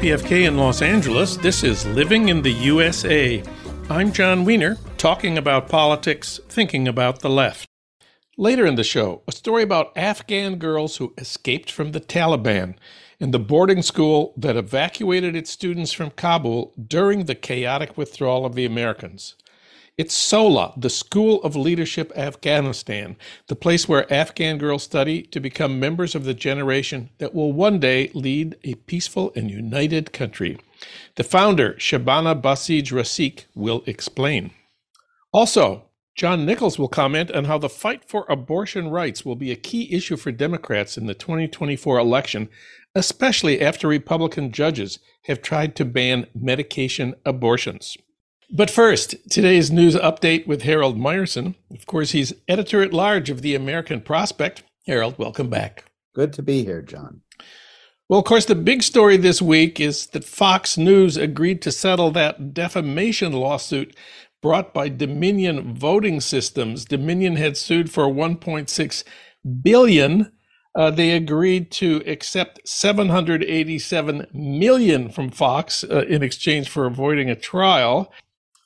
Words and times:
KPFK 0.00 0.48
in 0.48 0.56
Los 0.56 0.80
Angeles. 0.80 1.36
This 1.36 1.62
is 1.62 1.84
Living 1.84 2.30
in 2.30 2.40
the 2.40 2.52
USA. 2.52 3.42
I'm 3.90 4.12
Jon 4.12 4.46
Wiener, 4.46 4.78
talking 4.96 5.36
about 5.36 5.68
politics, 5.68 6.40
thinking 6.48 6.88
about 6.88 7.20
the 7.20 7.28
left. 7.28 7.68
Later 8.38 8.64
in 8.64 8.76
the 8.76 8.82
show, 8.82 9.22
a 9.28 9.32
story 9.32 9.62
about 9.62 9.92
Afghan 9.98 10.56
girls 10.56 10.96
who 10.96 11.12
escaped 11.18 11.70
from 11.70 11.92
the 11.92 12.00
Taliban 12.00 12.76
and 13.20 13.34
the 13.34 13.38
boarding 13.38 13.82
school 13.82 14.32
that 14.38 14.56
evacuated 14.56 15.36
its 15.36 15.50
students 15.50 15.92
from 15.92 16.12
Kabul 16.12 16.72
during 16.82 17.26
the 17.26 17.34
chaotic 17.34 17.98
withdrawal 17.98 18.46
of 18.46 18.54
the 18.54 18.64
Americans. 18.64 19.36
It's 20.00 20.14
SOLA, 20.14 20.72
the 20.78 20.88
School 20.88 21.42
of 21.42 21.54
Leadership 21.54 22.10
Afghanistan, 22.16 23.18
the 23.48 23.54
place 23.54 23.86
where 23.86 24.10
Afghan 24.10 24.56
girls 24.56 24.82
study 24.82 25.20
to 25.24 25.40
become 25.40 25.78
members 25.78 26.14
of 26.14 26.24
the 26.24 26.32
generation 26.32 27.10
that 27.18 27.34
will 27.34 27.52
one 27.52 27.78
day 27.78 28.10
lead 28.14 28.56
a 28.64 28.76
peaceful 28.76 29.30
and 29.36 29.50
united 29.50 30.14
country. 30.14 30.56
The 31.16 31.22
founder, 31.22 31.74
Shabana 31.74 32.40
Basij 32.40 32.90
Rasikh, 32.90 33.44
will 33.54 33.82
explain. 33.84 34.52
Also, 35.34 35.84
John 36.16 36.46
Nichols 36.46 36.78
will 36.78 36.88
comment 36.88 37.30
on 37.32 37.44
how 37.44 37.58
the 37.58 37.68
fight 37.68 38.08
for 38.08 38.24
abortion 38.26 38.88
rights 38.88 39.26
will 39.26 39.36
be 39.36 39.52
a 39.52 39.54
key 39.54 39.92
issue 39.92 40.16
for 40.16 40.32
Democrats 40.32 40.96
in 40.96 41.08
the 41.08 41.14
2024 41.14 41.98
election, 41.98 42.48
especially 42.94 43.60
after 43.60 43.86
Republican 43.86 44.50
judges 44.50 44.98
have 45.24 45.42
tried 45.42 45.76
to 45.76 45.84
ban 45.84 46.26
medication 46.34 47.16
abortions. 47.26 47.98
But 48.52 48.68
first, 48.68 49.14
today's 49.30 49.70
news 49.70 49.94
update 49.94 50.44
with 50.44 50.62
Harold 50.62 50.98
Meyerson. 50.98 51.54
Of 51.72 51.86
course, 51.86 52.10
he's 52.10 52.32
editor 52.48 52.82
at 52.82 52.92
large 52.92 53.30
of 53.30 53.42
the 53.42 53.54
American 53.54 54.00
Prospect. 54.00 54.64
Harold, 54.88 55.16
welcome 55.18 55.48
back. 55.48 55.84
Good 56.16 56.32
to 56.32 56.42
be 56.42 56.64
here, 56.64 56.82
John. 56.82 57.20
Well, 58.08 58.18
of 58.18 58.24
course, 58.24 58.46
the 58.46 58.56
big 58.56 58.82
story 58.82 59.16
this 59.16 59.40
week 59.40 59.78
is 59.78 60.08
that 60.08 60.24
Fox 60.24 60.76
News 60.76 61.16
agreed 61.16 61.62
to 61.62 61.70
settle 61.70 62.10
that 62.10 62.52
defamation 62.52 63.32
lawsuit 63.32 63.94
brought 64.42 64.74
by 64.74 64.88
Dominion 64.88 65.72
Voting 65.72 66.20
Systems. 66.20 66.84
Dominion 66.84 67.36
had 67.36 67.56
sued 67.56 67.92
for 67.92 68.06
1.6 68.06 69.04
billion. 69.62 70.32
Uh, 70.74 70.90
they 70.90 71.12
agreed 71.12 71.70
to 71.70 72.02
accept 72.04 72.66
787 72.66 74.26
million 74.32 75.08
from 75.08 75.30
Fox 75.30 75.84
uh, 75.84 76.04
in 76.08 76.24
exchange 76.24 76.68
for 76.68 76.86
avoiding 76.86 77.30
a 77.30 77.36
trial. 77.36 78.12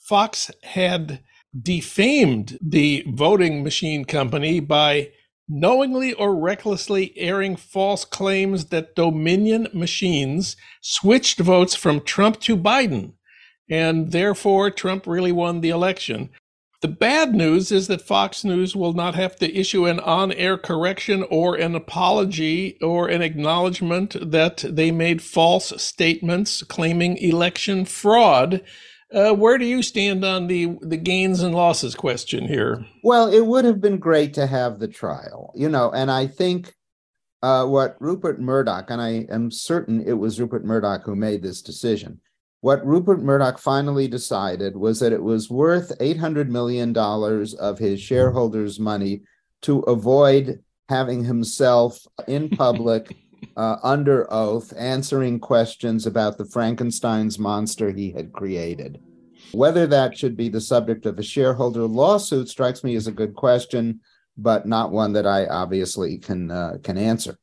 Fox 0.05 0.50
had 0.62 1.20
defamed 1.58 2.58
the 2.60 3.05
voting 3.08 3.62
machine 3.62 4.05
company 4.05 4.61
by 4.61 5.08
knowingly 5.48 6.12
or 6.12 6.36
recklessly 6.36 7.16
airing 7.16 7.56
false 7.56 8.05
claims 8.05 8.66
that 8.66 8.94
Dominion 8.94 9.69
machines 9.72 10.56
switched 10.83 11.38
votes 11.38 11.74
from 11.74 12.02
Trump 12.02 12.38
to 12.41 12.55
Biden, 12.55 13.12
and 13.70 14.12
therefore 14.12 14.70
Trump 14.70 15.06
really 15.06 15.33
won 15.33 15.62
the 15.62 15.70
election. 15.70 16.28
The 16.83 16.89
bad 16.89 17.34
news 17.34 17.72
is 17.72 17.86
that 17.86 18.02
Fox 18.02 18.44
News 18.44 18.77
will 18.77 18.92
not 18.92 19.14
have 19.14 19.36
to 19.36 19.58
issue 19.58 19.86
an 19.86 20.00
on 20.00 20.33
air 20.33 20.58
correction 20.58 21.24
or 21.30 21.55
an 21.55 21.74
apology 21.74 22.77
or 22.83 23.08
an 23.08 23.22
acknowledgement 23.22 24.16
that 24.20 24.62
they 24.68 24.91
made 24.91 25.22
false 25.22 25.72
statements 25.83 26.62
claiming 26.62 27.16
election 27.16 27.86
fraud 27.86 28.61
uh, 29.14 29.32
where 29.32 29.58
do 29.58 29.64
you 29.64 29.82
stand 29.82 30.24
on 30.24 30.46
the 30.46 30.76
the 30.82 30.96
gains 30.96 31.42
and 31.42 31.54
losses 31.54 31.94
question 31.94 32.46
here? 32.46 32.84
Well, 33.02 33.32
it 33.32 33.46
would 33.46 33.64
have 33.64 33.80
been 33.80 33.98
great 33.98 34.34
to 34.34 34.46
have 34.46 34.78
the 34.78 34.89
trial, 34.89 35.52
you 35.55 35.68
know, 35.68 35.90
and 35.92 36.11
I 36.11 36.27
think 36.27 36.74
uh, 37.42 37.66
what 37.66 37.96
Rupert 38.00 38.40
Murdoch, 38.40 38.90
and 38.90 39.00
I 39.00 39.27
am 39.30 39.50
certain 39.50 40.02
it 40.06 40.14
was 40.14 40.40
Rupert 40.40 40.64
Murdoch 40.64 41.05
who 41.05 41.14
made 41.14 41.42
this 41.42 41.62
decision. 41.62 42.20
What 42.62 42.86
Rupert 42.86 43.22
Murdoch 43.22 43.58
finally 43.58 44.08
decided 44.08 44.74
was 44.74 44.98
that 45.00 45.12
it 45.12 45.22
was 45.22 45.50
worth 45.50 45.92
$800 45.98 46.48
million 46.48 46.96
of 46.96 47.78
his 47.78 48.00
shareholders' 48.00 48.80
money 48.80 49.20
to 49.60 49.80
avoid 49.80 50.60
having 50.89 51.22
himself 51.24 51.98
in 52.27 52.48
public 52.56 53.14
uh, 53.56 53.77
under 53.82 54.32
oath 54.32 54.72
answering 54.77 55.40
questions 55.40 56.06
about 56.06 56.38
the 56.38 56.44
Frankenstein's 56.44 57.38
monster 57.38 57.90
he 57.90 58.10
had 58.12 58.32
created. 58.32 59.00
Whether 59.52 59.86
that 59.86 60.16
should 60.18 60.36
be 60.36 60.48
the 60.48 60.60
subject 60.60 61.06
of 61.06 61.18
a 61.18 61.22
shareholder 61.22 61.86
lawsuit 61.86 62.48
strikes 62.48 62.83
me 62.83 62.96
as 62.96 63.06
a 63.06 63.12
good 63.12 63.34
question, 63.34 64.00
but 64.36 64.66
not 64.66 64.90
one 64.90 65.12
that 65.12 65.27
I 65.27 65.46
obviously 65.46 66.18
can 66.18 66.50
uh, 66.50 66.78
can 66.83 66.98
answer. 66.98 67.38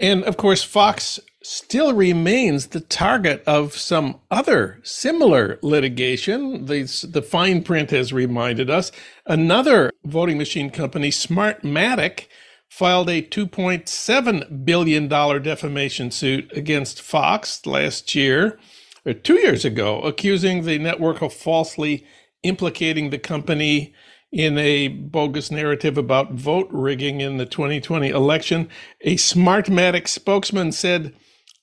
And 0.00 0.24
of 0.24 0.36
course, 0.36 0.62
Fox 0.62 1.18
still 1.42 1.92
remains 1.92 2.68
the 2.68 2.80
target 2.80 3.42
of 3.46 3.76
some 3.76 4.20
other 4.30 4.80
similar 4.82 5.58
litigation. 5.62 6.66
The, 6.66 6.82
the 7.08 7.22
fine 7.22 7.62
print 7.62 7.90
has 7.90 8.12
reminded 8.12 8.70
us. 8.70 8.92
Another 9.26 9.92
voting 10.04 10.38
machine 10.38 10.70
company, 10.70 11.10
Smartmatic, 11.10 12.26
filed 12.68 13.08
a 13.08 13.22
$2.7 13.22 14.64
billion 14.64 15.08
defamation 15.08 16.10
suit 16.10 16.50
against 16.56 17.00
Fox 17.00 17.64
last 17.66 18.14
year, 18.14 18.58
or 19.06 19.12
two 19.12 19.36
years 19.36 19.64
ago, 19.64 20.00
accusing 20.02 20.64
the 20.64 20.78
network 20.78 21.22
of 21.22 21.32
falsely 21.32 22.06
implicating 22.42 23.10
the 23.10 23.18
company 23.18 23.94
in 24.30 24.58
a 24.58 24.88
bogus 24.88 25.50
narrative 25.50 25.96
about 25.96 26.32
vote 26.32 26.68
rigging 26.70 27.20
in 27.20 27.38
the 27.38 27.46
2020 27.46 28.10
election. 28.10 28.68
A 29.00 29.14
Smartmatic 29.16 30.06
spokesman 30.06 30.72
said 30.72 31.14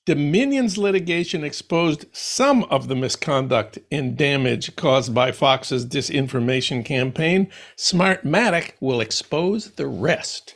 Dominion's 0.06 0.76
litigation 0.76 1.44
exposed 1.44 2.06
some 2.12 2.64
of 2.64 2.88
the 2.88 2.96
misconduct 2.96 3.78
and 3.90 4.16
damage 4.16 4.74
caused 4.76 5.14
by 5.14 5.32
Fox's 5.32 5.86
disinformation 5.86 6.84
campaign. 6.84 7.50
Smartmatic 7.76 8.72
will 8.80 9.00
expose 9.00 9.72
the 9.72 9.86
rest. 9.86 10.55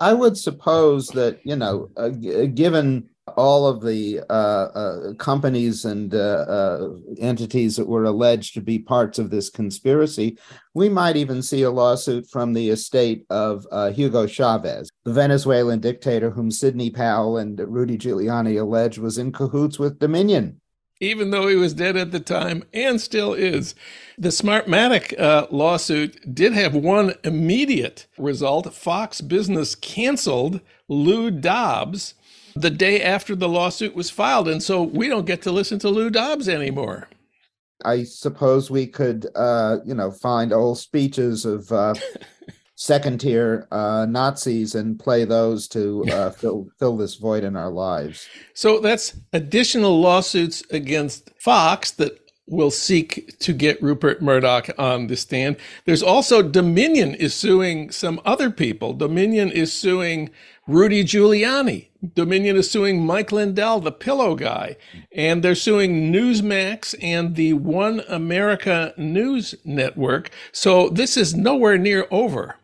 I 0.00 0.12
would 0.12 0.36
suppose 0.36 1.08
that, 1.08 1.40
you 1.44 1.56
know, 1.56 1.90
uh, 1.96 2.10
g- 2.10 2.46
given 2.48 3.08
all 3.36 3.66
of 3.66 3.82
the 3.82 4.20
uh, 4.30 4.32
uh, 4.32 5.14
companies 5.14 5.84
and 5.84 6.14
uh, 6.14 6.18
uh, 6.48 6.88
entities 7.18 7.76
that 7.76 7.86
were 7.86 8.04
alleged 8.04 8.54
to 8.54 8.60
be 8.60 8.78
parts 8.78 9.18
of 9.18 9.30
this 9.30 9.50
conspiracy, 9.50 10.38
we 10.74 10.88
might 10.88 11.16
even 11.16 11.42
see 11.42 11.62
a 11.62 11.70
lawsuit 11.70 12.28
from 12.30 12.52
the 12.52 12.70
estate 12.70 13.26
of 13.30 13.66
uh, 13.70 13.90
Hugo 13.90 14.26
Chavez, 14.26 14.88
the 15.04 15.12
Venezuelan 15.12 15.80
dictator 15.80 16.30
whom 16.30 16.50
Sidney 16.50 16.90
Powell 16.90 17.38
and 17.38 17.58
Rudy 17.58 17.98
Giuliani 17.98 18.60
alleged 18.60 18.98
was 18.98 19.18
in 19.18 19.32
cahoots 19.32 19.78
with 19.78 19.98
Dominion 19.98 20.60
even 21.00 21.30
though 21.30 21.48
he 21.48 21.56
was 21.56 21.74
dead 21.74 21.96
at 21.96 22.10
the 22.10 22.20
time 22.20 22.64
and 22.72 23.00
still 23.00 23.34
is. 23.34 23.74
The 24.16 24.28
Smartmatic 24.30 25.18
uh, 25.18 25.46
lawsuit 25.50 26.34
did 26.34 26.52
have 26.52 26.74
one 26.74 27.14
immediate 27.24 28.06
result. 28.18 28.72
Fox 28.74 29.20
Business 29.20 29.74
canceled 29.74 30.60
Lou 30.88 31.30
Dobbs 31.30 32.14
the 32.56 32.70
day 32.70 33.02
after 33.02 33.36
the 33.36 33.48
lawsuit 33.48 33.94
was 33.94 34.10
filed. 34.10 34.48
And 34.48 34.62
so 34.62 34.82
we 34.82 35.08
don't 35.08 35.26
get 35.26 35.42
to 35.42 35.52
listen 35.52 35.78
to 35.80 35.88
Lou 35.88 36.10
Dobbs 36.10 36.48
anymore. 36.48 37.08
I 37.84 38.02
suppose 38.02 38.70
we 38.70 38.86
could, 38.86 39.28
uh, 39.36 39.78
you 39.84 39.94
know, 39.94 40.10
find 40.10 40.52
old 40.52 40.78
speeches 40.78 41.44
of 41.44 41.70
uh, 41.70 41.94
second 42.78 43.18
tier 43.18 43.66
uh, 43.72 44.06
Nazis 44.08 44.76
and 44.76 45.00
play 45.00 45.24
those 45.24 45.66
to 45.66 46.04
uh, 46.12 46.30
fill 46.30 46.68
fill 46.78 46.96
this 46.96 47.16
void 47.16 47.42
in 47.42 47.56
our 47.56 47.70
lives. 47.70 48.28
So 48.54 48.78
that's 48.78 49.16
additional 49.32 50.00
lawsuits 50.00 50.62
against 50.70 51.30
Fox 51.40 51.90
that 51.92 52.20
will 52.46 52.70
seek 52.70 53.36
to 53.40 53.52
get 53.52 53.82
Rupert 53.82 54.22
Murdoch 54.22 54.70
on 54.78 55.08
the 55.08 55.16
stand. 55.16 55.56
There's 55.84 56.04
also 56.04 56.40
Dominion 56.40 57.14
is 57.16 57.34
suing 57.34 57.90
some 57.90 58.20
other 58.24 58.48
people. 58.48 58.94
Dominion 58.94 59.50
is 59.50 59.72
suing 59.72 60.30
Rudy 60.68 61.04
Giuliani. 61.04 61.88
Dominion 62.14 62.56
is 62.56 62.70
suing 62.70 63.04
Mike 63.04 63.32
Lindell, 63.32 63.80
the 63.80 63.90
pillow 63.90 64.36
guy, 64.36 64.76
and 65.10 65.42
they're 65.42 65.56
suing 65.56 66.12
Newsmax 66.12 66.94
and 67.02 67.34
the 67.34 67.54
One 67.54 68.02
America 68.08 68.94
News 68.96 69.56
Network. 69.64 70.30
So 70.52 70.88
this 70.88 71.16
is 71.16 71.34
nowhere 71.34 71.76
near 71.76 72.06
over. 72.12 72.57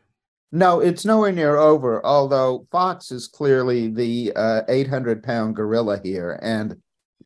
No, 0.54 0.78
it's 0.78 1.04
nowhere 1.04 1.32
near 1.32 1.56
over, 1.56 2.00
although 2.06 2.68
Fox 2.70 3.10
is 3.10 3.26
clearly 3.26 3.88
the 3.88 4.32
uh, 4.36 4.62
800 4.68 5.24
pound 5.24 5.56
gorilla 5.56 6.00
here. 6.00 6.38
And 6.40 6.76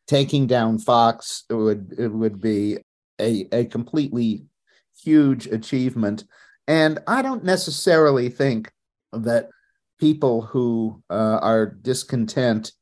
taking 0.07 0.47
down 0.47 0.79
Fox 0.79 1.45
would, 1.51 1.95
it 1.99 2.09
would 2.09 2.41
be 2.41 2.79
a, 3.21 3.47
a 3.53 3.67
completely 3.67 4.47
huge 5.05 5.47
achievement. 5.47 6.25
And 6.67 7.01
I 7.07 7.21
don't 7.21 7.45
necessarily 7.45 8.31
think 8.31 8.73
that 9.13 9.51
people 10.01 10.41
who 10.41 11.03
uh, 11.11 11.39
are 11.43 11.67
discontent 11.67 12.73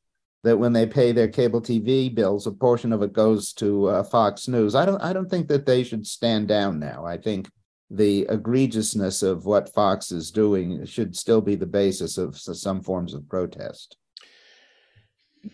that 0.44 0.58
when 0.58 0.72
they 0.72 0.86
pay 0.86 1.10
their 1.10 1.26
cable 1.26 1.60
TV 1.60 2.14
bills, 2.14 2.46
a 2.46 2.52
portion 2.52 2.92
of 2.92 3.02
it 3.02 3.12
goes 3.12 3.52
to 3.54 3.88
uh, 3.88 4.04
Fox 4.04 4.46
News. 4.46 4.76
I 4.76 4.86
don't. 4.86 5.02
I 5.02 5.12
don't 5.12 5.28
think 5.28 5.48
that 5.48 5.66
they 5.66 5.82
should 5.82 6.06
stand 6.06 6.46
down 6.46 6.78
now. 6.78 7.04
I 7.04 7.16
think 7.16 7.48
the 7.90 8.26
egregiousness 8.28 9.22
of 9.22 9.46
what 9.46 9.72
Fox 9.72 10.10
is 10.10 10.30
doing 10.30 10.84
should 10.86 11.16
still 11.16 11.40
be 11.40 11.54
the 11.54 11.66
basis 11.66 12.18
of 12.18 12.36
some 12.36 12.82
forms 12.82 13.14
of 13.14 13.28
protest. 13.28 13.96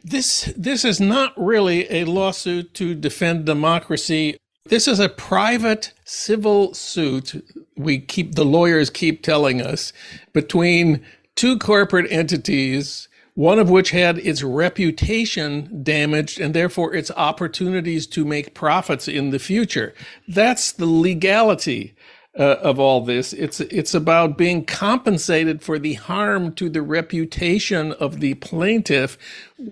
This 0.03 0.53
this 0.57 0.85
is 0.85 1.01
not 1.01 1.35
really 1.37 1.91
a 1.93 2.05
lawsuit 2.05 2.73
to 2.75 2.95
defend 2.95 3.45
democracy. 3.45 4.39
This 4.65 4.89
is 4.89 5.01
a 5.01 5.09
private 5.11 5.93
civil 6.05 6.73
suit. 6.73 7.45
We 7.77 7.99
keep 7.99 8.35
the 8.35 8.45
lawyers 8.45 8.89
keep 8.89 9.23
telling 9.23 9.61
us 9.61 9.93
between 10.33 11.05
two 11.35 11.59
corporate 11.59 12.11
entities 12.11 13.09
one 13.35 13.59
of 13.59 13.71
which 13.71 13.91
had 13.91 14.19
its 14.19 14.43
reputation 14.43 15.83
damaged 15.83 16.39
and 16.39 16.53
therefore 16.53 16.95
its 16.95 17.11
opportunities 17.13 18.07
to 18.07 18.25
make 18.25 18.55
profits 18.55 19.09
in 19.09 19.31
the 19.31 19.39
future. 19.39 19.95
That's 20.29 20.73
the 20.73 20.87
legality 20.87 21.95
uh, 22.39 22.57
of 22.63 22.79
all 22.79 23.05
this. 23.05 23.33
It's 23.33 23.61
it's 23.61 23.95
about 23.95 24.39
being 24.39 24.65
compensated 24.65 25.63
for 25.63 25.79
the 25.79 25.95
harm 25.95 26.53
to 26.55 26.69
the 26.69 26.83
reputation 26.83 27.93
of 27.93 28.21
the 28.21 28.35
plaintiff. 28.35 29.19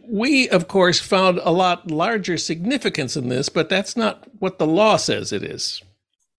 We, 0.06 0.48
of 0.48 0.68
course, 0.68 1.00
found 1.00 1.40
a 1.42 1.50
lot 1.50 1.90
larger 1.90 2.36
significance 2.36 3.16
in 3.16 3.28
this, 3.28 3.48
but 3.48 3.68
that's 3.68 3.96
not 3.96 4.24
what 4.38 4.58
the 4.58 4.66
law 4.66 4.96
says 4.96 5.32
it 5.32 5.42
is. 5.42 5.82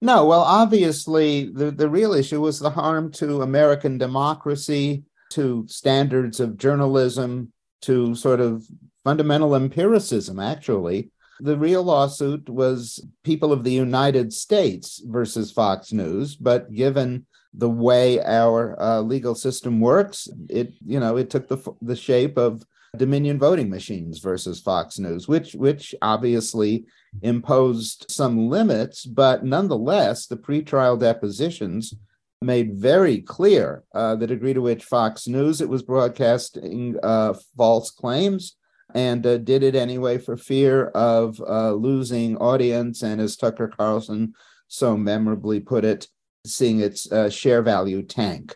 No, 0.04 0.26
well, 0.26 0.42
obviously, 0.42 1.52
the, 1.52 1.70
the 1.70 1.90
real 1.90 2.14
issue 2.14 2.42
was 2.42 2.60
the 2.60 2.72
harm 2.72 3.12
to 3.14 3.44
American 3.44 4.00
democracy, 4.00 5.04
to 5.32 5.66
standards 5.68 6.40
of 6.40 6.58
journalism, 6.58 7.54
to 7.84 8.16
sort 8.16 8.40
of 8.40 8.66
fundamental 9.04 9.56
empiricism, 9.56 10.40
actually. 10.40 11.12
The 11.42 11.58
real 11.58 11.84
lawsuit 11.84 12.48
was 12.50 13.04
people 13.24 13.52
of 13.52 13.64
the 13.64 13.72
United 13.72 14.32
States 14.32 15.02
versus 15.06 15.52
Fox 15.52 15.92
News, 15.92 16.36
but 16.36 16.72
given 16.72 17.26
the 17.54 17.70
way 17.70 18.24
our 18.24 18.80
uh, 18.82 19.02
legal 19.02 19.34
system 19.36 19.80
works, 19.80 20.28
it 20.50 20.74
you 20.86 21.00
know 21.00 21.18
it 21.18 21.30
took 21.30 21.48
the 21.48 21.58
the 21.82 21.96
shape 21.96 22.38
of 22.38 22.64
Dominion 22.96 23.40
voting 23.40 23.70
machines 23.70 24.20
versus 24.20 24.62
Fox 24.62 25.00
News, 25.00 25.28
which 25.28 25.54
which 25.54 25.96
obviously 26.02 26.86
imposed 27.22 28.06
some 28.10 28.50
limits, 28.50 29.06
but 29.06 29.44
nonetheless 29.44 30.28
the 30.28 30.38
pretrial 30.38 31.00
depositions 31.00 31.94
made 32.42 32.74
very 32.76 33.20
clear 33.22 33.84
uh, 33.94 34.16
the 34.16 34.28
degree 34.28 34.54
to 34.54 34.62
which 34.62 34.84
Fox 34.86 35.28
News 35.28 35.62
it 35.62 35.70
was 35.70 35.84
broadcasting 35.84 36.98
uh, 37.02 37.34
false 37.56 37.92
claims 37.92 38.56
and 38.94 39.26
uh, 39.26 39.38
did 39.38 39.64
it 39.64 39.76
anyway 39.76 40.18
for 40.18 40.38
fear 40.38 40.88
of 40.88 41.42
uh, 41.42 41.74
losing 41.74 42.38
audience. 42.38 43.02
And 43.02 43.20
as 43.22 43.36
Tucker 43.36 43.68
Carlson 43.68 44.34
so 44.72 44.96
memorably 44.96 45.60
put 45.60 45.84
it, 45.84 46.08
seeing 46.46 46.80
its 46.80 47.12
uh, 47.12 47.30
share 47.30 47.62
value 47.62 48.02
tank. 48.02 48.56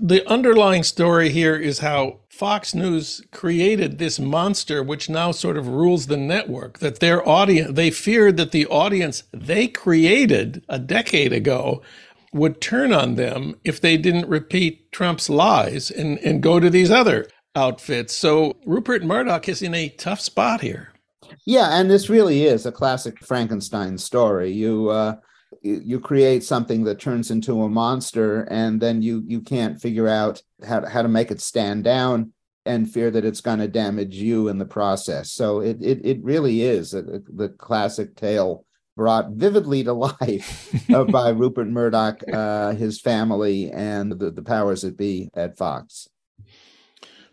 The 0.00 0.26
underlying 0.30 0.84
story 0.84 1.28
here 1.28 1.56
is 1.56 1.80
how 1.80 2.20
Fox 2.30 2.74
News 2.74 3.22
created 3.30 3.98
this 3.98 4.18
monster, 4.18 4.82
which 4.82 5.10
now 5.10 5.32
sort 5.32 5.58
of 5.58 5.68
rules 5.68 6.06
the 6.06 6.16
network. 6.16 6.78
That 6.78 7.00
their 7.00 7.28
audience, 7.28 7.72
they 7.72 7.90
feared 7.90 8.38
that 8.38 8.52
the 8.52 8.66
audience 8.66 9.24
they 9.32 9.68
created 9.68 10.64
a 10.68 10.78
decade 10.78 11.32
ago 11.32 11.82
would 12.32 12.60
turn 12.60 12.92
on 12.92 13.16
them 13.16 13.56
if 13.64 13.80
they 13.80 13.98
didn't 13.98 14.28
repeat 14.28 14.90
Trump's 14.92 15.28
lies 15.28 15.90
and, 15.90 16.18
and 16.20 16.42
go 16.42 16.58
to 16.58 16.70
these 16.70 16.90
other 16.90 17.28
outfits. 17.54 18.14
So 18.14 18.56
Rupert 18.64 19.04
Murdoch 19.04 19.48
is 19.48 19.62
in 19.62 19.74
a 19.74 19.88
tough 19.90 20.20
spot 20.20 20.60
here. 20.60 20.92
Yeah, 21.46 21.78
and 21.78 21.90
this 21.90 22.08
really 22.08 22.44
is 22.44 22.66
a 22.66 22.72
classic 22.72 23.18
Frankenstein 23.24 23.98
story. 23.98 24.50
You 24.50 24.90
uh, 24.90 25.16
you 25.62 26.00
create 26.00 26.44
something 26.44 26.84
that 26.84 27.00
turns 27.00 27.30
into 27.30 27.62
a 27.62 27.68
monster, 27.68 28.42
and 28.50 28.80
then 28.80 29.02
you 29.02 29.22
you 29.26 29.40
can't 29.40 29.80
figure 29.80 30.08
out 30.08 30.42
how 30.66 30.80
to, 30.80 30.88
how 30.88 31.02
to 31.02 31.08
make 31.08 31.30
it 31.30 31.40
stand 31.40 31.84
down, 31.84 32.32
and 32.64 32.90
fear 32.90 33.10
that 33.10 33.24
it's 33.24 33.40
going 33.40 33.58
to 33.58 33.68
damage 33.68 34.14
you 34.14 34.48
in 34.48 34.58
the 34.58 34.64
process. 34.64 35.32
So 35.32 35.60
it 35.60 35.78
it 35.80 36.00
it 36.04 36.22
really 36.22 36.62
is 36.62 36.94
a, 36.94 36.98
a, 36.98 37.18
the 37.28 37.48
classic 37.58 38.14
tale 38.14 38.64
brought 38.96 39.30
vividly 39.30 39.82
to 39.84 39.92
life 40.20 40.90
uh, 40.92 41.04
by 41.04 41.30
Rupert 41.30 41.68
Murdoch, 41.68 42.22
uh, 42.32 42.72
his 42.72 43.00
family, 43.00 43.70
and 43.70 44.12
the, 44.12 44.30
the 44.30 44.42
powers 44.42 44.82
that 44.82 44.96
be 44.96 45.30
at 45.34 45.56
Fox. 45.56 46.08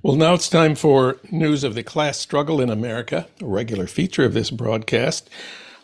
Well, 0.02 0.16
now 0.16 0.34
it's 0.34 0.48
time 0.48 0.76
for 0.76 1.18
news 1.30 1.66
of 1.66 1.76
the 1.76 1.84
class 1.84 2.18
struggle 2.18 2.62
in 2.62 2.70
America, 2.70 3.28
a 3.42 3.46
regular 3.46 3.86
feature 3.86 4.24
of 4.24 4.34
this 4.34 4.50
broadcast. 4.50 5.30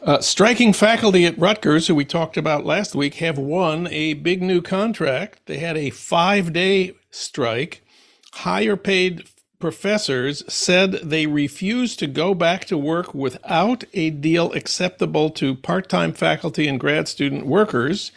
Uh, 0.01 0.21
striking 0.21 0.71
faculty 0.71 1.25
at 1.25 1.37
Rutgers, 1.37 1.87
who 1.87 1.95
we 1.95 2.05
talked 2.05 2.37
about 2.37 2.65
last 2.65 2.95
week, 2.95 3.15
have 3.15 3.37
won 3.37 3.87
a 3.87 4.13
big 4.13 4.41
new 4.41 4.61
contract. 4.61 5.41
They 5.47 5.57
had 5.57 5.75
a 5.75 5.89
five 5.89 6.53
day 6.53 6.95
strike. 7.11 7.83
Higher 8.31 8.77
paid 8.77 9.27
professors 9.59 10.43
said 10.47 10.93
they 10.93 11.27
refused 11.27 11.99
to 11.99 12.07
go 12.07 12.33
back 12.33 12.63
to 12.65 12.77
work 12.77 13.13
without 13.13 13.83
a 13.93 14.11
deal 14.11 14.53
acceptable 14.53 15.29
to 15.31 15.55
part 15.55 15.89
time 15.89 16.13
faculty 16.13 16.69
and 16.69 16.79
grad 16.79 17.09
student 17.09 17.45
workers. 17.45 18.13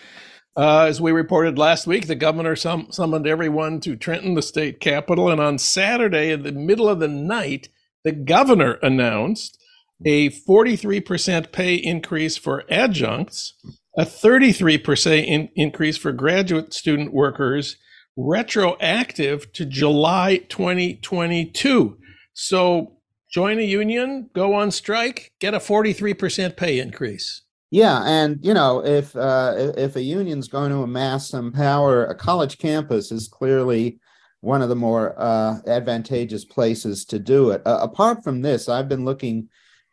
Uh, 0.58 0.86
as 0.86 1.00
we 1.00 1.12
reported 1.12 1.56
last 1.56 1.86
week, 1.86 2.08
the 2.08 2.16
governor 2.16 2.56
sum- 2.56 2.88
summoned 2.90 3.28
everyone 3.28 3.78
to 3.78 3.94
Trenton, 3.94 4.34
the 4.34 4.42
state 4.42 4.80
capital. 4.80 5.30
And 5.30 5.40
on 5.40 5.56
Saturday, 5.56 6.32
in 6.32 6.42
the 6.42 6.50
middle 6.50 6.88
of 6.88 6.98
the 6.98 7.06
night, 7.06 7.68
the 8.02 8.10
governor 8.10 8.72
announced 8.82 9.56
a 10.04 10.30
43% 10.30 11.52
pay 11.52 11.76
increase 11.76 12.36
for 12.36 12.64
adjuncts, 12.68 13.54
a 13.96 14.02
33% 14.02 15.24
in- 15.24 15.48
increase 15.54 15.96
for 15.96 16.10
graduate 16.10 16.74
student 16.74 17.12
workers, 17.12 17.76
retroactive 18.16 19.52
to 19.52 19.64
July 19.64 20.38
2022. 20.48 21.98
So 22.32 22.96
join 23.32 23.60
a 23.60 23.62
union, 23.62 24.28
go 24.34 24.54
on 24.54 24.72
strike, 24.72 25.30
get 25.38 25.54
a 25.54 25.58
43% 25.58 26.56
pay 26.56 26.80
increase. 26.80 27.42
Yeah, 27.70 28.02
and 28.06 28.38
you 28.42 28.54
know, 28.54 28.84
if 28.84 29.14
uh, 29.14 29.72
if 29.76 29.96
a 29.96 30.02
union's 30.02 30.48
going 30.48 30.70
to 30.70 30.82
amass 30.82 31.28
some 31.28 31.52
power, 31.52 32.06
a 32.06 32.14
college 32.14 32.56
campus 32.58 33.12
is 33.12 33.28
clearly 33.28 33.98
one 34.40 34.62
of 34.62 34.68
the 34.68 34.76
more 34.76 35.14
uh, 35.20 35.58
advantageous 35.66 36.44
places 36.44 37.04
to 37.06 37.18
do 37.18 37.50
it. 37.50 37.60
Uh, 37.66 37.78
apart 37.82 38.24
from 38.24 38.40
this, 38.40 38.68
I've 38.68 38.88
been 38.88 39.04
looking 39.04 39.48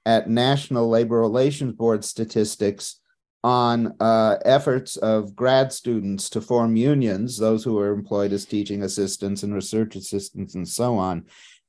at 0.06 0.30
National 0.30 0.88
Labor 0.88 1.19
Relations 1.19 1.74
Board 1.74 2.06
statistics 2.06 3.00
on 3.44 3.94
uh, 4.00 4.38
efforts 4.45 4.97
of 4.97 5.35
grad 5.35 5.73
students 5.73 6.30
to 6.30 6.42
form 6.42 6.76
unions, 6.76 7.38
those 7.38 7.64
who 7.64 7.78
are 7.78 7.92
employed 7.92 8.31
as 8.33 8.45
teaching 8.45 8.83
assistants 8.83 9.44
and 9.44 9.54
research 9.54 9.95
assistants 9.95 10.56
and 10.56 10.68
so 10.68 10.97
on. 10.97 11.26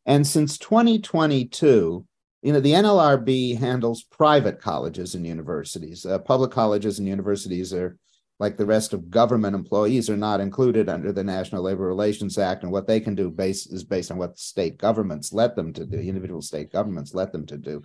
And 0.07 0.27
since 0.27 0.57
2022, 0.59 2.07
you 2.47 2.53
know, 2.53 2.61
the 2.61 2.75
NLRB 2.75 3.59
handles 3.59 4.05
private 4.05 4.61
colleges 4.61 5.17
and 5.17 5.27
universities. 5.27 6.07
Uh, 6.07 6.17
public 6.21 6.53
colleges 6.53 7.01
and 7.01 7.09
universities 7.09 7.75
are 7.75 7.99
like 8.39 8.57
the 8.57 8.65
rest 8.65 8.93
of 8.93 9.11
government 9.11 9.57
employees 9.57 10.09
are 10.09 10.17
not 10.17 10.41
included 10.41 10.89
under 10.89 11.11
the 11.11 11.25
National 11.25 11.65
Labor 11.65 11.89
Relations 11.89 12.39
Act, 12.39 12.63
and 12.63 12.71
what 12.71 12.87
they 12.87 13.01
can 13.01 13.17
do 13.17 13.33
base, 13.33 13.67
is 13.67 13.83
based 13.83 14.13
on 14.13 14.17
what 14.19 14.39
state 14.39 14.79
governments 14.79 15.33
let 15.33 15.57
them 15.57 15.73
to 15.73 15.85
do, 15.85 15.99
individual 15.99 16.41
state 16.41 16.71
governments 16.71 17.15
let 17.15 17.33
them 17.33 17.47
to 17.47 17.59
do. 17.59 17.83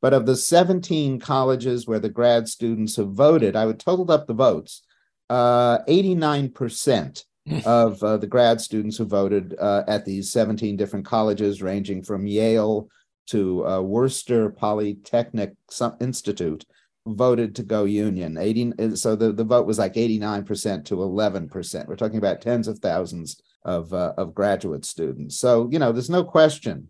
But 0.00 0.14
of 0.14 0.26
the 0.26 0.36
17 0.36 1.18
colleges 1.18 1.88
where 1.88 1.98
the 1.98 2.08
grad 2.08 2.46
students 2.46 2.94
have 2.94 3.10
voted, 3.10 3.56
I 3.56 3.66
would 3.66 3.80
totaled 3.80 4.12
up 4.12 4.28
the 4.28 4.34
votes. 4.34 4.82
Uh, 5.28 5.78
89% 5.88 7.24
of 7.66 8.00
uh, 8.00 8.18
the 8.18 8.28
grad 8.28 8.60
students 8.60 8.96
who 8.96 9.06
voted 9.06 9.56
uh, 9.58 9.82
at 9.88 10.04
these 10.04 10.30
17 10.30 10.76
different 10.76 11.04
colleges, 11.04 11.62
ranging 11.62 12.04
from 12.04 12.28
Yale 12.28 12.88
to 13.26 13.66
uh, 13.66 13.80
Worcester 13.80 14.50
Polytechnic 14.50 15.54
Institute 16.00 16.64
voted 17.06 17.54
to 17.56 17.62
go 17.62 17.84
union. 17.84 18.38
80, 18.38 18.96
so 18.96 19.14
the, 19.14 19.32
the 19.32 19.44
vote 19.44 19.66
was 19.66 19.78
like 19.78 19.94
89% 19.94 20.84
to 20.86 20.96
11%. 20.96 21.86
We're 21.86 21.96
talking 21.96 22.18
about 22.18 22.40
tens 22.40 22.66
of 22.66 22.78
thousands 22.78 23.40
of, 23.64 23.92
uh, 23.92 24.14
of 24.16 24.34
graduate 24.34 24.84
students. 24.84 25.38
So, 25.38 25.68
you 25.70 25.78
know, 25.78 25.92
there's 25.92 26.10
no 26.10 26.24
question 26.24 26.88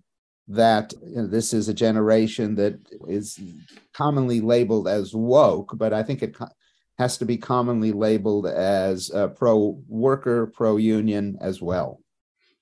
that 0.48 0.92
you 1.02 1.16
know, 1.16 1.26
this 1.26 1.52
is 1.52 1.68
a 1.68 1.74
generation 1.74 2.54
that 2.56 2.78
is 3.08 3.40
commonly 3.92 4.40
labeled 4.40 4.86
as 4.86 5.14
woke, 5.14 5.72
but 5.76 5.92
I 5.92 6.02
think 6.02 6.22
it 6.22 6.34
co- 6.34 6.48
has 6.98 7.18
to 7.18 7.24
be 7.24 7.36
commonly 7.36 7.92
labeled 7.92 8.46
as 8.46 9.10
uh, 9.10 9.28
pro 9.28 9.80
worker, 9.88 10.46
pro 10.46 10.76
union 10.76 11.38
as 11.40 11.62
well. 11.62 12.00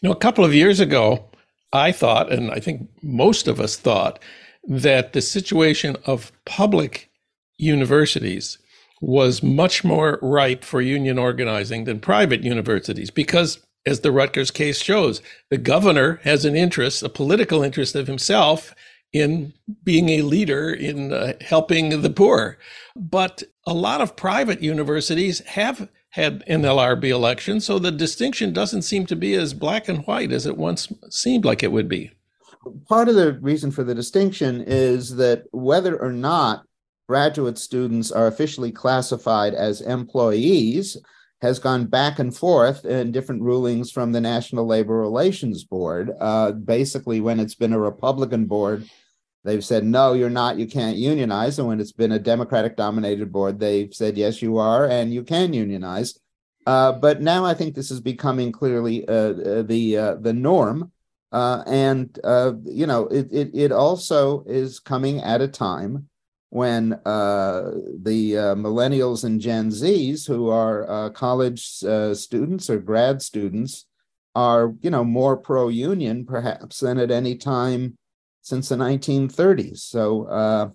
You 0.01 0.09
know, 0.09 0.15
a 0.15 0.19
couple 0.19 0.45
of 0.45 0.55
years 0.55 0.81
ago, 0.81 1.31
I 1.73 1.93
thought, 1.93 2.33
and 2.33 2.51
I 2.51 2.61
think 2.61 2.89
most 3.03 3.49
of 3.49 3.61
us 3.61 3.77
thought, 3.77 4.19
that 4.65 5.13
the 5.13 5.23
situation 5.23 5.97
of 6.07 6.33
public 6.45 7.11
universities 7.59 8.59
was 9.01 9.43
much 9.43 9.83
more 9.83 10.19
ripe 10.23 10.63
for 10.63 10.81
union 10.81 11.19
organizing 11.19 11.85
than 11.85 11.99
private 11.99 12.43
universities 12.43 13.11
because 13.11 13.59
as 13.85 14.01
the 14.01 14.13
Rutgers 14.13 14.53
case 14.53 14.81
shows, 14.81 15.21
the 15.51 15.59
governor 15.59 16.21
has 16.23 16.45
an 16.45 16.55
interest, 16.55 17.03
a 17.03 17.09
political 17.09 17.63
interest 17.63 17.97
of 17.97 18.07
himself 18.07 18.75
in 19.13 19.53
being 19.83 20.09
a 20.09 20.23
leader 20.23 20.73
in 20.73 21.13
uh, 21.13 21.33
helping 21.41 22.01
the 22.01 22.11
poor. 22.11 22.59
But 22.95 23.43
a 23.67 23.75
lot 23.75 24.01
of 24.01 24.17
private 24.17 24.63
universities 24.63 25.41
have 25.41 25.89
had 26.13 26.45
NLRB 26.47 27.05
elections, 27.05 27.65
so 27.65 27.79
the 27.79 27.91
distinction 27.91 28.53
doesn't 28.53 28.83
seem 28.83 29.07
to 29.07 29.17
be 29.17 29.35
as 29.35 29.55
black 29.55 29.89
and 29.89 30.07
white 30.07 30.31
as 30.31 30.47
it 30.47 30.59
once 30.59 30.93
seemed 31.09 31.45
like 31.45 31.63
it 31.63 31.73
would 31.73 31.89
be. 31.89 32.11
part 32.89 33.09
of 33.09 33.15
the 33.15 33.33
reason 33.41 33.71
for 33.71 33.83
the 33.83 33.95
distinction 33.95 34.63
is 34.67 35.17
that 35.17 35.45
whether 35.53 36.01
or 36.01 36.13
not 36.13 36.65
graduate 37.09 37.59
students 37.59 38.13
are 38.13 38.27
officially 38.27 38.71
classified 38.71 39.55
as 39.55 39.81
employees 39.81 40.99
has 41.41 41.59
gone 41.59 41.87
back 41.87 42.19
and 42.19 42.37
forth 42.37 42.85
in 42.85 43.11
different 43.11 43.43
rulings 43.43 43.91
from 43.91 44.13
the 44.13 44.21
National 44.21 44.67
Labor 44.67 44.99
Relations 44.99 45.65
Board. 45.65 46.11
Uh, 46.21 46.53
basically, 46.53 47.21
when 47.21 47.41
it's 47.41 47.57
been 47.57 47.73
a 47.73 47.81
Republican 47.81 48.45
board, 48.45 48.89
they've 49.45 49.65
said, 49.65 49.85
no, 49.85 50.13
you're 50.13 50.31
not, 50.31 50.59
you 50.59 50.67
can't 50.67 50.97
unionize. 50.97 51.59
And 51.59 51.69
when 51.69 51.81
it's 51.81 51.93
been 51.93 52.13
a 52.13 52.19
Democratic 52.19 52.77
dominated 52.77 53.33
board, 53.33 53.59
they've 53.59 53.93
said, 53.95 54.17
yes, 54.17 54.43
you 54.43 54.59
are, 54.59 54.87
and 54.89 55.13
you 55.13 55.25
can 55.25 55.53
unionize. 55.53 56.19
Uh, 56.67 56.93
but 56.93 57.21
now 57.21 57.45
I 57.45 57.55
think 57.55 57.75
this 57.75 57.91
is 57.91 58.01
becoming 58.01 58.53
clearly 58.53 59.07
uh, 59.09 59.13
uh 59.13 59.63
the 59.63 59.99
uh, 59.99 60.15
the 60.15 60.33
norm. 60.33 60.93
Uh, 61.33 61.65
and, 61.67 62.19
you 62.65 62.87
know, 62.87 63.07
it, 63.07 63.27
it, 63.33 63.51
it 63.55 63.73
also 63.73 64.45
is 64.45 64.79
coming 64.79 65.21
at 65.23 65.41
a 65.41 65.49
time 65.49 66.09
when 66.53 66.93
uh, 67.07 67.71
the 68.03 68.37
uh, 68.37 68.55
millennials 68.55 69.25
and 69.25 69.41
Gen 69.41 69.71
Zs, 69.71 70.27
who 70.27 70.51
are 70.51 70.87
uh, 70.87 71.09
college 71.09 71.83
uh, 71.83 72.13
students 72.13 72.69
or 72.69 72.79
grad 72.79 73.23
students, 73.23 73.87
are 74.35 74.75
you 74.83 74.91
know 74.91 75.03
more 75.03 75.39
pro-union 75.39 76.27
perhaps 76.27 76.81
than 76.81 76.99
at 76.99 77.11
any 77.11 77.37
time 77.37 77.97
since 78.43 78.69
the 78.69 78.77
1930s. 78.77 79.79
So 79.79 80.25
uh, 80.27 80.69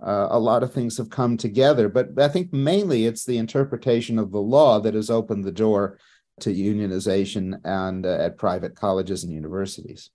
uh, 0.00 0.28
a 0.30 0.38
lot 0.38 0.62
of 0.62 0.72
things 0.72 0.96
have 0.98 1.10
come 1.10 1.36
together, 1.36 1.88
but 1.88 2.18
I 2.18 2.28
think 2.28 2.52
mainly 2.52 3.06
it's 3.06 3.24
the 3.24 3.38
interpretation 3.38 4.18
of 4.18 4.30
the 4.30 4.40
law 4.40 4.78
that 4.80 4.94
has 4.94 5.10
opened 5.10 5.44
the 5.44 5.52
door 5.52 5.98
to 6.40 6.50
unionization 6.50 7.58
and 7.64 8.06
at 8.06 8.38
private 8.38 8.76
colleges 8.76 9.24
and 9.24 9.32
universities. 9.32 10.10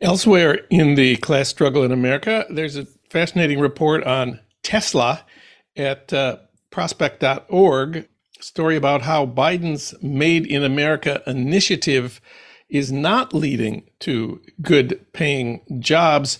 Elsewhere 0.00 0.66
in 0.70 0.94
the 0.94 1.16
class 1.16 1.48
struggle 1.48 1.84
in 1.84 1.92
America, 1.92 2.44
there's 2.50 2.76
a 2.76 2.86
fascinating 3.08 3.60
report 3.60 4.04
on 4.04 4.40
Tesla 4.62 5.24
at 5.76 6.12
uh, 6.12 6.38
prospect.org. 6.70 8.08
Story 8.40 8.76
about 8.76 9.02
how 9.02 9.26
Biden's 9.26 9.94
Made 10.02 10.46
in 10.46 10.62
America 10.62 11.22
initiative 11.26 12.20
is 12.68 12.92
not 12.92 13.32
leading 13.32 13.82
to 14.00 14.40
good 14.60 15.04
paying 15.12 15.60
jobs. 15.80 16.38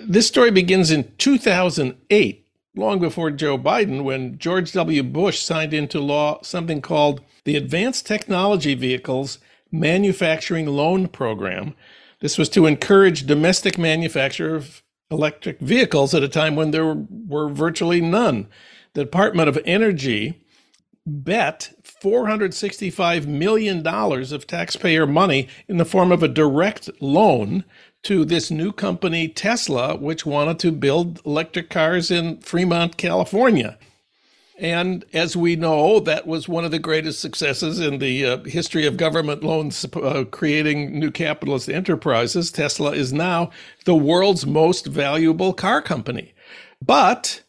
This 0.00 0.26
story 0.26 0.50
begins 0.50 0.90
in 0.90 1.12
2008, 1.18 2.46
long 2.76 3.00
before 3.00 3.30
Joe 3.30 3.58
Biden, 3.58 4.04
when 4.04 4.38
George 4.38 4.72
W. 4.72 5.02
Bush 5.02 5.40
signed 5.40 5.74
into 5.74 6.00
law 6.00 6.40
something 6.42 6.80
called 6.80 7.20
the 7.44 7.56
Advanced 7.56 8.06
Technology 8.06 8.74
Vehicles 8.74 9.38
Manufacturing 9.70 10.66
Loan 10.66 11.08
Program. 11.08 11.74
This 12.20 12.38
was 12.38 12.48
to 12.50 12.66
encourage 12.66 13.26
domestic 13.26 13.76
manufacture 13.76 14.54
of 14.54 14.82
electric 15.10 15.60
vehicles 15.60 16.14
at 16.14 16.22
a 16.22 16.28
time 16.28 16.56
when 16.56 16.70
there 16.70 16.94
were 16.94 17.48
virtually 17.48 18.00
none. 18.00 18.48
The 18.94 19.04
Department 19.04 19.48
of 19.48 19.58
Energy 19.66 20.40
bet 21.06 21.72
$465 22.04 23.26
million 23.26 23.86
of 23.86 24.46
taxpayer 24.46 25.06
money 25.06 25.48
in 25.66 25.78
the 25.78 25.86
form 25.86 26.12
of 26.12 26.22
a 26.22 26.28
direct 26.28 26.90
loan 27.00 27.64
to 28.02 28.26
this 28.26 28.50
new 28.50 28.72
company, 28.72 29.26
Tesla, 29.26 29.96
which 29.96 30.26
wanted 30.26 30.58
to 30.58 30.70
build 30.70 31.22
electric 31.24 31.70
cars 31.70 32.10
in 32.10 32.38
Fremont, 32.40 32.98
California. 32.98 33.78
And 34.58 35.04
as 35.12 35.34
we 35.36 35.56
know, 35.56 35.98
that 36.00 36.26
was 36.26 36.48
one 36.48 36.64
of 36.64 36.70
the 36.70 36.78
greatest 36.78 37.20
successes 37.20 37.80
in 37.80 37.98
the 37.98 38.24
uh, 38.24 38.38
history 38.44 38.86
of 38.86 38.98
government 38.98 39.42
loans 39.42 39.84
uh, 39.94 40.24
creating 40.30 40.98
new 40.98 41.10
capitalist 41.10 41.68
enterprises. 41.68 42.52
Tesla 42.52 42.92
is 42.92 43.12
now 43.12 43.50
the 43.84 43.96
world's 43.96 44.46
most 44.46 44.86
valuable 44.86 45.54
car 45.54 45.80
company. 45.82 46.34
But 46.84 47.42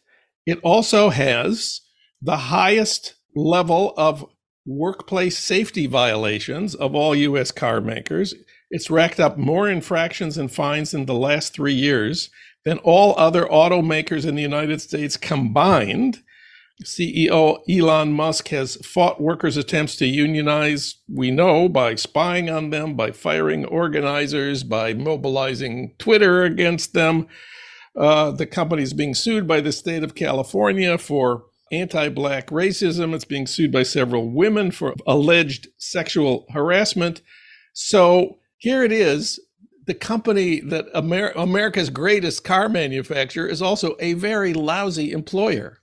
it 0.46 0.58
also 0.62 1.10
has 1.10 1.82
the 2.22 2.36
highest 2.36 3.14
level 3.36 3.92
of 3.96 4.24
workplace 4.66 5.38
safety 5.38 5.86
violations 5.86 6.74
of 6.74 6.94
all 6.94 7.14
US 7.14 7.50
car 7.52 7.80
makers. 7.80 8.34
It's 8.70 8.90
racked 8.90 9.20
up 9.20 9.38
more 9.38 9.68
infractions 9.68 10.36
and 10.36 10.50
fines 10.50 10.92
in 10.92 11.06
the 11.06 11.14
last 11.14 11.54
three 11.54 11.74
years 11.74 12.30
than 12.64 12.78
all 12.78 13.14
other 13.16 13.44
automakers 13.46 14.26
in 14.26 14.34
the 14.34 14.42
United 14.42 14.80
States 14.80 15.16
combined. 15.16 16.18
CEO 16.84 17.60
Elon 17.70 18.12
Musk 18.12 18.48
has 18.48 18.76
fought 18.84 19.20
workers' 19.20 19.56
attempts 19.56 19.96
to 19.96 20.06
unionize, 20.06 20.96
we 21.08 21.30
know, 21.30 21.68
by 21.68 21.94
spying 21.94 22.50
on 22.50 22.70
them, 22.70 22.94
by 22.94 23.12
firing 23.12 23.64
organizers, 23.64 24.62
by 24.62 24.92
mobilizing 24.92 25.94
Twitter 25.98 26.44
against 26.44 26.92
them. 26.92 27.28
Uh, 27.96 28.30
the 28.30 28.44
company 28.46 28.82
is 28.82 28.92
being 28.92 29.14
sued 29.14 29.46
by 29.46 29.60
the 29.60 29.72
state 29.72 30.02
of 30.02 30.14
California 30.14 30.98
for 30.98 31.44
anti 31.72 32.08
black 32.08 32.48
racism. 32.48 33.14
It's 33.14 33.24
being 33.24 33.46
sued 33.46 33.72
by 33.72 33.82
several 33.82 34.30
women 34.30 34.70
for 34.70 34.94
alleged 35.06 35.68
sexual 35.78 36.46
harassment. 36.50 37.22
So 37.72 38.38
here 38.58 38.82
it 38.82 38.92
is. 38.92 39.40
The 39.86 39.94
company 39.94 40.60
that 40.60 40.86
Amer- 40.94 41.32
America's 41.36 41.90
greatest 41.90 42.42
car 42.42 42.68
manufacturer 42.68 43.46
is 43.46 43.62
also 43.62 43.96
a 44.00 44.14
very 44.14 44.52
lousy 44.52 45.12
employer. 45.12 45.78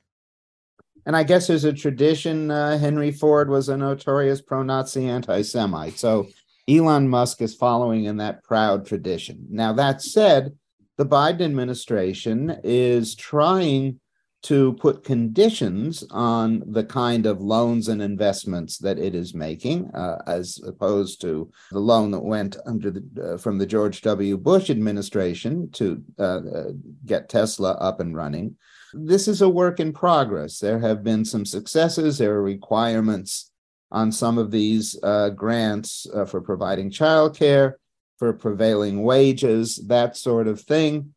And 1.05 1.15
I 1.15 1.23
guess 1.23 1.47
there's 1.47 1.63
a 1.63 1.73
tradition. 1.73 2.51
Uh, 2.51 2.77
Henry 2.77 3.11
Ford 3.11 3.49
was 3.49 3.69
a 3.69 3.77
notorious 3.77 4.41
pro-Nazi 4.41 5.07
anti-Semite, 5.07 5.97
so 5.97 6.27
Elon 6.67 7.09
Musk 7.09 7.41
is 7.41 7.55
following 7.55 8.05
in 8.05 8.17
that 8.17 8.43
proud 8.43 8.85
tradition. 8.85 9.45
Now 9.49 9.73
that 9.73 10.01
said, 10.01 10.53
the 10.97 11.05
Biden 11.05 11.41
administration 11.41 12.57
is 12.63 13.15
trying 13.15 13.99
to 14.43 14.73
put 14.73 15.03
conditions 15.03 16.03
on 16.11 16.63
the 16.67 16.83
kind 16.83 17.25
of 17.25 17.41
loans 17.41 17.87
and 17.87 18.01
investments 18.01 18.77
that 18.77 18.99
it 18.99 19.15
is 19.15 19.33
making, 19.33 19.89
uh, 19.95 20.21
as 20.27 20.61
opposed 20.67 21.21
to 21.21 21.49
the 21.71 21.79
loan 21.79 22.11
that 22.11 22.23
went 22.23 22.57
under 22.65 22.91
the 22.91 23.33
uh, 23.33 23.37
from 23.37 23.57
the 23.57 23.65
George 23.65 24.01
W. 24.01 24.37
Bush 24.37 24.69
administration 24.69 25.69
to 25.71 26.03
uh, 26.19 26.23
uh 26.23 26.71
get 27.05 27.29
Tesla 27.29 27.71
up 27.73 27.99
and 27.99 28.15
running 28.15 28.55
this 28.93 29.27
is 29.27 29.41
a 29.41 29.49
work 29.49 29.79
in 29.79 29.91
progress. 29.91 30.59
There 30.59 30.79
have 30.79 31.03
been 31.03 31.25
some 31.25 31.45
successes. 31.45 32.17
There 32.17 32.35
are 32.35 32.43
requirements 32.43 33.51
on 33.91 34.11
some 34.11 34.37
of 34.37 34.51
these 34.51 34.97
uh, 35.03 35.29
grants 35.29 36.07
uh, 36.13 36.25
for 36.25 36.41
providing 36.41 36.89
childcare, 36.89 37.73
for 38.17 38.33
prevailing 38.33 39.03
wages, 39.03 39.77
that 39.87 40.15
sort 40.15 40.47
of 40.47 40.61
thing. 40.61 41.13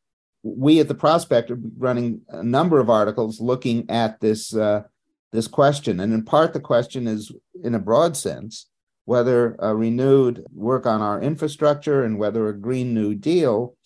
We 0.55 0.81
at 0.81 0.89
the 0.89 0.95
Prospect 0.95 1.51
are 1.51 1.59
running 1.77 2.21
a 2.29 2.43
number 2.43 2.79
of 2.79 2.89
articles 2.89 3.41
looking 3.41 3.91
at 3.91 4.21
this 4.21 4.55
uh, 4.55 4.85
this 5.33 5.49
question, 5.49 6.01
and 6.01 6.13
in 6.13 6.25
part 6.25 6.53
the 6.53 6.61
question 6.61 7.07
is, 7.07 7.33
in 7.65 7.75
a 7.75 7.81
broad 7.81 8.17
sense, 8.17 8.67
whether 9.07 9.57
a 9.59 9.75
renewed 9.75 10.45
work 10.53 10.87
on 10.87 11.03
our 11.03 11.21
infrastructure 11.21 12.05
and 12.05 12.19
whether 12.19 12.49
a 12.49 12.57
Green 12.57 12.95
New 12.95 13.15
Deal 13.15 13.77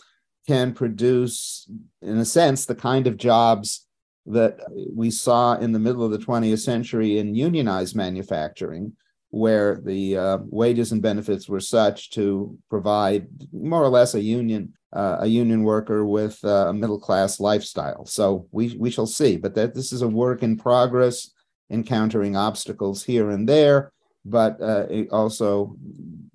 can 0.46 0.72
produce, 0.72 1.70
in 2.02 2.18
a 2.18 2.24
sense, 2.24 2.66
the 2.66 2.74
kind 2.74 3.06
of 3.06 3.16
jobs 3.16 3.86
that 4.26 4.58
we 4.94 5.10
saw 5.10 5.54
in 5.54 5.72
the 5.72 5.78
middle 5.78 6.04
of 6.04 6.10
the 6.10 6.18
20th 6.18 6.60
century 6.60 7.18
in 7.18 7.34
unionized 7.34 7.96
manufacturing, 7.96 8.92
where 9.30 9.80
the 9.84 10.16
uh, 10.16 10.38
wages 10.42 10.92
and 10.92 11.00
benefits 11.00 11.48
were 11.48 11.60
such 11.60 12.10
to 12.10 12.58
provide 12.68 13.26
more 13.52 13.82
or 13.82 13.88
less 13.88 14.14
a 14.14 14.20
union 14.20 14.72
uh, 14.92 15.18
a 15.20 15.26
union 15.26 15.62
worker 15.62 16.04
with 16.04 16.42
a 16.42 16.72
middle 16.72 16.98
class 16.98 17.38
lifestyle. 17.38 18.04
So 18.06 18.48
we 18.50 18.76
we 18.76 18.90
shall 18.90 19.06
see, 19.06 19.36
but 19.36 19.54
that 19.54 19.74
this 19.74 19.92
is 19.92 20.02
a 20.02 20.08
work 20.08 20.42
in 20.42 20.56
progress, 20.56 21.30
encountering 21.70 22.36
obstacles 22.36 23.04
here 23.04 23.30
and 23.30 23.48
there, 23.48 23.92
but 24.24 24.60
uh, 24.60 24.86
also 25.12 25.76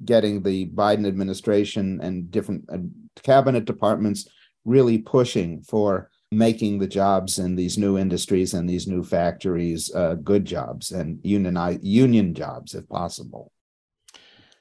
getting 0.05 0.41
the 0.41 0.67
Biden 0.67 1.05
administration 1.05 1.99
and 2.01 2.31
different 2.31 2.63
uh, 2.71 2.77
cabinet 3.23 3.65
departments 3.65 4.27
really 4.63 4.99
pushing 4.99 5.61
for 5.61 6.09
making 6.37 6.79
the 6.79 6.87
jobs 6.87 7.39
in 7.39 7.55
these 7.55 7.77
new 7.77 7.97
industries 7.97 8.53
and 8.53 8.69
these 8.69 8.87
new 8.87 9.03
factories 9.03 9.93
uh, 9.95 10.15
good 10.15 10.45
jobs 10.45 10.91
and 10.91 11.19
union 11.23 11.79
union 11.81 12.33
jobs 12.33 12.75
if 12.75 12.87
possible. 12.89 13.51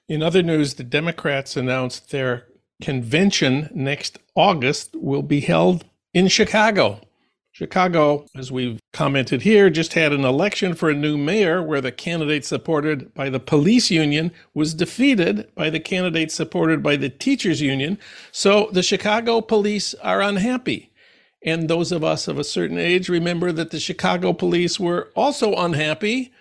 In 0.09 0.23
other 0.23 0.43
news, 0.43 0.75
the 0.75 0.85
Democrats 0.85 1.57
announced 1.57 2.11
their 2.11 2.47
convention 2.83 3.71
next 3.75 4.19
August 4.35 4.95
will 4.97 5.23
be 5.23 5.41
held 5.41 5.85
in 6.13 6.29
Chicago. 6.29 7.01
Chicago, 7.53 8.27
as 8.35 8.51
we've 8.51 8.81
commented 8.93 9.43
here, 9.43 9.71
just 9.71 9.95
had 9.95 10.13
an 10.13 10.25
election 10.25 10.75
for 10.75 10.91
a 10.91 10.95
new 10.95 11.17
mayor 11.17 11.63
where 11.63 11.81
the 11.81 11.93
candidate 11.93 12.45
supported 12.45 13.15
by 13.15 13.31
the 13.31 13.39
police 13.39 13.93
union 13.93 14.33
was 14.55 14.75
defeated 14.75 15.49
by 15.55 15.71
the 15.71 15.79
candidate 15.79 16.33
supported 16.33 16.83
by 16.83 16.97
the 16.97 17.09
teachers 17.09 17.63
union. 17.63 17.97
So 18.33 18.71
the 18.73 18.83
Chicago 18.83 19.41
police 19.41 19.95
are 20.03 20.21
unhappy. 20.21 20.91
And 21.45 21.69
those 21.69 21.93
of 21.93 22.03
us 22.03 22.27
of 22.27 22.39
a 22.39 22.45
certain 22.45 22.79
age 22.79 23.11
remember 23.11 23.53
that 23.53 23.71
the 23.71 23.79
Chicago 23.79 24.33
police 24.33 24.81
were 24.81 25.11
also 25.15 25.55
unhappy 25.55 26.33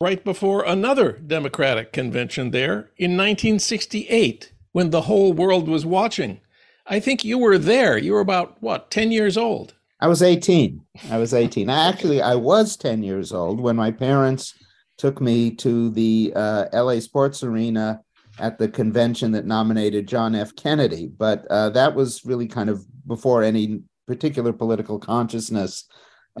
right 0.00 0.22
before 0.24 0.64
another 0.64 1.12
Democratic 1.12 1.92
convention 1.92 2.50
there 2.50 2.90
in 2.96 3.16
1968 3.16 4.52
when 4.72 4.90
the 4.90 5.02
whole 5.02 5.32
world 5.32 5.68
was 5.68 5.86
watching. 5.86 6.40
I 6.86 6.98
think 6.98 7.24
you 7.24 7.38
were 7.38 7.58
there. 7.58 7.96
You 7.96 8.14
were 8.14 8.20
about 8.20 8.60
what, 8.60 8.90
10 8.90 9.12
years 9.12 9.36
old? 9.36 9.74
I 10.00 10.08
was 10.08 10.22
18. 10.22 10.80
I 11.10 11.18
was 11.18 11.34
18. 11.34 11.70
Actually, 11.70 12.22
I 12.22 12.34
was 12.34 12.76
10 12.76 13.02
years 13.02 13.32
old 13.32 13.60
when 13.60 13.76
my 13.76 13.90
parents 13.90 14.54
took 14.96 15.20
me 15.20 15.52
to 15.56 15.90
the 15.90 16.32
uh, 16.34 16.66
LA 16.72 16.98
Sports 17.00 17.42
Arena 17.42 18.00
at 18.38 18.58
the 18.58 18.68
convention 18.68 19.32
that 19.32 19.46
nominated 19.46 20.08
John 20.08 20.34
F. 20.34 20.54
Kennedy. 20.56 21.08
But 21.08 21.46
uh, 21.50 21.70
that 21.70 21.94
was 21.94 22.24
really 22.24 22.46
kind 22.46 22.70
of 22.70 22.84
before 23.06 23.42
any 23.42 23.82
particular 24.08 24.52
political 24.52 24.98
consciousness 24.98 25.84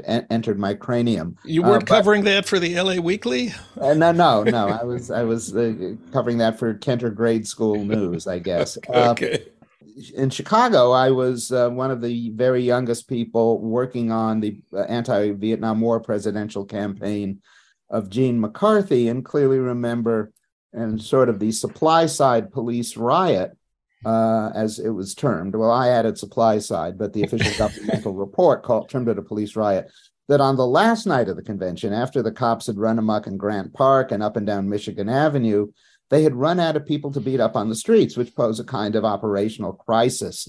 entered 0.06 0.58
my 0.58 0.74
cranium. 0.74 1.36
You 1.44 1.62
weren't 1.62 1.84
uh, 1.84 1.86
but, 1.86 1.88
covering 1.88 2.24
that 2.24 2.46
for 2.46 2.58
the 2.58 2.80
LA 2.80 2.96
Weekly? 2.96 3.52
Uh, 3.80 3.94
no, 3.94 4.12
no, 4.12 4.42
no. 4.44 4.68
I 4.68 4.84
was 4.84 5.10
I 5.10 5.22
was 5.22 5.54
uh, 5.54 5.94
covering 6.12 6.38
that 6.38 6.58
for 6.58 6.74
Kenter 6.74 7.14
Grade 7.14 7.46
School 7.46 7.84
News, 7.84 8.26
I 8.26 8.38
guess. 8.38 8.76
Uh, 8.88 9.10
okay. 9.10 9.44
in 10.14 10.30
Chicago, 10.30 10.92
I 10.92 11.10
was 11.10 11.52
uh, 11.52 11.68
one 11.68 11.90
of 11.90 12.00
the 12.00 12.30
very 12.30 12.62
youngest 12.62 13.06
people 13.08 13.60
working 13.60 14.10
on 14.10 14.40
the 14.40 14.62
uh, 14.72 14.82
anti-Vietnam 14.82 15.80
War 15.80 16.00
presidential 16.00 16.64
campaign 16.64 17.42
of 17.90 18.08
Gene 18.08 18.40
McCarthy, 18.40 19.08
and 19.08 19.24
clearly 19.24 19.58
remember 19.58 20.32
and 20.72 21.02
sort 21.02 21.28
of 21.28 21.38
the 21.38 21.52
supply 21.52 22.06
side 22.06 22.52
police 22.52 22.96
riot 22.96 23.57
uh, 24.04 24.50
as 24.54 24.78
it 24.78 24.90
was 24.90 25.14
termed. 25.14 25.54
Well, 25.54 25.70
I 25.70 25.88
added 25.88 26.18
supply 26.18 26.58
side, 26.58 26.98
but 26.98 27.12
the 27.12 27.22
official 27.22 27.52
governmental 27.58 28.14
report 28.14 28.62
called 28.62 28.88
termed 28.88 29.08
it 29.08 29.18
a 29.18 29.22
police 29.22 29.56
riot. 29.56 29.90
That 30.28 30.40
on 30.42 30.56
the 30.56 30.66
last 30.66 31.06
night 31.06 31.30
of 31.30 31.36
the 31.36 31.42
convention, 31.42 31.94
after 31.94 32.22
the 32.22 32.32
cops 32.32 32.66
had 32.66 32.76
run 32.76 32.98
amok 32.98 33.26
in 33.26 33.38
Grant 33.38 33.72
Park 33.72 34.12
and 34.12 34.22
up 34.22 34.36
and 34.36 34.46
down 34.46 34.68
Michigan 34.68 35.08
Avenue, 35.08 35.68
they 36.10 36.22
had 36.22 36.34
run 36.34 36.60
out 36.60 36.76
of 36.76 36.86
people 36.86 37.10
to 37.12 37.20
beat 37.20 37.40
up 37.40 37.56
on 37.56 37.68
the 37.68 37.74
streets, 37.74 38.16
which 38.16 38.34
posed 38.34 38.60
a 38.60 38.64
kind 38.64 38.94
of 38.94 39.04
operational 39.04 39.72
crisis 39.72 40.46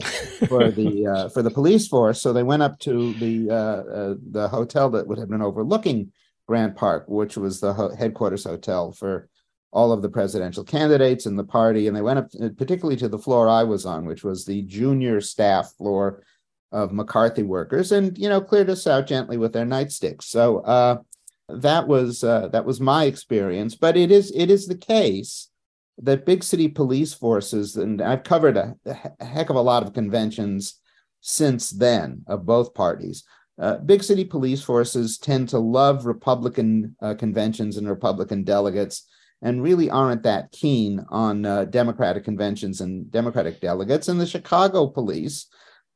for 0.47 0.69
the 0.69 1.07
uh, 1.07 1.29
for 1.33 1.41
the 1.41 1.51
police 1.51 1.87
force. 1.87 2.21
So 2.21 2.33
they 2.33 2.43
went 2.43 2.61
up 2.61 2.79
to 2.79 3.13
the 3.13 3.49
uh, 3.49 3.53
uh, 3.53 4.15
the 4.31 4.47
hotel 4.47 4.89
that 4.91 5.07
would 5.07 5.17
have 5.17 5.29
been 5.29 5.41
overlooking 5.41 6.11
Grant 6.47 6.75
Park, 6.75 7.05
which 7.07 7.37
was 7.37 7.59
the 7.59 7.73
ho- 7.73 7.95
headquarters 7.95 8.45
hotel 8.45 8.91
for 8.91 9.29
all 9.71 9.91
of 9.91 10.01
the 10.01 10.09
presidential 10.09 10.63
candidates 10.63 11.25
and 11.25 11.37
the 11.37 11.43
party. 11.43 11.87
And 11.87 11.95
they 11.95 12.01
went 12.01 12.19
up 12.19 12.29
uh, 12.41 12.49
particularly 12.57 12.97
to 12.97 13.09
the 13.09 13.19
floor 13.19 13.47
I 13.47 13.63
was 13.63 13.85
on, 13.85 14.05
which 14.05 14.23
was 14.23 14.45
the 14.45 14.61
junior 14.63 15.21
staff 15.21 15.73
floor 15.77 16.23
of 16.71 16.91
McCarthy 16.91 17.43
workers, 17.43 17.91
and 17.91 18.17
you 18.17 18.29
know 18.29 18.41
cleared 18.41 18.69
us 18.69 18.85
out 18.87 19.07
gently 19.07 19.37
with 19.37 19.53
their 19.53 19.65
nightsticks. 19.65 20.23
So 20.23 20.59
uh, 20.59 20.97
that 21.49 21.87
was 21.87 22.23
uh, 22.23 22.49
that 22.49 22.65
was 22.65 22.79
my 22.79 23.05
experience. 23.05 23.75
But 23.75 23.97
it 23.97 24.11
is 24.11 24.31
it 24.35 24.49
is 24.51 24.67
the 24.67 24.77
case 24.77 25.49
that 26.01 26.25
big 26.25 26.43
city 26.43 26.67
police 26.67 27.13
forces, 27.13 27.75
and 27.75 28.01
I've 28.01 28.23
covered 28.23 28.57
a, 28.57 28.75
a 29.19 29.25
heck 29.25 29.49
of 29.49 29.55
a 29.55 29.61
lot 29.61 29.83
of 29.83 29.93
conventions 29.93 30.79
since 31.21 31.71
then 31.71 32.23
of 32.27 32.45
both 32.45 32.73
parties. 32.73 33.23
Uh, 33.59 33.77
big 33.77 34.01
city 34.01 34.23
police 34.23 34.63
forces 34.63 35.17
tend 35.17 35.49
to 35.49 35.59
love 35.59 36.05
Republican 36.05 36.95
uh, 37.01 37.13
conventions 37.15 37.75
and 37.75 37.89
Republican 37.89 38.43
delegates 38.43 39.05
and 39.41 39.63
really 39.63 39.89
aren't 39.89 40.23
that 40.23 40.51
keen 40.51 41.05
on 41.09 41.45
uh, 41.45 41.65
Democratic 41.65 42.23
conventions 42.23 42.81
and 42.81 43.09
Democratic 43.11 43.61
delegates. 43.61 44.07
And 44.07 44.19
the 44.19 44.27
Chicago 44.27 44.87
police, 44.87 45.47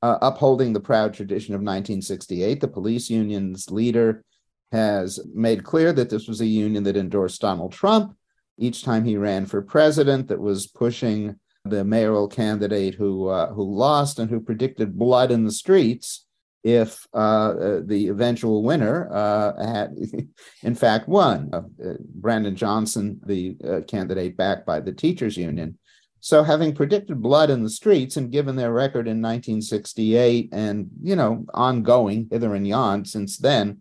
uh, 0.01 0.17
upholding 0.21 0.73
the 0.73 0.79
proud 0.79 1.13
tradition 1.13 1.53
of 1.53 1.59
1968, 1.59 2.61
the 2.61 2.67
police 2.67 3.09
union's 3.09 3.69
leader 3.69 4.23
has 4.71 5.19
made 5.33 5.63
clear 5.63 5.93
that 5.93 6.09
this 6.09 6.27
was 6.27 6.41
a 6.41 6.45
union 6.45 6.83
that 6.83 6.97
endorsed 6.97 7.41
Donald 7.41 7.73
Trump 7.73 8.15
each 8.57 8.83
time 8.83 9.03
he 9.03 9.17
ran 9.17 9.45
for 9.45 9.61
president, 9.61 10.27
that 10.27 10.39
was 10.39 10.67
pushing 10.67 11.39
the 11.65 11.83
mayoral 11.83 12.27
candidate 12.27 12.95
who 12.95 13.27
uh, 13.27 13.51
who 13.53 13.63
lost 13.63 14.19
and 14.19 14.29
who 14.29 14.39
predicted 14.39 14.97
blood 14.97 15.31
in 15.31 15.45
the 15.45 15.51
streets 15.51 16.22
if 16.63 17.05
uh, 17.13 17.17
uh, 17.17 17.81
the 17.83 18.07
eventual 18.07 18.63
winner 18.63 19.09
uh, 19.11 19.65
had, 19.65 19.97
in 20.63 20.75
fact, 20.75 21.07
won. 21.07 21.49
Uh, 21.51 21.57
uh, 21.83 21.93
Brandon 22.15 22.55
Johnson, 22.55 23.19
the 23.25 23.57
uh, 23.67 23.81
candidate 23.81 24.37
backed 24.37 24.65
by 24.65 24.79
the 24.79 24.93
teachers 24.93 25.35
union. 25.35 25.77
So, 26.21 26.41
having 26.41 26.73
predicted 26.73 27.21
blood 27.21 27.49
in 27.49 27.63
the 27.63 27.69
streets 27.69 28.15
and 28.15 28.31
given 28.31 28.55
their 28.55 28.71
record 28.71 29.09
in 29.09 29.21
1968 29.21 30.49
and, 30.53 30.89
you 31.01 31.17
know, 31.17 31.45
ongoing 31.53 32.29
hither 32.31 32.55
and 32.55 32.65
yon 32.65 33.03
since 33.03 33.37
then, 33.37 33.79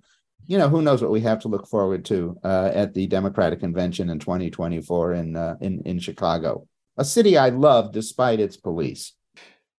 you 0.49 0.59
know, 0.59 0.69
who 0.69 0.83
knows 0.83 1.01
what 1.01 1.13
we 1.13 1.21
have 1.21 1.39
to 1.41 1.49
look 1.49 1.69
forward 1.69 2.05
to 2.07 2.37
at 2.43 2.95
the 2.95 3.07
Democratic 3.07 3.61
Convention 3.61 4.11
in 4.11 4.19
2024 4.19 5.13
in, 5.13 5.37
in, 5.61 5.83
in 5.85 6.01
Chicago, 6.01 6.67
a 6.97 7.05
city 7.05 7.39
I 7.39 7.51
love 7.51 7.93
despite 7.93 8.41
its 8.41 8.57
police. 8.57 9.13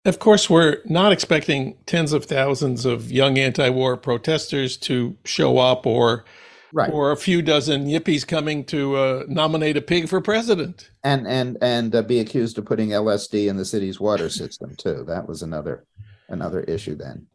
Of 0.06 0.20
course, 0.20 0.50
we're 0.50 0.80
not 0.86 1.14
expecting 1.14 1.78
tens 1.86 2.12
of 2.12 2.26
thousands 2.26 2.86
of 2.86 3.10
young 3.10 3.38
anti-war 3.38 3.96
protesters 3.96 4.76
to 4.78 5.16
show 5.24 5.60
up, 5.60 5.86
or 5.88 6.26
right. 6.74 6.92
or 6.92 7.12
a 7.12 7.18
few 7.18 7.42
dozen 7.42 7.86
yippies 7.86 8.28
coming 8.28 8.66
to 8.66 8.98
uh, 8.98 9.24
nominate 9.30 9.78
a 9.78 9.82
pig 9.82 10.10
for 10.10 10.20
president, 10.20 10.92
and 11.06 11.26
and 11.26 11.58
and 11.62 11.96
uh, 11.96 12.02
be 12.02 12.20
accused 12.20 12.58
of 12.58 12.66
putting 12.66 12.90
LSD 12.90 13.48
in 13.48 13.56
the 13.56 13.64
city's 13.64 13.98
water 13.98 14.30
system 14.30 14.76
too. 14.76 15.06
That 15.08 15.26
was 15.26 15.42
another 15.42 15.86
another 16.28 16.62
issue 16.62 16.96
then. 16.96 17.28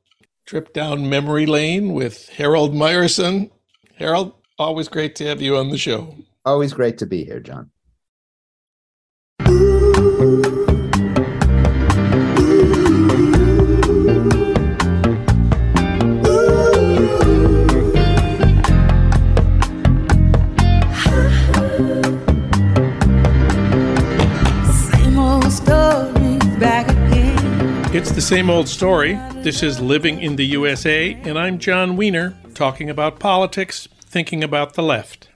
Trip 0.45 0.75
down 0.75 1.09
memory 1.09 1.47
lane 1.47 1.95
with 1.95 2.29
Harold 2.29 2.75
Meyerson. 2.75 3.51
Harold, 3.97 4.35
always 4.59 4.89
great 4.89 5.17
to 5.17 5.27
have 5.27 5.41
you 5.41 5.57
on 5.57 5.71
the 5.71 5.79
show. 5.79 6.15
Always 6.45 6.75
great 6.75 6.99
to 6.99 7.07
be 7.07 7.25
here, 7.25 7.41
John. 7.41 7.71
It's 27.99 28.13
the 28.13 28.21
same 28.21 28.49
old 28.49 28.69
story. 28.69 29.15
This 29.43 29.61
is 29.61 29.81
Living 29.81 30.23
in 30.23 30.37
the 30.37 30.47
USA, 30.47 31.15
and 31.15 31.37
I'm 31.37 31.59
Jon 31.59 31.97
Wiener, 31.97 32.39
talking 32.55 32.89
about 32.89 33.19
politics, 33.19 33.89
thinking 34.01 34.45
about 34.45 34.75
the 34.75 34.85
left. 34.85 35.31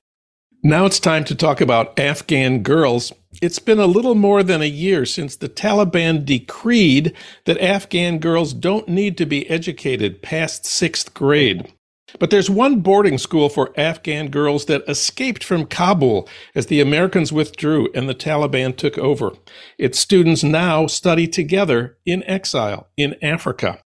Now 0.62 0.86
it's 0.86 1.00
time 1.00 1.24
to 1.24 1.34
talk 1.34 1.60
about 1.60 1.98
Afghan 1.98 2.62
girls. 2.62 3.12
It's 3.42 3.58
been 3.58 3.80
a 3.80 3.86
little 3.86 4.14
more 4.14 4.44
than 4.44 4.62
a 4.62 4.66
year 4.66 5.04
since 5.04 5.34
the 5.34 5.48
Taliban 5.48 6.24
decreed 6.24 7.16
that 7.46 7.60
Afghan 7.60 8.18
girls 8.20 8.54
don't 8.54 8.86
need 8.86 9.18
to 9.18 9.26
be 9.26 9.50
educated 9.50 10.22
past 10.22 10.64
sixth 10.64 11.12
grade. 11.14 11.72
But 12.18 12.30
there's 12.30 12.50
one 12.50 12.80
boarding 12.80 13.18
school 13.18 13.48
for 13.48 13.72
Afghan 13.78 14.28
girls 14.28 14.66
that 14.66 14.84
escaped 14.88 15.44
from 15.44 15.66
Kabul 15.66 16.28
as 16.54 16.66
the 16.66 16.80
Americans 16.80 17.32
withdrew 17.32 17.88
and 17.94 18.08
the 18.08 18.14
Taliban 18.14 18.76
took 18.76 18.98
over. 18.98 19.32
Its 19.78 19.98
students 19.98 20.42
now 20.42 20.86
study 20.86 21.26
together 21.26 21.96
in 22.04 22.22
exile 22.24 22.88
in 22.96 23.16
Africa. 23.22 23.80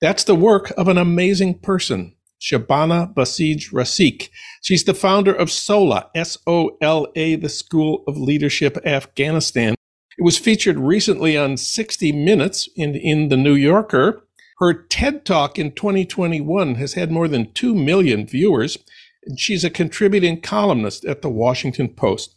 That's 0.00 0.24
the 0.24 0.34
work 0.34 0.72
of 0.76 0.86
an 0.88 0.98
amazing 0.98 1.58
person, 1.58 2.14
Shabana 2.40 3.12
Basij 3.14 3.72
Rasikh. 3.72 4.28
She's 4.62 4.84
the 4.84 4.94
founder 4.94 5.32
of 5.32 5.50
SOLA, 5.50 6.10
S 6.14 6.38
O 6.46 6.76
L 6.80 7.08
A, 7.16 7.34
the 7.34 7.48
School 7.48 8.04
of 8.06 8.16
Leadership 8.16 8.78
Afghanistan. 8.84 9.74
It 10.16 10.24
was 10.24 10.38
featured 10.38 10.78
recently 10.78 11.36
on 11.36 11.56
60 11.56 12.12
Minutes 12.12 12.68
in, 12.76 12.94
in 12.96 13.28
The 13.28 13.36
New 13.36 13.54
Yorker. 13.54 14.24
Her 14.60 14.74
TED 14.74 15.24
Talk 15.24 15.56
in 15.56 15.70
2021 15.70 16.74
has 16.74 16.94
had 16.94 17.12
more 17.12 17.28
than 17.28 17.52
2 17.52 17.76
million 17.76 18.26
viewers, 18.26 18.76
and 19.24 19.38
she's 19.38 19.62
a 19.62 19.70
contributing 19.70 20.40
columnist 20.40 21.04
at 21.04 21.22
the 21.22 21.28
Washington 21.28 21.88
Post. 21.88 22.34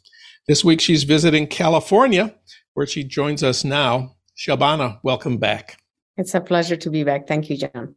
This 0.48 0.64
week 0.64 0.82
she's 0.82 1.04
visiting 1.04 1.48
California, 1.48 2.36
where 2.76 2.86
she 2.86 3.04
joins 3.04 3.42
us 3.42 3.64
now. 3.64 4.18
Shabana, 4.38 5.00
welcome 5.02 5.38
back. 5.38 5.82
It's 6.16 6.36
a 6.36 6.42
pleasure 6.42 6.76
to 6.76 6.90
be 6.92 7.04
back. 7.04 7.28
Thank 7.28 7.50
you, 7.50 7.58
Jon. 7.58 7.96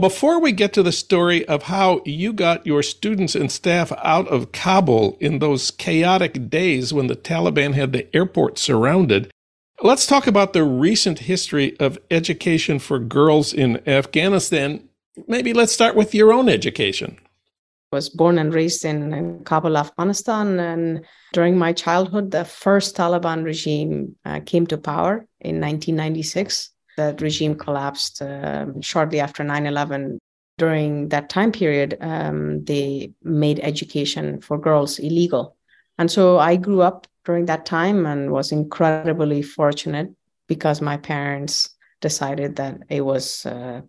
Before 0.00 0.40
we 0.40 0.52
get 0.52 0.72
to 0.72 0.82
the 0.82 0.92
story 0.92 1.46
of 1.46 1.64
how 1.64 2.00
you 2.06 2.32
got 2.32 2.66
your 2.66 2.82
students 2.82 3.34
and 3.34 3.52
staff 3.52 3.92
out 4.02 4.28
of 4.28 4.52
Kabul 4.52 5.18
in 5.20 5.40
those 5.40 5.70
chaotic 5.70 6.48
days 6.48 6.94
when 6.94 7.06
the 7.06 7.16
Taliban 7.16 7.74
had 7.74 7.92
the 7.92 8.14
airport 8.16 8.58
surrounded, 8.58 9.30
Let's 9.82 10.06
talk 10.06 10.26
about 10.26 10.54
the 10.54 10.64
recent 10.64 11.18
history 11.18 11.78
of 11.78 11.98
education 12.10 12.78
for 12.78 12.98
girls 12.98 13.52
in 13.52 13.86
Afghanistan. 13.86 14.88
Maybe 15.28 15.52
let's 15.52 15.72
start 15.72 15.94
with 15.94 16.14
your 16.14 16.32
own 16.32 16.48
education. 16.48 17.18
I 17.92 17.96
was 17.96 18.08
born 18.08 18.38
and 18.38 18.54
raised 18.54 18.86
in, 18.86 19.42
Kabul, 19.44 19.76
Afghanistan. 19.76 20.58
And 20.58 21.04
during 21.34 21.58
my 21.58 21.74
childhood, 21.74 22.30
the 22.30 22.46
first 22.46 22.96
Taliban 22.96 23.44
regime 23.44 24.16
uh, 24.24 24.40
came 24.46 24.66
to 24.68 24.78
power 24.78 25.26
in 25.40 25.60
1996. 25.60 26.70
That 26.96 27.20
regime 27.20 27.54
collapsed 27.54 28.22
um, 28.22 28.80
shortly 28.80 29.20
after 29.20 29.44
9 29.44 29.66
11. 29.66 30.18
During 30.56 31.10
that 31.10 31.28
time 31.28 31.52
period, 31.52 31.98
um, 32.00 32.64
they 32.64 33.12
made 33.22 33.60
education 33.60 34.40
for 34.40 34.56
girls 34.56 34.98
illegal. 34.98 35.54
And 35.98 36.10
so 36.10 36.38
I 36.38 36.56
grew 36.56 36.80
up 36.80 37.06
during 37.26 37.46
that 37.46 37.66
time 37.66 38.06
and 38.06 38.30
was 38.30 38.52
incredibly 38.52 39.42
fortunate 39.42 40.08
because 40.46 40.80
my 40.80 40.96
parents 40.96 41.70
decided 42.00 42.56
that 42.56 42.78
it 42.88 43.00
was 43.00 43.44
uh, 43.44 43.80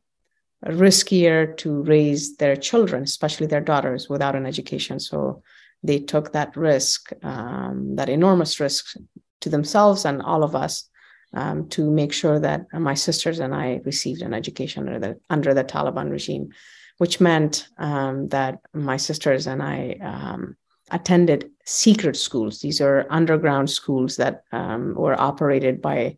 riskier 0.65 1.55
to 1.57 1.83
raise 1.83 2.35
their 2.37 2.55
children, 2.55 3.03
especially 3.03 3.45
their 3.47 3.61
daughters, 3.61 4.09
without 4.09 4.35
an 4.35 4.47
education. 4.47 4.99
So 4.99 5.43
they 5.83 5.99
took 5.99 6.33
that 6.33 6.57
risk, 6.57 7.11
um, 7.23 7.95
that 7.95 8.09
enormous 8.09 8.59
risk 8.59 8.95
to 9.41 9.49
themselves 9.49 10.03
and 10.03 10.21
all 10.21 10.43
of 10.43 10.55
us 10.55 10.89
um, 11.33 11.69
to 11.69 11.91
make 11.91 12.13
sure 12.13 12.39
that 12.39 12.65
my 12.73 12.95
sisters 12.95 13.39
and 13.39 13.53
I 13.53 13.81
received 13.85 14.23
an 14.23 14.33
education 14.33 14.87
under 14.87 14.99
the, 14.99 15.19
under 15.29 15.53
the 15.53 15.63
Taliban 15.63 16.09
regime, 16.09 16.49
which 16.97 17.21
meant 17.21 17.67
um, 17.77 18.29
that 18.29 18.59
my 18.73 18.97
sisters 18.97 19.45
and 19.45 19.61
I 19.61 19.97
um, 20.01 20.57
attended 20.89 21.51
secret 21.67 22.15
schools. 22.15 22.61
These 22.61 22.79
are 22.79 23.05
underground 23.09 23.69
schools 23.69 24.15
that 24.15 24.43
um, 24.53 24.95
were 24.95 25.19
operated 25.19 25.81
by 25.81 26.17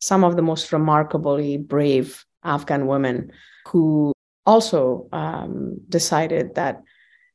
some 0.00 0.24
of 0.24 0.36
the 0.36 0.42
most 0.42 0.72
remarkably 0.72 1.58
brave 1.58 2.24
Afghan 2.42 2.86
women 2.86 3.30
who 3.68 4.14
also 4.46 5.06
um, 5.12 5.76
decided 5.90 6.54
that 6.54 6.82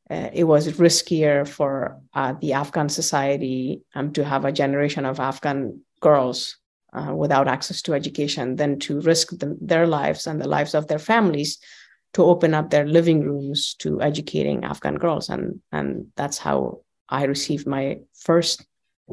uh, 0.10 0.30
it 0.34 0.46
was 0.46 0.80
riskier 0.80 1.48
for 1.48 2.00
uh, 2.16 2.34
the 2.42 2.54
Afghan 2.54 2.90
society 2.90 3.84
um, 3.94 4.12
to 4.14 4.24
have 4.24 4.44
a 4.44 4.52
generation 4.52 5.06
of 5.06 5.20
Afghan 5.20 5.82
girls 6.00 6.58
uh, 6.94 7.14
without 7.14 7.48
access 7.48 7.84
to 7.84 7.94
education 7.94 8.56
than 8.56 8.80
to 8.80 9.02
risk 9.02 9.38
them, 9.38 9.56
their 9.62 9.86
lives 9.86 10.26
and 10.26 10.42
the 10.42 10.48
lives 10.48 10.74
of 10.74 10.88
their 10.88 11.00
families 11.00 11.60
to 12.14 12.24
open 12.24 12.56
up 12.56 12.72
their 12.72 12.88
living 12.88 13.22
rooms 13.22 13.76
to 13.76 14.02
educating 14.02 14.64
Afghan 14.64 14.96
girls. 14.96 15.30
And, 15.30 15.62
and 15.72 16.08
that's 16.16 16.40
how 16.40 16.82
I 17.12 17.26
received 17.26 17.68
my 17.68 18.00
first 18.16 18.66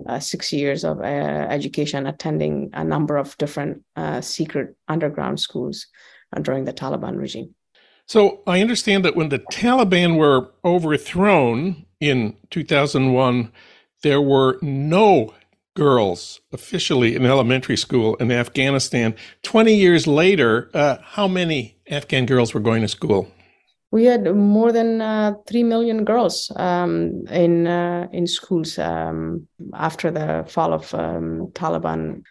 uh, 0.06 0.20
six 0.20 0.52
years 0.52 0.84
of 0.84 1.00
uh, 1.00 1.02
education, 1.02 2.06
attending 2.06 2.70
a 2.72 2.84
number 2.84 3.16
of 3.16 3.37
different 3.38 3.82
uh, 3.96 4.20
secret 4.20 4.76
underground 4.87 5.40
schools 5.40 5.87
uh, 6.37 6.40
during 6.40 6.64
the 6.64 6.72
Taliban 6.72 7.18
regime. 7.18 7.54
So 8.06 8.40
I 8.46 8.61
understand 8.61 9.04
that 9.04 9.16
when 9.16 9.28
the 9.28 9.40
Taliban 9.40 10.16
were 10.16 10.50
overthrown 10.64 11.84
in 12.00 12.37
2001, 12.50 13.52
there 14.02 14.22
were 14.22 14.58
no 14.62 15.34
girls 15.74 16.40
officially 16.52 17.14
in 17.14 17.26
elementary 17.26 17.76
school 17.76 18.14
in 18.16 18.32
Afghanistan. 18.32 19.14
20 19.42 19.74
years 19.74 20.06
later, 20.06 20.70
uh, 20.74 20.96
how 21.02 21.28
many 21.28 21.76
Afghan 21.90 22.26
girls 22.26 22.54
were 22.54 22.61
going 22.61 22.82
to 22.82 22.88
school? 22.88 23.28
We 23.90 24.05
had 24.05 24.35
more 24.35 24.70
than 24.70 25.01
uh, 25.01 25.35
three 25.46 25.62
million 25.62 26.05
girls 26.05 26.53
um, 26.57 27.27
in 27.31 27.66
uh, 27.66 28.09
in 28.12 28.27
schools 28.27 28.79
um, 28.79 29.48
after 29.72 30.11
the 30.11 30.44
fall 30.46 30.72
of 30.74 30.92
um, 30.94 31.48
Taliban. 31.55 32.22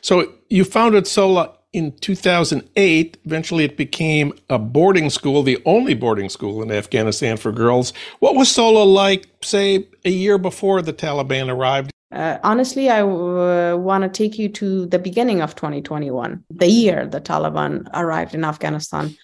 So 0.00 0.32
you 0.50 0.64
founded 0.64 1.06
SOLA 1.06 1.52
in 1.72 1.92
2008. 1.98 3.16
Eventually, 3.24 3.64
it 3.64 3.76
became 3.76 4.32
a 4.48 4.58
boarding 4.58 5.10
school, 5.10 5.42
the 5.42 5.60
only 5.66 5.94
boarding 5.94 6.28
school 6.28 6.62
in 6.62 6.70
Afghanistan 6.70 7.36
for 7.36 7.52
girls. 7.52 7.92
What 8.20 8.36
was 8.36 8.50
SOLA 8.50 8.84
like, 8.84 9.26
say, 9.42 9.88
a 10.04 10.10
year 10.10 10.38
before 10.38 10.80
the 10.80 10.92
Taliban 10.92 11.48
arrived? 11.48 11.90
Uh, 12.12 12.38
honestly, 12.44 12.88
I 12.88 13.00
uh, 13.00 13.76
want 13.76 14.04
to 14.04 14.08
take 14.08 14.38
you 14.38 14.48
to 14.50 14.86
the 14.86 15.00
beginning 15.00 15.42
of 15.42 15.56
2021, 15.56 16.44
the 16.48 16.68
year 16.68 17.06
the 17.06 17.20
Taliban 17.20 17.88
arrived 17.92 18.34
in 18.34 18.44
Afghanistan. 18.44 19.16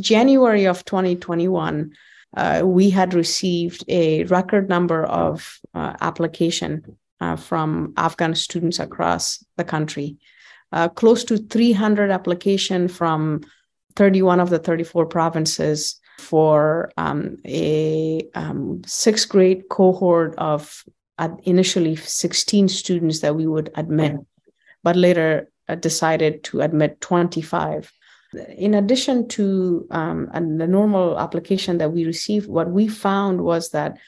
January 0.00 0.66
of 0.66 0.84
2021, 0.84 1.92
uh, 2.36 2.62
we 2.64 2.90
had 2.90 3.14
received 3.14 3.84
a 3.88 4.24
record 4.24 4.68
number 4.68 5.04
of 5.04 5.60
uh, 5.74 5.94
application 6.00 6.96
uh, 7.20 7.36
from 7.36 7.94
Afghan 7.96 8.34
students 8.34 8.78
across 8.78 9.44
the 9.56 9.64
country. 9.64 10.16
Uh, 10.72 10.88
close 10.88 11.24
to 11.24 11.38
300 11.38 12.10
application 12.10 12.88
from 12.88 13.40
31 13.96 14.40
of 14.40 14.50
the 14.50 14.58
34 14.58 15.06
provinces 15.06 15.98
for 16.18 16.90
um, 16.96 17.38
a 17.46 18.22
um, 18.34 18.82
sixth 18.86 19.28
grade 19.28 19.62
cohort 19.70 20.34
of 20.36 20.84
initially 21.44 21.96
16 21.96 22.68
students 22.68 23.20
that 23.20 23.34
we 23.34 23.46
would 23.46 23.70
admit, 23.74 24.16
but 24.84 24.94
later 24.94 25.50
uh, 25.68 25.74
decided 25.74 26.44
to 26.44 26.60
admit 26.60 27.00
25 27.00 27.92
in 28.34 28.74
addition 28.74 29.28
to 29.28 29.86
um, 29.90 30.28
the 30.32 30.66
normal 30.66 31.18
application 31.18 31.78
that 31.78 31.92
we 31.92 32.04
received, 32.04 32.48
what 32.48 32.70
we 32.70 32.88
found 32.88 33.40
was 33.40 33.70
that 33.70 33.98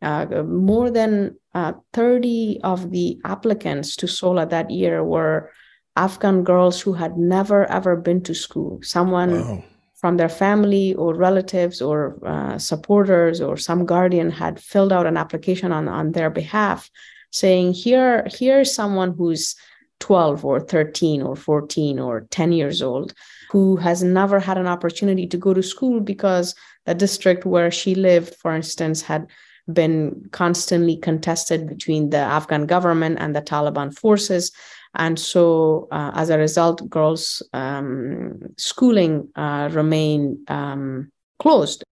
uh, 0.00 0.26
more 0.44 0.90
than 0.90 1.36
uh, 1.54 1.72
30 1.92 2.60
of 2.62 2.90
the 2.90 3.20
applicants 3.24 3.96
to 3.96 4.06
SOLA 4.06 4.46
that 4.46 4.70
year 4.70 5.04
were 5.04 5.50
Afghan 5.96 6.44
girls 6.44 6.80
who 6.80 6.92
had 6.92 7.18
never 7.18 7.66
ever 7.66 7.96
been 7.96 8.22
to 8.22 8.34
school. 8.34 8.78
Someone 8.82 9.40
wow. 9.40 9.64
from 9.96 10.16
their 10.16 10.28
family 10.28 10.94
or 10.94 11.14
relatives 11.14 11.82
or 11.82 12.18
uh, 12.24 12.56
supporters 12.58 13.40
or 13.40 13.56
some 13.56 13.84
guardian 13.84 14.30
had 14.30 14.60
filled 14.60 14.92
out 14.92 15.06
an 15.06 15.16
application 15.16 15.72
on, 15.72 15.88
on 15.88 16.12
their 16.12 16.30
behalf 16.30 16.88
saying, 17.32 17.72
Here, 17.72 18.26
here's 18.30 18.72
someone 18.72 19.14
who's 19.14 19.56
12 19.98 20.44
or 20.44 20.60
13 20.60 21.22
or 21.22 21.34
14 21.34 21.98
or 21.98 22.20
10 22.30 22.52
years 22.52 22.80
old 22.80 23.12
who 23.50 23.76
has 23.76 24.02
never 24.02 24.38
had 24.38 24.58
an 24.58 24.66
opportunity 24.66 25.26
to 25.26 25.36
go 25.36 25.54
to 25.54 25.62
school 25.62 26.00
because 26.00 26.54
the 26.86 26.94
district 26.94 27.44
where 27.44 27.70
she 27.70 27.94
lived, 27.94 28.34
for 28.34 28.54
instance, 28.54 29.02
had 29.02 29.26
been 29.72 30.28
constantly 30.32 30.96
contested 30.96 31.68
between 31.68 32.10
the 32.10 32.18
Afghan 32.18 32.66
government 32.66 33.18
and 33.20 33.34
the 33.34 33.42
Taliban 33.42 33.96
forces. 33.96 34.52
And 34.94 35.18
so, 35.18 35.88
uh, 35.90 36.12
as 36.14 36.30
a 36.30 36.38
result, 36.38 36.88
girls' 36.88 37.42
um, 37.52 38.40
schooling 38.56 39.28
uh, 39.36 39.68
remained 39.72 40.50
um, 40.50 41.12
closed. 41.38 41.84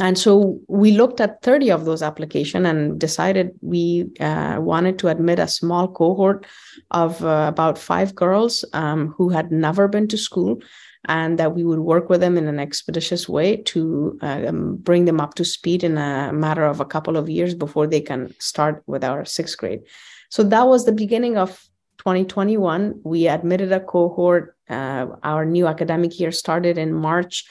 And 0.00 0.18
so 0.18 0.58
we 0.66 0.92
looked 0.92 1.20
at 1.20 1.42
30 1.42 1.70
of 1.70 1.84
those 1.84 2.02
applications 2.02 2.66
and 2.66 2.98
decided 2.98 3.50
we 3.60 4.08
uh, 4.18 4.56
wanted 4.58 4.98
to 5.00 5.08
admit 5.08 5.38
a 5.38 5.46
small 5.46 5.88
cohort 5.88 6.46
of 6.90 7.22
uh, 7.24 7.46
about 7.48 7.78
five 7.78 8.14
girls 8.14 8.64
um, 8.72 9.14
who 9.16 9.28
had 9.28 9.52
never 9.52 9.88
been 9.88 10.08
to 10.08 10.16
school 10.16 10.60
and 11.06 11.38
that 11.38 11.54
we 11.54 11.64
would 11.64 11.80
work 11.80 12.08
with 12.08 12.20
them 12.20 12.36
in 12.36 12.46
an 12.46 12.58
expeditious 12.58 13.28
way 13.28 13.56
to 13.56 14.18
um, 14.22 14.76
bring 14.76 15.04
them 15.04 15.20
up 15.20 15.34
to 15.34 15.44
speed 15.44 15.82
in 15.82 15.96
a 15.96 16.32
matter 16.32 16.64
of 16.64 16.80
a 16.80 16.84
couple 16.84 17.16
of 17.16 17.28
years 17.28 17.54
before 17.54 17.86
they 17.86 18.00
can 18.00 18.34
start 18.38 18.82
with 18.86 19.02
our 19.04 19.24
sixth 19.24 19.56
grade. 19.56 19.80
So 20.30 20.42
that 20.44 20.66
was 20.66 20.84
the 20.84 20.92
beginning 20.92 21.36
of 21.36 21.50
2021. 21.98 23.00
We 23.04 23.28
admitted 23.28 23.72
a 23.72 23.80
cohort. 23.80 24.56
Uh, 24.68 25.06
our 25.22 25.44
new 25.44 25.66
academic 25.66 26.18
year 26.20 26.32
started 26.32 26.78
in 26.78 26.94
March, 26.94 27.44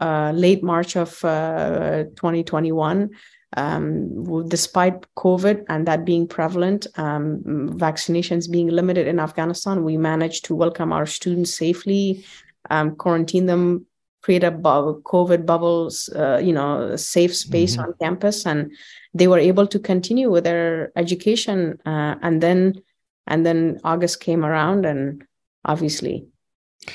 uh, 0.00 0.32
late 0.34 0.62
March 0.62 0.96
of 0.96 1.24
uh, 1.24 2.04
2021. 2.16 3.10
Um, 3.56 4.46
despite 4.48 5.04
COVID 5.16 5.64
and 5.68 5.84
that 5.88 6.04
being 6.04 6.28
prevalent, 6.28 6.86
um, 6.94 7.42
vaccinations 7.74 8.48
being 8.48 8.68
limited 8.68 9.08
in 9.08 9.18
Afghanistan, 9.18 9.82
we 9.82 9.96
managed 9.96 10.44
to 10.44 10.54
welcome 10.54 10.92
our 10.92 11.04
students 11.04 11.52
safely 11.52 12.24
um, 12.68 12.96
quarantine 12.96 13.46
them, 13.46 13.86
create 14.22 14.44
a 14.44 14.50
bubble, 14.50 15.00
COVID 15.02 15.46
bubbles, 15.46 16.08
uh, 16.10 16.40
you 16.42 16.52
know, 16.52 16.96
safe 16.96 17.34
space 17.34 17.72
mm-hmm. 17.72 17.84
on 17.84 17.94
campus, 18.00 18.46
and 18.46 18.72
they 19.14 19.26
were 19.28 19.38
able 19.38 19.66
to 19.66 19.78
continue 19.78 20.30
with 20.30 20.44
their 20.44 20.92
education. 20.96 21.80
Uh, 21.86 22.16
and 22.22 22.42
then, 22.42 22.82
and 23.26 23.46
then 23.46 23.80
August 23.84 24.20
came 24.20 24.44
around, 24.44 24.84
and 24.84 25.24
obviously. 25.64 26.26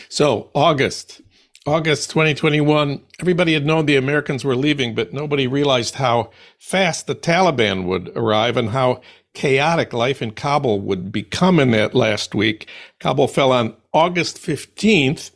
So 0.10 0.52
August, 0.54 1.22
August 1.68 2.12
2021, 2.12 3.02
everybody 3.20 3.54
had 3.54 3.66
known 3.66 3.88
the 3.88 3.96
Americans 3.96 4.46
were 4.46 4.56
leaving, 4.56 4.94
but 4.94 5.14
nobody 5.14 5.48
realized 5.48 5.96
how 5.96 6.30
fast 6.60 7.08
the 7.08 7.16
Taliban 7.16 7.86
would 7.86 8.10
arrive 8.16 8.56
and 8.56 8.70
how 8.70 9.02
chaotic 9.34 9.92
life 9.92 10.22
in 10.22 10.30
Kabul 10.30 10.80
would 10.82 11.12
become 11.12 11.60
in 11.60 11.72
that 11.72 11.96
last 11.96 12.36
week. 12.36 12.70
Kabul 13.00 13.28
fell 13.28 13.52
on 13.52 13.76
August 13.94 14.38
15th. 14.38 15.32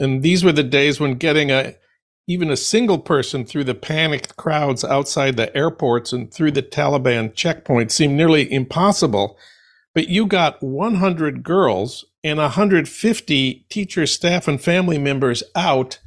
And 0.00 0.24
these 0.24 0.42
were 0.42 0.50
the 0.50 0.64
days 0.64 0.98
when 0.98 1.14
getting 1.14 1.52
a 1.52 1.76
even 2.26 2.50
a 2.50 2.56
single 2.56 2.98
person 2.98 3.44
through 3.44 3.64
the 3.64 3.74
panicked 3.74 4.36
crowds 4.36 4.84
outside 4.84 5.36
the 5.36 5.56
airports 5.56 6.12
and 6.12 6.32
through 6.32 6.52
the 6.52 6.62
Taliban 6.62 7.32
checkpoints 7.32 7.92
seemed 7.92 8.16
nearly 8.16 8.52
impossible. 8.52 9.38
But 9.94 10.08
you 10.08 10.26
got 10.26 10.62
100 10.62 11.44
girls 11.44 12.04
and 12.22 12.38
150 12.38 13.66
teachers, 13.68 14.12
staff, 14.12 14.48
and 14.48 14.60
family 14.60 14.98
members 14.98 15.42
out. 15.54 15.98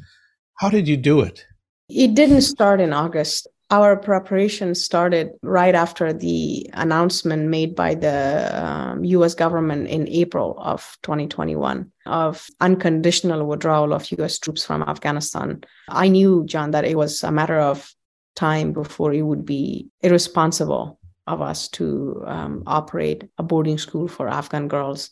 How 0.60 0.70
did 0.70 0.88
you 0.88 0.98
do 0.98 1.22
it? 1.22 1.46
It 1.90 2.14
didn't 2.14 2.42
start 2.42 2.80
in 2.80 2.94
August 2.94 3.48
our 3.74 3.98
preparation 3.98 4.76
started 4.76 5.32
right 5.42 5.74
after 5.74 6.14
the 6.14 6.70
announcement 6.74 7.50
made 7.50 7.76
by 7.76 7.96
the 7.96 8.52
um, 8.54 9.04
US 9.04 9.34
government 9.34 9.88
in 9.88 10.08
April 10.10 10.56
of 10.60 10.96
2021 11.02 11.92
of 12.06 12.46
unconditional 12.62 13.48
withdrawal 13.48 13.94
of 13.94 14.12
US 14.20 14.38
troops 14.38 14.64
from 14.64 14.84
Afghanistan. 14.84 15.64
I 15.90 16.08
knew, 16.08 16.44
John, 16.46 16.70
that 16.72 16.86
it 16.86 16.98
was 16.98 17.24
a 17.24 17.32
matter 17.32 17.60
of 17.60 17.92
time 18.36 18.74
before 18.74 19.12
it 19.12 19.24
would 19.24 19.44
be 19.44 19.88
irresponsible 20.02 21.00
of 21.26 21.42
us 21.42 21.68
to 21.70 22.22
um, 22.28 22.62
operate 22.68 23.28
a 23.40 23.44
boarding 23.44 23.80
school 23.80 24.08
for 24.08 24.28
Afghan 24.28 24.68
girls 24.68 25.10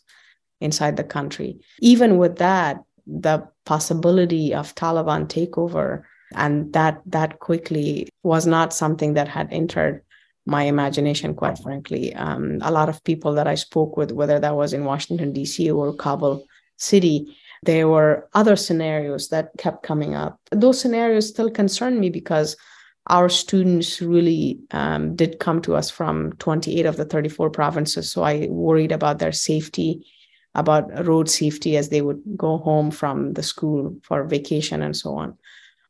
inside 0.62 0.96
the 0.96 1.04
country. 1.04 1.58
Even 1.80 2.18
with 2.18 2.36
that, 2.36 2.82
the 3.06 3.46
possibility 3.64 4.54
of 4.54 4.74
Taliban 4.74 5.26
takeover 5.26 6.02
and 6.34 6.72
that 6.72 7.02
that 7.06 7.40
quickly 7.40 8.08
was 8.22 8.46
not 8.46 8.72
something 8.72 9.14
that 9.14 9.28
had 9.28 9.48
entered 9.52 10.02
my 10.46 10.62
imagination 10.64 11.34
quite 11.34 11.58
frankly. 11.58 12.14
Um, 12.14 12.58
a 12.62 12.70
lot 12.70 12.88
of 12.88 13.04
people 13.04 13.34
that 13.34 13.46
i 13.46 13.54
spoke 13.54 13.96
with 13.96 14.12
whether 14.12 14.40
that 14.40 14.56
was 14.56 14.72
in 14.72 14.84
washington 14.84 15.32
d.c 15.32 15.70
or 15.70 15.94
kabul 15.94 16.44
city 16.78 17.36
there 17.62 17.88
were 17.88 18.28
other 18.34 18.56
scenarios 18.56 19.28
that 19.28 19.50
kept 19.56 19.84
coming 19.84 20.14
up. 20.14 20.40
Those 20.50 20.80
scenarios 20.80 21.28
still 21.28 21.50
concern 21.50 22.00
me 22.00 22.10
because 22.10 22.56
our 23.08 23.28
students 23.28 24.00
really 24.02 24.60
um, 24.72 25.14
did 25.14 25.38
come 25.38 25.62
to 25.62 25.74
us 25.76 25.90
from 25.90 26.32
28 26.34 26.86
of 26.86 26.96
the 26.96 27.04
34 27.04 27.50
provinces. 27.50 28.10
So 28.10 28.22
i 28.22 28.46
worried 28.50 28.92
about 28.92 29.18
their 29.18 29.32
safety 29.32 30.04
about 30.54 31.06
road 31.06 31.30
safety 31.30 31.76
as 31.76 31.88
they 31.88 32.02
would 32.02 32.20
go 32.36 32.58
home 32.58 32.90
from 32.90 33.32
the 33.34 33.42
school 33.42 33.96
for 34.02 34.24
vacation 34.24 34.82
and 34.82 34.96
so 34.96 35.14
on. 35.14 35.36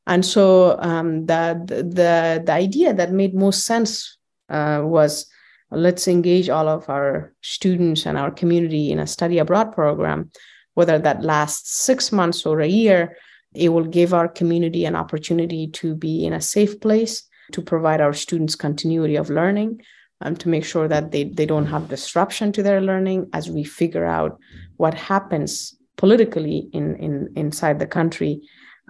And 0.06 0.24
so 0.24 0.78
um, 0.80 1.26
the, 1.26 1.62
the 1.66 2.42
the 2.44 2.52
idea 2.52 2.92
that 2.92 3.12
made 3.12 3.34
most 3.34 3.64
sense 3.66 4.18
uh, 4.48 4.80
was 4.82 5.26
let's 5.70 6.06
engage 6.06 6.48
all 6.48 6.68
of 6.68 6.88
our 6.90 7.32
students 7.40 8.06
and 8.06 8.18
our 8.18 8.30
community 8.30 8.90
in 8.90 8.98
a 8.98 9.06
study 9.06 9.38
abroad 9.38 9.72
program 9.72 10.30
whether 10.74 10.98
that 10.98 11.22
lasts 11.22 11.74
six 11.78 12.12
months 12.12 12.44
or 12.46 12.60
a 12.60 12.66
year 12.66 13.16
it 13.54 13.70
will 13.70 13.84
give 13.84 14.14
our 14.14 14.28
community 14.28 14.84
an 14.84 14.94
opportunity 14.94 15.66
to 15.66 15.94
be 15.94 16.24
in 16.24 16.32
a 16.32 16.40
safe 16.40 16.80
place 16.80 17.24
to 17.52 17.62
provide 17.62 18.00
our 18.00 18.12
students 18.12 18.54
continuity 18.54 19.16
of 19.16 19.30
learning 19.30 19.80
and 20.22 20.38
to 20.40 20.48
make 20.48 20.64
sure 20.64 20.88
that 20.88 21.12
they, 21.12 21.24
they 21.24 21.46
don't 21.46 21.66
have 21.66 21.88
disruption 21.88 22.52
to 22.52 22.62
their 22.62 22.80
learning 22.80 23.28
as 23.32 23.50
we 23.50 23.64
figure 23.64 24.06
out 24.06 24.38
what 24.76 24.94
happens 24.94 25.76
politically 25.96 26.68
in, 26.72 26.96
in 26.96 27.32
inside 27.36 27.78
the 27.78 27.86
country 27.86 28.40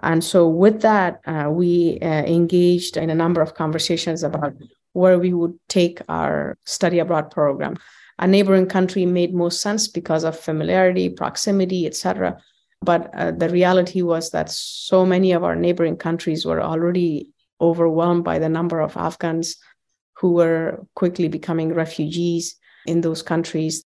and 0.03 0.21
so, 0.21 0.47
with 0.47 0.81
that, 0.81 1.21
uh, 1.25 1.49
we 1.49 1.97
uh, 2.01 2.05
engaged 2.05 2.97
in 2.97 3.09
a 3.09 3.15
number 3.15 3.41
of 3.41 3.53
conversations 3.53 4.21
about 4.21 4.53
where 4.91 5.17
we 5.17 5.33
would 5.33 5.57
take 5.69 6.01
our 6.09 6.57
study 6.65 6.99
abroad 6.99 7.31
program. 7.31 7.77
A 8.19 8.27
neighboring 8.27 8.67
country 8.67 9.05
made 9.05 9.33
most 9.33 9.61
sense 9.61 9.87
because 9.87 10.25
of 10.25 10.37
familiarity, 10.37 11.09
proximity, 11.09 11.87
etc. 11.87 12.37
But 12.81 13.13
uh, 13.15 13.31
the 13.31 13.49
reality 13.49 14.01
was 14.01 14.31
that 14.31 14.51
so 14.51 15.05
many 15.05 15.31
of 15.31 15.43
our 15.43 15.55
neighboring 15.55 15.95
countries 15.95 16.45
were 16.45 16.61
already 16.61 17.29
overwhelmed 17.61 18.25
by 18.25 18.39
the 18.39 18.49
number 18.49 18.81
of 18.81 18.97
Afghans 18.97 19.55
who 20.23 20.31
were 20.31 20.87
quickly 20.95 21.27
becoming 21.27 21.73
refugees 21.73 22.55
in 22.85 23.01
those 23.01 23.21
countries. 23.21 23.83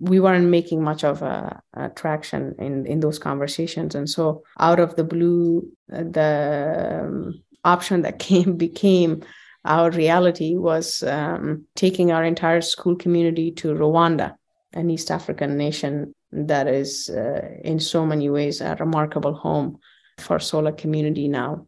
We 0.00 0.18
weren't 0.18 0.48
making 0.48 0.82
much 0.82 1.04
of 1.04 1.22
a, 1.22 1.62
a, 1.72 1.88
traction 1.90 2.56
in 2.58 2.84
in 2.84 2.98
those 2.98 3.20
conversations. 3.20 3.94
And 3.94 4.10
so 4.10 4.42
out 4.58 4.80
of 4.80 4.96
the 4.96 5.04
blue 5.04 5.70
uh, 5.92 6.02
the 6.18 7.02
um, 7.04 7.42
option 7.64 8.02
that 8.02 8.18
came 8.28 8.56
became 8.56 9.22
our 9.64 9.90
reality 9.92 10.56
was 10.56 11.04
um, 11.04 11.64
taking 11.76 12.10
our 12.10 12.24
entire 12.24 12.60
school 12.60 12.96
community 12.96 13.50
to 13.60 13.74
rwanda 13.74 14.28
an 14.72 14.88
east 14.88 15.10
african 15.10 15.56
nation 15.56 16.14
that 16.30 16.66
is 16.68 17.10
uh, 17.10 17.42
in 17.64 17.80
so 17.80 18.06
many 18.06 18.30
ways 18.30 18.60
a 18.60 18.76
remarkable 18.78 19.34
home 19.34 19.78
for 20.18 20.38
SOLA 20.38 20.72
community 20.72 21.26
now 21.28 21.66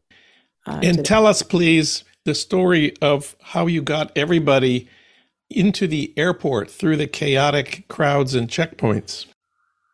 uh, 0.67 0.81
and 0.83 1.05
tell 1.05 1.27
us 1.27 1.43
please 1.43 2.05
the 2.25 2.35
story 2.35 2.95
of 3.01 3.37
how 3.41 3.67
you 3.67 3.83
got 3.83 4.13
everybody 4.17 4.89
into 5.49 5.87
the 5.87 6.13
airport 6.17 6.71
through 6.71 6.97
the 6.97 7.07
chaotic 7.07 7.87
crowds 7.89 8.35
and 8.35 8.49
checkpoints? 8.49 9.27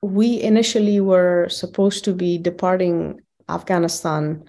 We 0.03 0.41
initially 0.43 1.01
were 1.01 1.49
supposed 1.49 2.05
to 2.05 2.13
be 2.13 2.39
departing 2.39 3.21
Afghanistan 3.49 4.45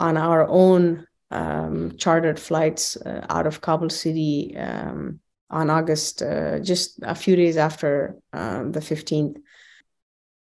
on 0.00 0.16
our 0.16 0.46
own 0.48 1.06
um, 1.30 1.96
chartered 1.96 2.38
flights 2.38 2.96
uh, 2.96 3.26
out 3.28 3.46
of 3.46 3.60
Kabul 3.60 3.90
city 3.90 4.56
um, 4.56 5.20
on 5.50 5.70
August, 5.70 6.22
uh, 6.22 6.58
just 6.60 7.00
a 7.02 7.14
few 7.14 7.36
days 7.36 7.56
after 7.56 8.16
um, 8.32 8.72
the 8.72 8.80
15th. 8.80 9.36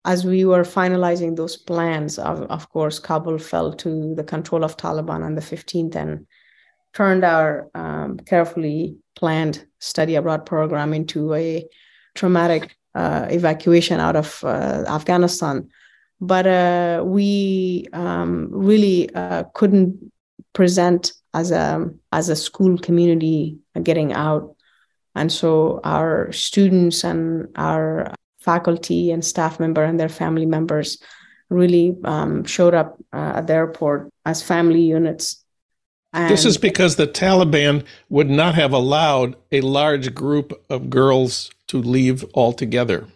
As 0.04 0.24
we 0.24 0.44
were 0.44 0.64
finalizing 0.64 1.36
those 1.36 1.56
plans, 1.56 2.18
of, 2.18 2.42
of 2.42 2.68
course, 2.70 2.98
Kabul 2.98 3.38
fell 3.38 3.72
to 3.74 4.14
the 4.16 4.24
control 4.24 4.64
of 4.64 4.76
Taliban 4.76 5.22
on 5.22 5.34
the 5.36 5.40
15th 5.40 5.94
and 5.94 6.26
turned 6.92 7.24
our 7.24 7.68
um, 7.74 8.18
carefully 8.18 8.96
planned 9.16 9.66
study 9.78 10.14
abroad 10.14 10.46
program 10.46 10.92
into 10.92 11.34
a 11.34 11.66
traumatic 12.14 12.76
uh, 12.94 13.26
evacuation 13.30 14.00
out 14.00 14.16
of 14.16 14.42
uh, 14.44 14.84
Afghanistan. 14.88 15.68
But 16.20 16.46
uh, 16.46 17.02
we 17.04 17.86
um, 17.92 18.48
really 18.52 19.12
uh, 19.14 19.44
couldn't 19.54 20.12
present 20.52 21.12
as 21.34 21.50
a 21.50 21.90
as 22.12 22.28
a 22.28 22.36
school 22.36 22.78
community 22.78 23.58
getting 23.82 24.12
out, 24.12 24.54
and 25.14 25.32
so 25.32 25.80
our 25.82 26.30
students 26.30 27.04
and 27.04 27.48
our 27.56 28.14
faculty 28.38 29.10
and 29.10 29.24
staff 29.24 29.58
member 29.58 29.82
and 29.82 29.98
their 29.98 30.08
family 30.08 30.46
members 30.46 30.98
really 31.48 31.96
um, 32.04 32.44
showed 32.44 32.74
up 32.74 32.98
uh, 33.12 33.32
at 33.36 33.46
the 33.46 33.52
airport 33.52 34.10
as 34.24 34.42
family 34.42 34.80
units 34.80 35.41
this 36.12 36.44
is 36.44 36.58
because 36.58 36.96
the 36.96 37.06
Taliban 37.06 37.84
would 38.10 38.28
not 38.28 38.54
have 38.54 38.72
allowed 38.72 39.36
a 39.50 39.60
large 39.62 40.14
group 40.14 40.52
of 40.68 40.90
girls 40.90 41.50
to 41.68 41.78
leave 41.78 42.24
altogether. 42.34 43.06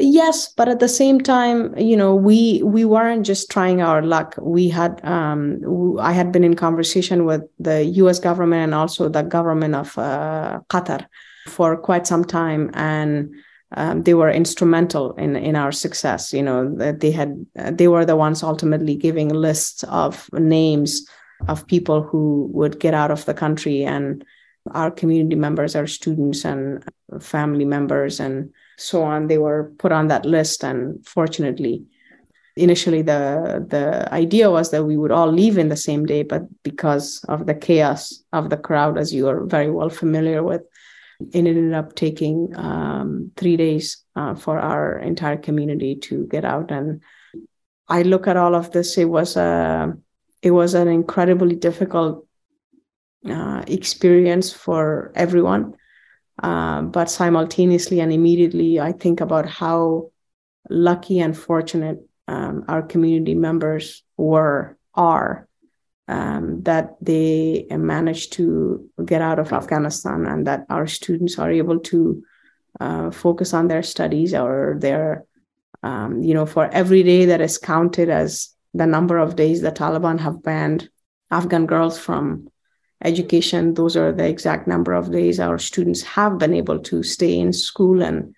Yes, 0.00 0.52
but 0.56 0.68
at 0.68 0.78
the 0.78 0.88
same 0.88 1.20
time, 1.20 1.76
you 1.76 1.96
know, 1.96 2.14
we 2.14 2.62
we 2.62 2.84
weren't 2.84 3.26
just 3.26 3.50
trying 3.50 3.82
our 3.82 4.00
luck. 4.00 4.36
We 4.40 4.68
had, 4.68 5.04
um, 5.04 5.98
I 5.98 6.12
had 6.12 6.30
been 6.30 6.44
in 6.44 6.54
conversation 6.54 7.24
with 7.24 7.42
the 7.58 7.84
U.S. 8.02 8.20
government 8.20 8.62
and 8.62 8.74
also 8.74 9.08
the 9.08 9.22
government 9.22 9.74
of 9.74 9.98
uh, 9.98 10.60
Qatar 10.70 11.04
for 11.48 11.76
quite 11.76 12.06
some 12.06 12.24
time, 12.24 12.70
and 12.74 13.34
um, 13.72 14.04
they 14.04 14.14
were 14.14 14.30
instrumental 14.30 15.14
in 15.14 15.34
in 15.34 15.56
our 15.56 15.72
success. 15.72 16.32
You 16.32 16.44
know, 16.44 16.72
they 16.76 17.10
had 17.10 17.44
they 17.54 17.88
were 17.88 18.04
the 18.04 18.16
ones 18.16 18.44
ultimately 18.44 18.94
giving 18.94 19.30
lists 19.30 19.82
of 19.84 20.30
names 20.32 21.08
of 21.46 21.66
people 21.66 22.02
who 22.02 22.48
would 22.52 22.80
get 22.80 22.94
out 22.94 23.10
of 23.10 23.24
the 23.24 23.34
country 23.34 23.84
and 23.84 24.24
our 24.72 24.90
community 24.90 25.36
members 25.36 25.76
our 25.76 25.86
students 25.86 26.44
and 26.44 26.84
family 27.20 27.64
members 27.64 28.20
and 28.20 28.50
so 28.76 29.02
on 29.02 29.28
they 29.28 29.38
were 29.38 29.72
put 29.78 29.92
on 29.92 30.08
that 30.08 30.26
list. 30.26 30.64
And 30.64 31.06
fortunately 31.06 31.84
initially 32.56 33.02
the 33.02 33.64
the 33.68 34.12
idea 34.12 34.50
was 34.50 34.72
that 34.72 34.84
we 34.84 34.96
would 34.96 35.12
all 35.12 35.30
leave 35.30 35.58
in 35.58 35.68
the 35.68 35.76
same 35.76 36.04
day 36.04 36.24
but 36.24 36.42
because 36.64 37.24
of 37.28 37.46
the 37.46 37.54
chaos 37.54 38.24
of 38.32 38.50
the 38.50 38.56
crowd 38.56 38.98
as 38.98 39.14
you 39.14 39.28
are 39.28 39.44
very 39.44 39.70
well 39.70 39.88
familiar 39.88 40.42
with 40.42 40.62
it 41.20 41.46
ended 41.46 41.72
up 41.72 41.94
taking 41.94 42.52
um, 42.56 43.32
three 43.36 43.56
days 43.56 44.04
uh, 44.16 44.34
for 44.34 44.58
our 44.58 44.98
entire 44.98 45.36
community 45.36 45.96
to 45.96 46.26
get 46.26 46.44
out. 46.44 46.70
And 46.70 47.02
i 47.88 48.02
look 48.02 48.26
at 48.28 48.36
all 48.36 48.54
of 48.54 48.70
this 48.72 48.98
it 48.98 49.06
was 49.06 49.36
a 49.36 49.96
it 50.42 50.50
was 50.50 50.74
an 50.74 50.88
incredibly 50.88 51.56
difficult 51.56 52.26
uh, 53.28 53.62
experience 53.66 54.52
for 54.52 55.12
everyone. 55.14 55.74
Uh, 56.40 56.82
but 56.82 57.10
simultaneously 57.10 58.00
and 58.00 58.12
immediately, 58.12 58.78
I 58.78 58.92
think 58.92 59.20
about 59.20 59.46
how 59.46 60.10
lucky 60.70 61.18
and 61.18 61.36
fortunate 61.36 61.98
um, 62.28 62.64
our 62.68 62.82
community 62.82 63.34
members 63.34 64.04
were, 64.16 64.78
are, 64.94 65.48
um, 66.06 66.62
that 66.62 66.96
they 67.00 67.66
managed 67.70 68.34
to 68.34 68.88
get 69.04 69.20
out 69.20 69.38
of 69.38 69.52
Afghanistan 69.52 70.26
and 70.26 70.46
that 70.46 70.64
our 70.70 70.86
students 70.86 71.38
are 71.38 71.50
able 71.50 71.80
to 71.80 72.22
uh, 72.80 73.10
focus 73.10 73.52
on 73.52 73.66
their 73.66 73.82
studies 73.82 74.32
or 74.32 74.76
their, 74.78 75.24
um, 75.82 76.22
you 76.22 76.34
know, 76.34 76.46
for 76.46 76.68
every 76.68 77.02
day 77.02 77.24
that 77.26 77.40
is 77.40 77.58
counted 77.58 78.08
as 78.08 78.54
the 78.74 78.86
number 78.86 79.18
of 79.18 79.36
days 79.36 79.60
the 79.60 79.72
Taliban 79.72 80.20
have 80.20 80.42
banned 80.42 80.88
Afghan 81.30 81.66
girls 81.66 81.98
from 81.98 82.48
education. 83.04 83.74
Those 83.74 83.96
are 83.96 84.12
the 84.12 84.28
exact 84.28 84.66
number 84.66 84.92
of 84.92 85.12
days 85.12 85.40
our 85.40 85.58
students 85.58 86.02
have 86.02 86.38
been 86.38 86.54
able 86.54 86.78
to 86.80 87.02
stay 87.02 87.38
in 87.38 87.52
school 87.52 88.02
and 88.02 88.34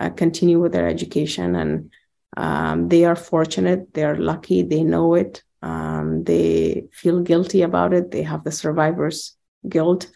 uh, 0.00 0.10
continue 0.10 0.60
with 0.60 0.72
their 0.72 0.88
education. 0.88 1.54
And 1.56 1.90
um, 2.36 2.88
they 2.88 3.04
are 3.04 3.16
fortunate, 3.16 3.94
they 3.94 4.04
are 4.04 4.16
lucky, 4.16 4.62
they 4.62 4.82
know 4.82 5.14
it, 5.14 5.42
um, 5.62 6.24
they 6.24 6.86
feel 6.92 7.20
guilty 7.20 7.62
about 7.62 7.92
it, 7.92 8.10
they 8.10 8.22
have 8.22 8.44
the 8.44 8.52
survivor's 8.52 9.36
guilt. 9.68 10.10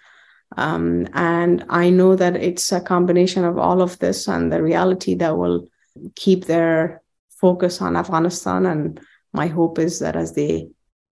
Um, 0.56 1.06
and 1.12 1.64
I 1.68 1.90
know 1.90 2.16
that 2.16 2.36
it's 2.36 2.72
a 2.72 2.80
combination 2.80 3.44
of 3.44 3.58
all 3.58 3.82
of 3.82 3.98
this 3.98 4.28
and 4.28 4.52
the 4.52 4.62
reality 4.62 5.14
that 5.16 5.36
will 5.36 5.68
keep 6.16 6.46
their 6.46 7.02
focus 7.28 7.80
on 7.80 7.96
Afghanistan 7.96 8.66
and 8.66 9.00
my 9.32 9.46
hope 9.46 9.78
is 9.78 9.98
that 10.00 10.16
as 10.16 10.34
they 10.34 10.68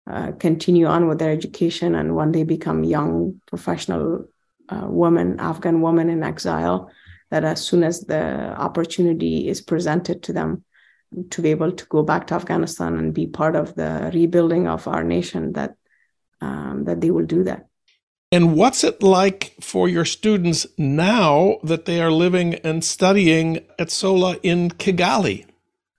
uh, 0.09 0.31
continue 0.33 0.85
on 0.85 1.07
with 1.07 1.19
their 1.19 1.31
education 1.31 1.95
and 1.95 2.15
when 2.15 2.31
they 2.31 2.43
become 2.43 2.83
young 2.83 3.41
professional 3.47 4.25
uh, 4.69 4.85
women, 4.87 5.39
Afghan 5.39 5.81
women 5.81 6.09
in 6.09 6.23
exile, 6.23 6.89
that 7.31 7.43
as 7.43 7.65
soon 7.65 7.83
as 7.83 8.01
the 8.01 8.53
opportunity 8.57 9.47
is 9.47 9.61
presented 9.61 10.23
to 10.23 10.33
them, 10.33 10.63
to 11.29 11.41
be 11.41 11.51
able 11.51 11.71
to 11.71 11.85
go 11.85 12.03
back 12.03 12.27
to 12.27 12.33
Afghanistan 12.33 12.97
and 12.97 13.13
be 13.13 13.27
part 13.27 13.55
of 13.55 13.75
the 13.75 14.11
rebuilding 14.13 14.67
of 14.67 14.87
our 14.87 15.03
nation, 15.03 15.53
that 15.53 15.75
um, 16.41 16.83
that 16.85 17.01
they 17.01 17.11
will 17.11 17.25
do 17.25 17.43
that. 17.43 17.67
And 18.31 18.55
what's 18.55 18.83
it 18.83 19.03
like 19.03 19.53
for 19.61 19.87
your 19.87 20.05
students 20.05 20.65
now 20.77 21.59
that 21.63 21.85
they 21.85 22.01
are 22.01 22.11
living 22.11 22.55
and 22.55 22.83
studying 22.83 23.59
at 23.77 23.91
SOLA 23.91 24.37
in 24.41 24.71
Kigali? 24.71 25.45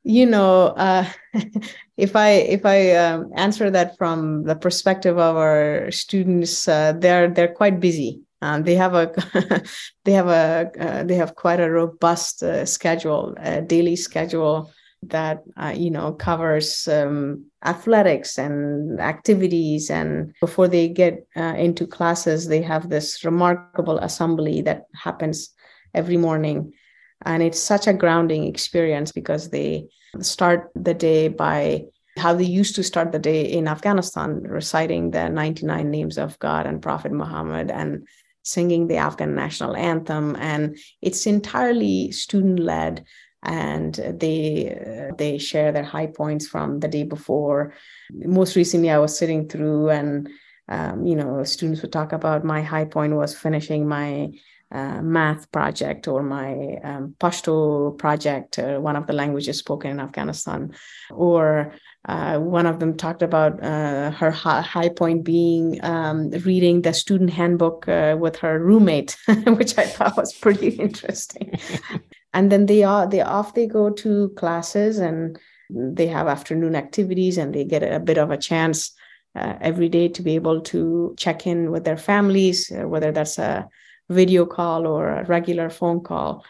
You 0.05 0.27
know, 0.27 0.67
uh, 0.77 1.09
if 1.97 2.15
I 2.15 2.31
if 2.31 2.67
I 2.67 2.93
um, 2.93 3.33
answer 3.35 3.71
that 3.71 3.97
from 3.97 4.45
the 4.45 4.55
perspective 4.55 5.19
of 5.19 5.37
our 5.37 5.91
students, 5.91 6.69
uh, 6.69 6.93
they're 6.93 7.29
they're 7.29 7.55
quite 7.55 7.81
busy. 7.81 8.21
Um, 8.43 8.65
they 8.65 8.75
have 8.75 8.93
a 8.95 9.11
they 10.05 10.13
have 10.13 10.29
a 10.29 10.71
uh, 10.79 11.05
they 11.05 11.15
have 11.15 11.35
quite 11.37 11.59
a 11.59 11.71
robust 11.71 12.43
uh, 12.43 12.67
schedule, 12.67 13.35
a 13.39 13.63
daily 13.63 13.97
schedule 13.97 14.71
that 15.05 15.43
uh, 15.57 15.73
you 15.75 15.91
know 15.91 16.13
covers 16.13 16.87
um, 16.87 17.47
athletics 17.65 18.39
and 18.39 19.01
activities. 19.01 19.89
And 19.89 20.35
before 20.43 20.69
they 20.69 20.89
get 20.89 21.27
into 21.35 21.87
classes, 21.87 22.47
they 22.49 22.61
have 22.61 22.91
this 22.91 23.25
remarkable 23.25 23.99
assembly 23.99 24.61
that 24.63 24.85
happens 24.95 25.49
every 25.95 26.19
morning, 26.19 26.75
and 27.25 27.43
it's 27.43 27.61
such 27.61 27.87
a 27.87 27.93
grounding 27.93 28.47
experience 28.47 29.13
because 29.13 29.51
they 29.51 29.87
start 30.21 30.71
the 30.75 30.95
day 30.95 31.29
by 31.29 31.85
how 32.17 32.33
they 32.33 32.45
used 32.45 32.77
to 32.77 32.83
start 32.83 33.13
the 33.13 33.19
day 33.19 33.43
in 33.43 33.67
Afghanistan, 33.67 34.43
reciting 34.43 35.11
the 35.11 35.29
99 35.29 35.91
names 35.91 36.17
of 36.17 36.39
God 36.39 36.67
and 36.67 36.83
Prophet 36.83 37.13
Muhammad 37.13 37.71
and 37.71 38.07
singing 38.43 38.87
the 38.87 38.99
Afghan 38.99 39.35
national 39.35 39.75
anthem, 39.75 40.37
and 40.37 40.79
it's 41.03 41.27
entirely 41.27 42.13
student 42.13 42.61
led. 42.61 43.05
And 43.43 43.95
they 43.95 45.09
uh, 45.11 45.15
they 45.19 45.37
share 45.37 45.71
their 45.71 45.85
high 45.85 46.07
points 46.07 46.47
from 46.47 46.81
the 46.81 46.89
day 46.89 47.03
before. 47.03 47.75
Most 48.11 48.57
recently, 48.57 48.91
I 48.91 48.99
was 48.99 49.19
sitting 49.19 49.51
through, 49.51 49.91
and 49.91 50.31
um, 50.69 51.05
you 51.05 51.15
know, 51.15 51.45
students 51.45 51.83
would 51.83 51.93
talk 51.93 52.15
about 52.15 52.43
my 52.43 52.63
high 52.63 52.87
point 52.87 53.13
was 53.13 53.37
finishing 53.37 53.87
my 53.87 54.31
uh, 54.75 55.01
math 55.01 55.51
project 55.53 56.09
or 56.09 56.23
my 56.23 56.79
um, 56.83 57.15
Pashto 57.21 57.97
project, 57.97 58.59
uh, 58.59 58.79
one 58.79 58.97
of 58.97 59.07
the 59.07 59.13
languages 59.13 59.59
spoken 59.59 59.93
in 59.93 60.01
Afghanistan, 60.01 60.75
or 61.13 61.73
uh, 62.09 62.39
one 62.39 62.67
of 62.67 62.81
them 62.81 62.97
talked 62.97 63.23
about 63.23 63.63
uh, 63.63 64.11
her 64.11 64.33
high 64.33 64.89
point 64.89 65.23
being 65.23 65.83
um, 65.85 66.29
reading 66.45 66.83
the 66.83 66.93
student 66.93 67.31
handbook 67.31 67.89
uh, 67.89 68.17
with 68.19 68.37
her 68.37 68.59
roommate, 68.59 69.17
which 69.47 69.79
I 69.79 69.87
thought 69.87 70.17
was 70.17 70.35
pretty 70.35 70.69
interesting. 70.87 71.57
and 72.35 72.51
then 72.51 72.67
they 72.67 72.83
are 72.83 73.07
they 73.07 73.21
off 73.21 73.55
they 73.55 73.69
go 73.69 73.91
to 73.91 74.31
classes 74.31 74.99
and 74.99 75.39
they 75.71 76.09
have 76.09 76.27
afternoon 76.27 76.75
activities 76.75 77.39
and 77.39 77.55
they 77.55 77.65
get 77.65 77.85
a 77.85 78.01
bit 78.01 78.19
of 78.19 78.33
a 78.33 78.37
chance 78.37 78.93
uh, 79.37 79.55
every 79.61 79.89
day 79.89 80.09
to 80.09 80.23
be 80.23 80.35
able 80.35 80.61
to 80.61 81.15
check 81.17 81.47
in 81.47 81.71
with 81.71 81.85
their 81.85 81.97
families, 81.97 82.73
whether 82.73 83.13
that's 83.13 83.39
a 83.39 83.69
video 84.09 84.47
call 84.47 84.87
or 84.87 85.09
a 85.09 85.25
regular 85.25 85.71
phone 85.71 86.01
call 86.01 86.45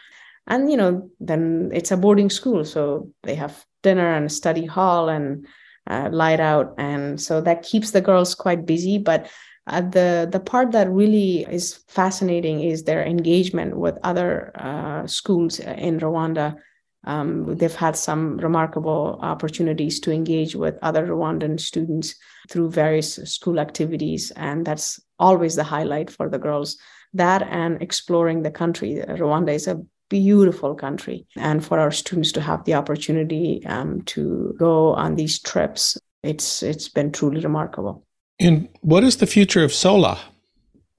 and 0.47 0.69
you 0.69 0.77
know 0.77 1.09
then 1.19 1.71
it's 1.73 1.91
a 1.91 1.97
boarding 1.97 2.29
school 2.29 2.65
so 2.65 3.09
they 3.23 3.35
have 3.35 3.65
dinner 3.83 4.13
and 4.13 4.31
study 4.31 4.65
hall 4.65 5.09
and 5.09 5.45
uh, 5.89 6.09
light 6.11 6.39
out 6.39 6.73
and 6.77 7.21
so 7.21 7.41
that 7.41 7.63
keeps 7.63 7.91
the 7.91 8.01
girls 8.01 8.35
quite 8.35 8.65
busy 8.65 8.97
but 8.97 9.29
uh, 9.67 9.81
the 9.81 10.27
the 10.31 10.39
part 10.39 10.71
that 10.71 10.89
really 10.91 11.45
is 11.49 11.83
fascinating 11.87 12.61
is 12.61 12.83
their 12.83 13.03
engagement 13.03 13.75
with 13.77 13.97
other 14.03 14.51
uh, 14.55 15.07
schools 15.07 15.59
in 15.59 15.99
Rwanda. 15.99 16.55
Um, 17.07 17.55
they've 17.55 17.73
had 17.73 17.95
some 17.95 18.37
remarkable 18.37 19.19
opportunities 19.21 19.99
to 20.01 20.11
engage 20.11 20.55
with 20.55 20.77
other 20.81 21.07
Rwandan 21.07 21.59
students 21.59 22.15
through 22.49 22.71
various 22.71 23.15
school 23.15 23.59
activities, 23.59 24.31
and 24.35 24.65
that's 24.65 24.99
always 25.19 25.55
the 25.55 25.63
highlight 25.63 26.09
for 26.09 26.29
the 26.29 26.39
girls. 26.39 26.77
That 27.15 27.41
and 27.43 27.81
exploring 27.81 28.43
the 28.43 28.51
country. 28.51 29.03
Rwanda 29.07 29.53
is 29.53 29.67
a 29.67 29.81
beautiful 30.09 30.75
country. 30.75 31.25
And 31.35 31.65
for 31.65 31.79
our 31.79 31.91
students 31.91 32.31
to 32.33 32.41
have 32.41 32.63
the 32.65 32.75
opportunity 32.75 33.65
um, 33.65 34.01
to 34.13 34.55
go 34.57 34.93
on 34.93 35.15
these 35.15 35.39
trips, 35.39 35.97
it's 36.23 36.61
it's 36.61 36.89
been 36.89 37.11
truly 37.11 37.41
remarkable. 37.41 38.03
And 38.39 38.67
what 38.81 39.03
is 39.03 39.17
the 39.17 39.27
future 39.27 39.63
of 39.63 39.71
SOLA? 39.71 40.19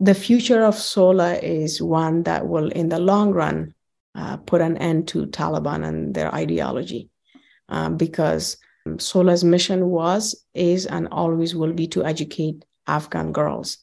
The 0.01 0.15
future 0.15 0.63
of 0.65 0.75
SOLA 0.75 1.35
is 1.37 1.81
one 1.81 2.23
that 2.25 2.49
will, 2.49 2.71
in 2.73 2.89
the 2.89 2.99
long 2.99 3.33
run, 3.33 3.75
uh, 4.15 4.37
put 4.39 4.61
an 4.61 4.77
end 4.79 5.09
to 5.09 5.27
Taliban 5.27 5.87
and 5.87 6.15
their 6.15 6.35
ideology, 6.35 7.11
um, 7.69 7.97
because 7.97 8.57
SOLA's 8.99 9.45
mission 9.45 9.87
was, 9.89 10.35
is, 10.55 10.87
and 10.87 11.09
always 11.11 11.55
will 11.55 11.73
be 11.73 11.87
to 11.89 12.05
educate 12.05 12.65
Afghan 12.87 13.33
girls, 13.33 13.79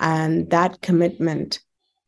and 0.00 0.50
that 0.50 0.80
commitment 0.80 1.60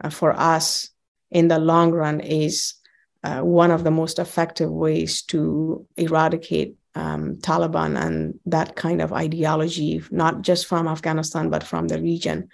uh, 0.02 0.10
for 0.10 0.32
us 0.32 0.90
in 1.30 1.48
the 1.48 1.58
long 1.58 1.92
run 1.92 2.20
is 2.20 2.74
uh, 3.22 3.40
one 3.40 3.70
of 3.70 3.84
the 3.84 3.90
most 3.90 4.18
effective 4.18 4.70
ways 4.70 5.22
to 5.22 5.86
eradicate 5.96 6.76
um, 6.94 7.36
Taliban 7.36 8.00
and 8.00 8.38
that 8.46 8.76
kind 8.76 9.00
of 9.00 9.12
ideology, 9.12 10.02
not 10.10 10.42
just 10.42 10.66
from 10.66 10.88
Afghanistan, 10.88 11.50
but 11.50 11.62
from 11.62 11.88
the 11.88 12.00
region. 12.00 12.48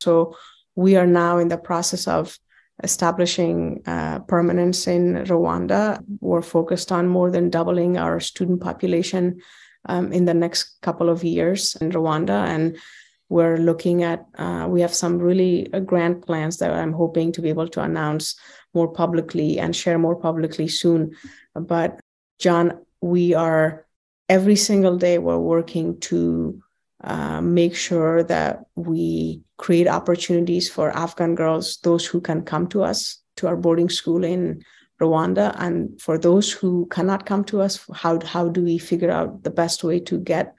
So 0.00 0.36
we 0.76 0.96
are 0.96 1.06
now 1.06 1.38
in 1.38 1.48
the 1.48 1.58
process 1.58 2.06
of 2.06 2.38
establishing 2.82 3.82
uh, 3.86 4.20
permanence 4.20 4.86
in 4.86 5.14
Rwanda. 5.26 6.02
We're 6.20 6.42
focused 6.42 6.92
on 6.92 7.08
more 7.08 7.30
than 7.30 7.50
doubling 7.50 7.98
our 7.98 8.20
student 8.20 8.60
population 8.60 9.40
um, 9.86 10.12
in 10.12 10.24
the 10.24 10.34
next 10.34 10.80
couple 10.80 11.08
of 11.08 11.24
years 11.24 11.76
in 11.76 11.90
Rwanda. 11.90 12.46
And 12.46 12.78
we're 13.30 13.56
looking 13.56 14.02
at 14.02 14.26
uh, 14.36 14.66
we 14.68 14.82
have 14.82 14.94
some 14.94 15.18
really 15.18 15.72
uh, 15.72 15.80
grand 15.80 16.20
plans 16.26 16.58
that 16.58 16.70
i'm 16.72 16.92
hoping 16.92 17.32
to 17.32 17.40
be 17.40 17.48
able 17.48 17.68
to 17.68 17.80
announce 17.80 18.36
more 18.74 18.92
publicly 18.92 19.58
and 19.58 19.74
share 19.74 19.98
more 19.98 20.14
publicly 20.14 20.68
soon. 20.68 21.16
But 21.54 22.00
Jon 22.38 22.80
we 23.00 23.34
are 23.34 23.86
every 24.28 24.56
single 24.56 24.96
day 24.96 25.18
we're 25.18 25.38
working 25.38 25.98
to 26.00 26.62
uh, 27.02 27.40
make 27.40 27.74
sure 27.74 28.22
that 28.22 28.64
we 28.74 29.42
create 29.56 29.88
opportunities 29.88 30.68
for 30.68 30.94
afghan 30.94 31.34
girls 31.34 31.78
those 31.82 32.04
who 32.06 32.20
can 32.20 32.42
come 32.42 32.66
to 32.66 32.82
us 32.82 33.22
to 33.36 33.46
our 33.46 33.56
boarding 33.56 33.88
school 33.88 34.22
in 34.22 34.62
rwanda 35.00 35.54
and 35.58 35.98
for 36.00 36.18
those 36.18 36.52
who 36.52 36.86
cannot 36.90 37.24
come 37.24 37.42
to 37.42 37.62
us 37.62 37.88
how, 37.94 38.20
how 38.26 38.48
do 38.48 38.62
we 38.62 38.76
figure 38.76 39.10
out 39.10 39.42
the 39.42 39.50
best 39.50 39.82
way 39.82 39.98
to 39.98 40.18
get 40.18 40.54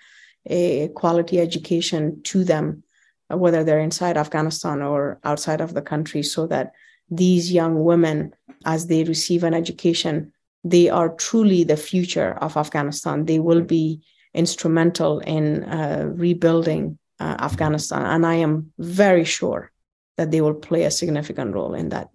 a 0.46 0.88
quality 0.90 1.40
education 1.40 2.22
to 2.24 2.44
them, 2.44 2.84
uh, 3.32 3.38
whether 3.38 3.64
they're 3.64 3.80
inside 3.80 4.18
Afghanistan 4.18 4.82
or 4.82 5.20
outside 5.24 5.62
of 5.62 5.74
the 5.74 5.82
country, 5.82 6.24
so 6.24 6.48
that 6.48 6.72
these 7.10 7.52
young 7.52 7.84
women, 7.84 8.34
as 8.66 8.88
they 8.88 9.04
receive 9.04 9.44
an 9.44 9.54
education, 9.54 10.32
they 10.64 10.90
are 10.90 11.10
truly 11.10 11.64
the 11.64 11.78
future 11.78 12.34
of 12.42 12.58
Afghanistan. 12.58 13.26
They 13.26 13.40
will 13.40 13.62
be 13.62 14.02
instrumental 14.34 15.20
in 15.20 15.64
uh, 15.64 16.10
rebuilding 16.14 16.98
uh, 17.20 17.36
Afghanistan. 17.40 18.06
And 18.06 18.26
I 18.26 18.36
am 18.36 18.72
very 18.78 19.26
sure 19.26 19.72
that 20.18 20.32
they 20.32 20.42
will 20.42 20.54
play 20.54 20.84
a 20.84 20.92
significant 20.92 21.54
role 21.54 21.74
in 21.74 21.90
that. 21.90 22.10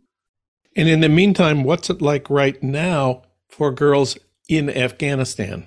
And 0.76 0.88
in 0.88 1.00
the 1.00 1.08
meantime, 1.08 1.64
what's 1.64 1.90
it 1.90 2.02
like 2.02 2.28
right 2.30 2.62
now 2.62 3.22
for 3.48 3.72
girls 3.72 4.18
in 4.48 4.70
Afghanistan? 4.70 5.66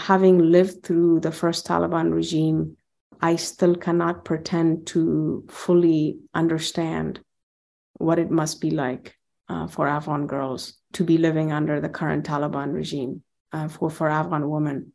Having 0.00 0.50
lived 0.50 0.82
through 0.82 1.20
the 1.20 1.32
first 1.32 1.66
Taliban 1.66 2.12
regime, 2.12 2.76
I 3.20 3.36
still 3.36 3.74
cannot 3.74 4.24
pretend 4.24 4.86
to 4.88 5.44
fully 5.48 6.18
understand 6.34 7.20
what 7.94 8.18
it 8.18 8.30
must 8.30 8.60
be 8.60 8.70
like 8.70 9.14
uh, 9.48 9.66
for 9.66 9.86
Afghan 9.86 10.26
girls 10.26 10.74
to 10.94 11.04
be 11.04 11.18
living 11.18 11.52
under 11.52 11.80
the 11.80 11.88
current 11.88 12.24
Taliban 12.24 12.72
regime 12.72 13.22
uh, 13.52 13.68
for, 13.68 13.90
for 13.90 14.08
Afghan 14.08 14.48
women. 14.48 14.92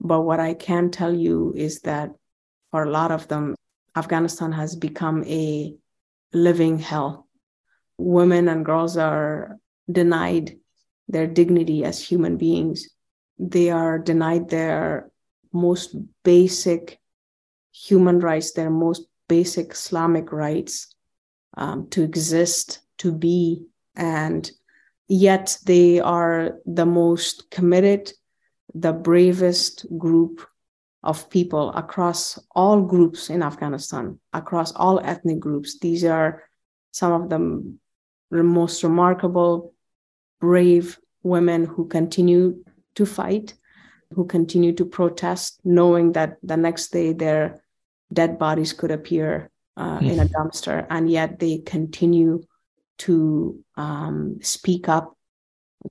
But 0.00 0.22
what 0.22 0.38
I 0.38 0.54
can 0.54 0.90
tell 0.90 1.12
you 1.12 1.52
is 1.56 1.80
that 1.80 2.10
for 2.70 2.84
a 2.84 2.90
lot 2.90 3.10
of 3.10 3.26
them, 3.26 3.56
Afghanistan 3.96 4.52
has 4.52 4.76
become 4.76 5.24
a 5.24 5.74
living 6.32 6.78
hell. 6.78 7.26
Women 7.98 8.48
and 8.48 8.64
girls 8.64 8.96
are 8.96 9.58
denied 9.90 10.56
their 11.08 11.26
dignity 11.26 11.84
as 11.84 12.00
human 12.00 12.36
beings 12.36 12.88
they 13.40 13.70
are 13.70 13.98
denied 13.98 14.50
their 14.50 15.10
most 15.52 15.96
basic 16.22 17.00
human 17.72 18.20
rights, 18.20 18.52
their 18.52 18.70
most 18.70 19.06
basic 19.28 19.72
Islamic 19.72 20.30
rights 20.30 20.94
um, 21.56 21.88
to 21.88 22.02
exist, 22.02 22.80
to 22.98 23.10
be, 23.10 23.64
and 23.96 24.50
yet 25.08 25.56
they 25.64 26.00
are 26.00 26.58
the 26.66 26.84
most 26.84 27.50
committed, 27.50 28.12
the 28.74 28.92
bravest 28.92 29.86
group 29.96 30.46
of 31.02 31.30
people 31.30 31.72
across 31.72 32.38
all 32.54 32.82
groups 32.82 33.30
in 33.30 33.42
Afghanistan, 33.42 34.18
across 34.34 34.70
all 34.72 35.00
ethnic 35.00 35.40
groups. 35.40 35.78
These 35.78 36.04
are 36.04 36.42
some 36.92 37.12
of 37.12 37.30
the 37.30 38.42
most 38.42 38.82
remarkable, 38.84 39.72
brave 40.40 40.98
women 41.22 41.64
who 41.64 41.86
continue 41.86 42.62
to 42.94 43.06
fight, 43.06 43.54
who 44.14 44.24
continue 44.26 44.72
to 44.72 44.84
protest, 44.84 45.60
knowing 45.64 46.12
that 46.12 46.36
the 46.42 46.56
next 46.56 46.88
day 46.88 47.12
their 47.12 47.62
dead 48.12 48.38
bodies 48.38 48.72
could 48.72 48.90
appear 48.90 49.50
uh, 49.76 49.98
mm. 49.98 50.10
in 50.10 50.20
a 50.20 50.26
dumpster, 50.26 50.86
and 50.90 51.08
yet 51.10 51.38
they 51.38 51.58
continue 51.58 52.42
to 52.98 53.58
um, 53.76 54.38
speak 54.42 54.88
up, 54.88 55.16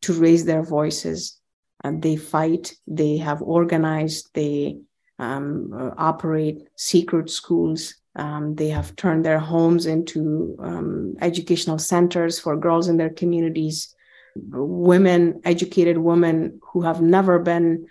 to 0.02 0.14
raise 0.14 0.46
their 0.46 0.62
voices. 0.62 1.40
And 1.84 2.02
they 2.02 2.18
fight, 2.18 2.76
they 2.86 3.18
have 3.18 3.42
organized, 3.42 4.30
they 4.34 4.80
um, 5.18 5.94
operate 5.98 6.68
secret 6.76 7.30
schools. 7.30 7.96
Um, 8.16 8.56
they 8.56 8.70
have 8.70 8.96
turned 8.96 9.24
their 9.24 9.40
homes 9.40 9.86
into 9.86 10.58
um, 10.60 11.16
educational 11.22 11.80
centers 11.80 12.40
for 12.40 12.58
girls 12.58 12.90
in 12.90 12.98
their 12.98 13.10
communities. 13.10 13.96
Women, 14.36 15.42
educated 15.44 15.98
women 15.98 16.60
who 16.72 16.82
have 16.82 17.02
never 17.02 17.40
been 17.40 17.88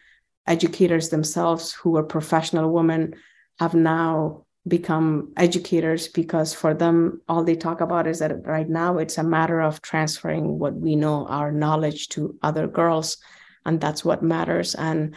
educators 0.47 1.11
themselves, 1.11 1.73
who 1.73 1.97
are 1.97 2.03
professional 2.03 2.73
women, 2.73 3.15
have 3.59 3.75
now 3.75 4.45
become 4.67 5.33
educators 5.37 6.09
because 6.09 6.53
for 6.53 6.75
them, 6.75 7.21
all 7.29 7.43
they 7.43 7.57
talk 7.57 7.81
about 7.81 8.07
is 8.07 8.19
that 8.19 8.47
right 8.47 8.69
now 8.69 8.99
it's 8.99 9.19
a 9.19 9.23
matter 9.23 9.61
of 9.61 9.83
transferring 9.83 10.59
what 10.59 10.75
we 10.75 10.97
know, 10.97 11.27
our 11.27 11.51
knowledge 11.51 12.09
to 12.09 12.37
other 12.43 12.67
girls. 12.67 13.17
And 13.65 13.81
that's 13.81 14.05
what 14.05 14.23
matters. 14.23 14.75
And 14.75 15.15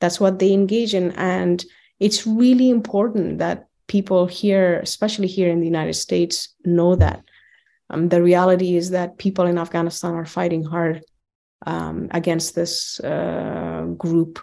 that's 0.00 0.20
what 0.20 0.38
they 0.38 0.52
engage 0.52 0.94
in 0.94 1.12
and 1.12 1.64
it's 2.00 2.26
really 2.26 2.68
important 2.68 3.38
that 3.38 3.68
people 3.86 4.26
here 4.26 4.80
especially 4.80 5.26
here 5.26 5.48
in 5.48 5.60
the 5.60 5.66
united 5.66 5.94
states 5.94 6.54
know 6.64 6.94
that 6.94 7.24
um, 7.90 8.08
the 8.08 8.22
reality 8.22 8.76
is 8.76 8.90
that 8.90 9.18
people 9.18 9.46
in 9.46 9.58
afghanistan 9.58 10.14
are 10.14 10.26
fighting 10.26 10.64
hard 10.64 11.02
um, 11.66 12.08
against 12.10 12.54
this 12.54 13.00
uh, 13.00 13.86
group 13.96 14.40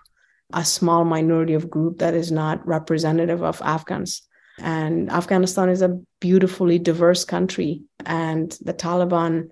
a 0.54 0.66
small 0.66 1.06
minority 1.06 1.54
of 1.54 1.70
group 1.70 2.00
that 2.00 2.14
is 2.14 2.32
not 2.32 2.66
representative 2.68 3.44
of 3.44 3.62
afghans. 3.62 4.24
And 4.60 5.10
afghanistan 5.10 5.70
is 5.70 5.82
a 5.82 6.00
beautifully 6.20 6.78
diverse 6.78 7.26
country 7.26 7.84
and 8.06 8.52
the 8.62 8.74
taliban 8.74 9.50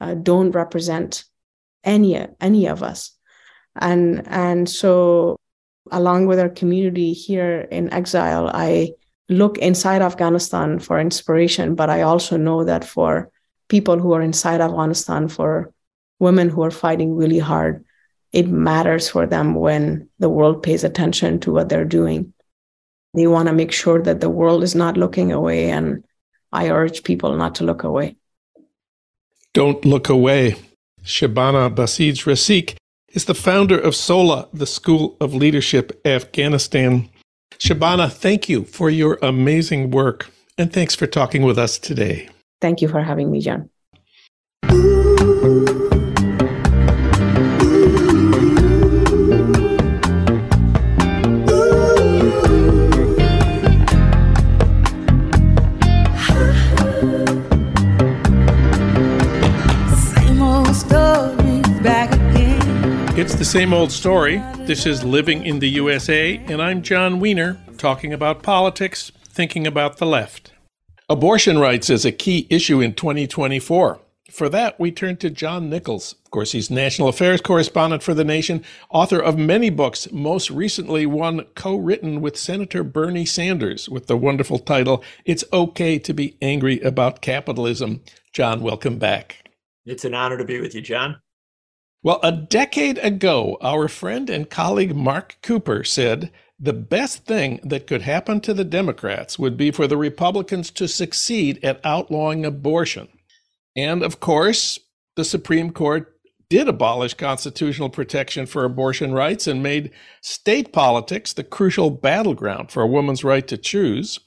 uh, 0.00 0.14
don't 0.14 0.50
represent 0.50 1.24
any 1.84 2.26
any 2.40 2.68
of 2.68 2.82
us. 2.82 3.16
And 3.76 4.26
and 4.26 4.68
so 4.68 5.38
along 5.90 6.26
with 6.26 6.38
our 6.38 6.48
community 6.48 7.12
here 7.12 7.66
in 7.70 7.92
exile 7.92 8.48
i 8.54 8.90
look 9.32 9.58
inside 9.58 10.02
afghanistan 10.02 10.78
for 10.78 10.98
inspiration 10.98 11.74
but 11.74 11.90
i 11.90 12.02
also 12.02 12.36
know 12.36 12.64
that 12.64 12.84
for 12.84 13.30
people 13.68 13.98
who 13.98 14.12
are 14.12 14.22
inside 14.22 14.60
afghanistan 14.60 15.28
for 15.28 15.72
women 16.18 16.48
who 16.48 16.62
are 16.62 16.70
fighting 16.70 17.14
really 17.16 17.38
hard 17.38 17.84
it 18.32 18.48
matters 18.48 19.08
for 19.10 19.26
them 19.26 19.54
when 19.54 20.08
the 20.18 20.28
world 20.28 20.62
pays 20.62 20.84
attention 20.84 21.38
to 21.40 21.52
what 21.52 21.68
they're 21.68 21.84
doing. 21.84 22.32
They 23.14 23.26
want 23.26 23.48
to 23.48 23.54
make 23.54 23.72
sure 23.72 24.02
that 24.02 24.20
the 24.20 24.30
world 24.30 24.62
is 24.62 24.74
not 24.74 24.96
looking 24.96 25.32
away 25.32 25.70
and 25.70 26.02
i 26.50 26.70
urge 26.70 27.02
people 27.02 27.36
not 27.36 27.54
to 27.56 27.64
look 27.64 27.82
away. 27.82 28.16
Don't 29.52 29.84
look 29.84 30.08
away. 30.08 30.56
Shabana 31.04 31.74
Basij-Rasikh 31.74 32.76
is 33.08 33.26
the 33.26 33.34
founder 33.34 33.78
of 33.78 33.94
SOLA, 33.94 34.48
the 34.54 34.66
School 34.66 35.16
of 35.20 35.34
Leadership 35.34 36.00
Afghanistan. 36.06 37.10
Shabana, 37.58 38.10
thank 38.10 38.48
you 38.48 38.64
for 38.64 38.90
your 38.90 39.18
amazing 39.22 39.90
work 39.90 40.30
and 40.58 40.72
thanks 40.72 40.94
for 40.94 41.06
talking 41.06 41.42
with 41.42 41.58
us 41.58 41.78
today. 41.78 42.28
Thank 42.60 42.80
you 42.80 42.88
for 42.88 43.00
having 43.00 43.30
me, 43.30 43.40
Jon. 43.40 43.68
It's 63.14 63.36
the 63.36 63.44
same 63.44 63.72
old 63.72 63.92
story. 63.92 64.42
This 64.64 64.86
is 64.86 65.02
Living 65.02 65.44
in 65.44 65.58
the 65.58 65.68
USA, 65.70 66.36
and 66.46 66.62
I'm 66.62 66.82
Jon 66.82 67.18
Wiener, 67.18 67.60
talking 67.78 68.12
about 68.12 68.44
politics, 68.44 69.10
thinking 69.24 69.66
about 69.66 69.96
the 69.96 70.06
left. 70.06 70.52
Abortion 71.08 71.58
rights 71.58 71.90
is 71.90 72.04
a 72.04 72.12
key 72.12 72.46
issue 72.48 72.80
in 72.80 72.94
2024. 72.94 74.00
For 74.30 74.48
that, 74.48 74.78
we 74.78 74.92
turn 74.92 75.16
to 75.16 75.30
John 75.30 75.68
Nichols. 75.68 76.14
Of 76.24 76.30
course, 76.30 76.52
he's 76.52 76.70
national 76.70 77.08
affairs 77.08 77.40
correspondent 77.40 78.04
for 78.04 78.14
The 78.14 78.24
Nation, 78.24 78.64
author 78.88 79.18
of 79.18 79.36
many 79.36 79.68
books, 79.68 80.10
most 80.12 80.48
recently 80.48 81.06
one 81.06 81.42
co 81.56 81.76
written 81.76 82.20
with 82.20 82.38
Senator 82.38 82.84
Bernie 82.84 83.26
Sanders 83.26 83.88
with 83.88 84.06
the 84.06 84.16
wonderful 84.16 84.60
title, 84.60 85.02
It's 85.24 85.44
Okay 85.52 85.98
to 85.98 86.14
Be 86.14 86.38
Angry 86.40 86.78
About 86.80 87.20
Capitalism. 87.20 88.00
John, 88.32 88.62
welcome 88.62 88.98
back. 88.98 89.50
It's 89.84 90.04
an 90.04 90.14
honor 90.14 90.38
to 90.38 90.44
be 90.44 90.60
with 90.60 90.72
you, 90.76 90.80
Jon. 90.80 91.20
Well, 92.04 92.18
a 92.24 92.32
decade 92.32 92.98
ago, 92.98 93.58
our 93.62 93.86
friend 93.86 94.28
and 94.28 94.50
colleague 94.50 94.96
Marc 94.96 95.36
Cooper 95.40 95.84
said 95.84 96.32
the 96.58 96.72
best 96.72 97.26
thing 97.26 97.60
that 97.62 97.86
could 97.86 98.02
happen 98.02 98.40
to 98.40 98.52
the 98.52 98.64
Democrats 98.64 99.38
would 99.38 99.56
be 99.56 99.70
for 99.70 99.86
the 99.86 99.96
Republicans 99.96 100.72
to 100.72 100.88
succeed 100.88 101.60
at 101.62 101.80
outlawing 101.84 102.44
abortion. 102.44 103.06
And 103.76 104.02
of 104.02 104.18
course, 104.18 104.80
the 105.14 105.24
Supreme 105.24 105.70
Court 105.70 106.12
did 106.50 106.66
abolish 106.66 107.14
constitutional 107.14 107.88
protection 107.88 108.46
for 108.46 108.64
abortion 108.64 109.12
rights 109.12 109.46
and 109.46 109.62
made 109.62 109.92
state 110.20 110.72
politics 110.72 111.32
the 111.32 111.44
crucial 111.44 111.90
battleground 111.90 112.72
for 112.72 112.82
a 112.82 112.86
woman's 112.86 113.22
right 113.22 113.46
to 113.46 113.56
choose. 113.56 114.18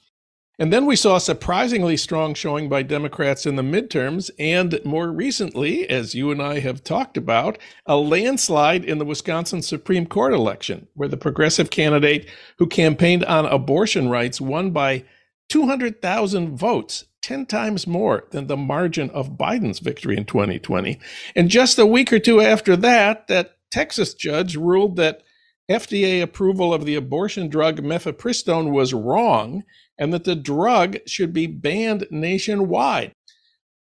And 0.58 0.72
then 0.72 0.86
we 0.86 0.96
saw 0.96 1.16
a 1.16 1.20
surprisingly 1.20 1.98
strong 1.98 2.32
showing 2.32 2.70
by 2.70 2.82
Democrats 2.82 3.44
in 3.44 3.56
the 3.56 3.62
midterms, 3.62 4.30
and 4.38 4.80
more 4.86 5.12
recently, 5.12 5.88
as 5.88 6.14
you 6.14 6.30
and 6.30 6.40
I 6.40 6.60
have 6.60 6.82
talked 6.82 7.18
about, 7.18 7.58
a 7.84 7.98
landslide 7.98 8.82
in 8.82 8.96
the 8.96 9.04
Wisconsin 9.04 9.60
Supreme 9.60 10.06
Court 10.06 10.32
election, 10.32 10.88
where 10.94 11.10
the 11.10 11.18
progressive 11.18 11.68
candidate 11.68 12.26
who 12.56 12.66
campaigned 12.66 13.22
on 13.26 13.44
abortion 13.44 14.08
rights 14.08 14.40
won 14.40 14.70
by 14.70 15.04
200,000 15.50 16.56
votes, 16.56 17.04
10 17.20 17.44
times 17.44 17.86
more 17.86 18.24
than 18.30 18.46
the 18.46 18.56
margin 18.56 19.10
of 19.10 19.36
Biden's 19.36 19.80
victory 19.80 20.16
in 20.16 20.24
2020. 20.24 20.98
And 21.34 21.50
just 21.50 21.78
a 21.78 21.84
week 21.84 22.10
or 22.14 22.18
two 22.18 22.40
after 22.40 22.76
that, 22.76 23.26
that 23.28 23.58
Texas 23.70 24.14
judge 24.14 24.56
ruled 24.56 24.96
that 24.96 25.22
FDA 25.70 26.22
approval 26.22 26.72
of 26.72 26.84
the 26.86 26.94
abortion 26.94 27.48
drug 27.48 27.82
mifepristone 27.82 28.70
was 28.70 28.94
wrong 28.94 29.64
and 29.98 30.12
that 30.12 30.24
the 30.24 30.36
drug 30.36 30.96
should 31.06 31.32
be 31.32 31.46
banned 31.46 32.06
nationwide. 32.10 33.12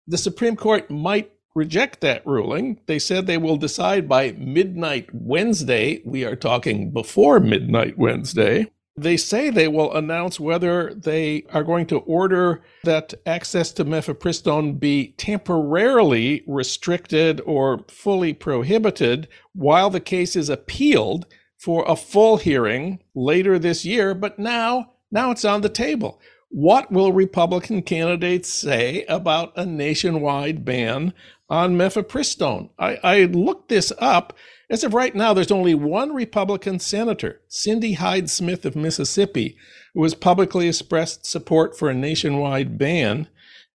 The 0.07 0.17
Supreme 0.17 0.55
Court 0.55 0.89
might 0.89 1.31
reject 1.55 2.01
that 2.01 2.25
ruling. 2.27 2.79
They 2.85 2.99
said 2.99 3.25
they 3.25 3.37
will 3.37 3.57
decide 3.57 4.07
by 4.07 4.33
midnight 4.33 5.09
Wednesday. 5.13 6.01
We 6.05 6.25
are 6.25 6.35
talking 6.35 6.91
before 6.91 7.39
midnight 7.39 7.97
Wednesday. 7.97 8.67
They 8.97 9.17
say 9.17 9.49
they 9.49 9.67
will 9.67 9.93
announce 9.93 10.39
whether 10.39 10.93
they 10.93 11.45
are 11.51 11.63
going 11.63 11.85
to 11.87 11.97
order 11.99 12.61
that 12.83 13.13
access 13.25 13.73
to 13.73 13.83
mifepristone 13.83 14.79
be 14.79 15.13
temporarily 15.17 16.43
restricted 16.47 17.41
or 17.45 17.83
fully 17.89 18.33
prohibited 18.33 19.27
while 19.53 19.89
the 19.89 19.99
case 19.99 20.37
is 20.37 20.49
appealed 20.49 21.25
for 21.57 21.83
a 21.87 21.97
full 21.97 22.37
hearing 22.37 22.99
later 23.13 23.59
this 23.59 23.83
year. 23.83 24.13
But 24.13 24.39
now 24.39 24.93
now 25.15 25.31
it's 25.31 25.45
on 25.45 25.61
the 25.61 25.69
table. 25.69 26.19
What 26.49 26.91
will 26.91 27.11
Republican 27.11 27.81
candidates 27.81 28.49
say 28.49 29.03
about 29.09 29.53
a 29.55 29.65
nationwide 29.65 30.63
ban 30.63 31.13
on 31.49 31.77
mifepristone? 31.77 32.69
I, 32.77 32.99
I 33.03 33.23
looked 33.23 33.69
this 33.69 33.91
up. 33.97 34.33
As 34.69 34.83
of 34.83 34.93
right 34.93 35.15
now, 35.15 35.33
there's 35.33 35.51
only 35.51 35.73
one 35.73 36.13
Republican 36.13 36.79
senator, 36.79 37.41
Cindy 37.47 37.93
Hyde 37.93 38.29
Smith 38.29 38.65
of 38.65 38.75
Mississippi, 38.75 39.57
who 39.93 40.03
has 40.03 40.13
publicly 40.13 40.67
expressed 40.67 41.25
support 41.25 41.77
for 41.77 41.89
a 41.89 41.93
nationwide 41.93 42.77
ban. 42.77 43.27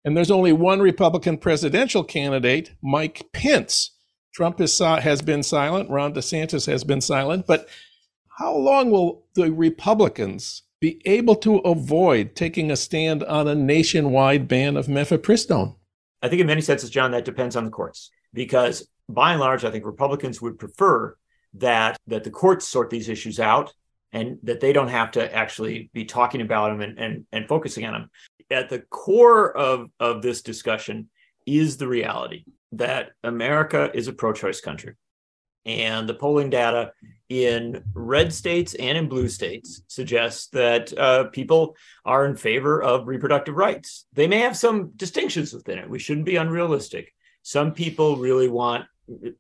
And 0.05 0.17
there's 0.17 0.31
only 0.31 0.53
one 0.53 0.81
Republican 0.81 1.39
presidential 1.39 2.05
candidate, 2.05 2.73
Mike 2.83 3.27
Pence. 3.33 3.97
Trump 4.35 4.61
is, 4.61 4.79
has 4.79 5.23
been 5.23 5.43
silent. 5.43 5.91
Ron 5.91 6.15
DeSantis 6.15 6.67
has 6.67 6.85
been 6.85 7.01
silent. 7.01 7.47
But 7.47 7.69
how 8.39 8.57
long 8.57 8.91
will 8.91 9.27
the 9.35 9.53
Republicans 9.53 10.63
be 10.81 11.01
able 11.05 11.35
to 11.37 11.59
avoid 11.59 12.35
taking 12.35 12.71
a 12.71 12.77
stand 12.77 13.25
on 13.25 13.49
a 13.49 13.55
nationwide 13.55 14.49
ban 14.49 14.77
of 14.77 14.87
mifepristone? 14.87 15.75
I 16.23 16.29
think 16.29 16.41
in 16.41 16.47
many 16.47 16.61
senses, 16.61 16.91
Jon, 16.91 17.13
that 17.13 17.25
depends 17.25 17.57
on 17.57 17.65
the 17.65 17.71
courts 17.71 18.11
because 18.33 18.89
by 19.09 19.33
and 19.33 19.41
large, 19.41 19.65
I 19.65 19.71
think 19.71 19.85
Republicans 19.85 20.41
would 20.43 20.59
prefer 20.59 21.17
that 21.55 21.97
that 22.07 22.25
the 22.25 22.31
courts 22.31 22.69
sort 22.69 22.91
these 22.91 23.09
issues 23.09 23.41
out 23.41 23.73
and 24.13 24.39
that 24.43 24.61
they 24.61 24.73
don't 24.73 24.89
have 24.89 25.13
to 25.13 25.35
actually 25.35 25.91
be 25.93 26.05
talking 26.05 26.41
about 26.41 26.71
them 26.71 26.81
and, 26.81 26.99
and, 26.99 27.27
and 27.33 27.49
focusing 27.49 27.85
on 27.85 27.93
them. 27.93 28.11
At 28.51 28.71
the 28.71 28.81
core 28.81 29.55
of, 29.55 29.91
of 30.01 30.23
this 30.23 30.43
discussion 30.43 31.11
is 31.47 31.77
the 31.77 31.89
reality 31.89 32.45
that 32.73 33.11
America 33.23 33.91
is 33.93 34.09
a 34.09 34.13
pro 34.13 34.33
choice 34.33 34.61
country. 34.61 34.95
And 35.69 36.09
the 36.09 36.15
polling 36.15 36.49
data 36.49 36.93
in 37.29 37.85
red 37.93 38.33
states 38.33 38.75
and 38.75 38.97
in 38.97 39.07
blue 39.07 39.29
states 39.29 39.83
suggests 39.87 40.49
that 40.49 40.97
uh, 40.99 41.25
people 41.25 41.77
are 42.07 42.25
in 42.25 42.37
favor 42.37 42.83
of 42.83 43.07
reproductive 43.07 43.55
rights. 43.55 44.07
They 44.15 44.27
may 44.27 44.39
have 44.39 44.57
some 44.57 44.93
distinctions 44.97 45.53
within 45.53 45.79
it. 45.79 45.91
We 45.91 45.99
shouldn't 45.99 46.25
be 46.25 46.37
unrealistic. 46.37 47.13
Some 47.43 47.73
people 47.73 48.17
really 48.17 48.49
want 48.49 48.87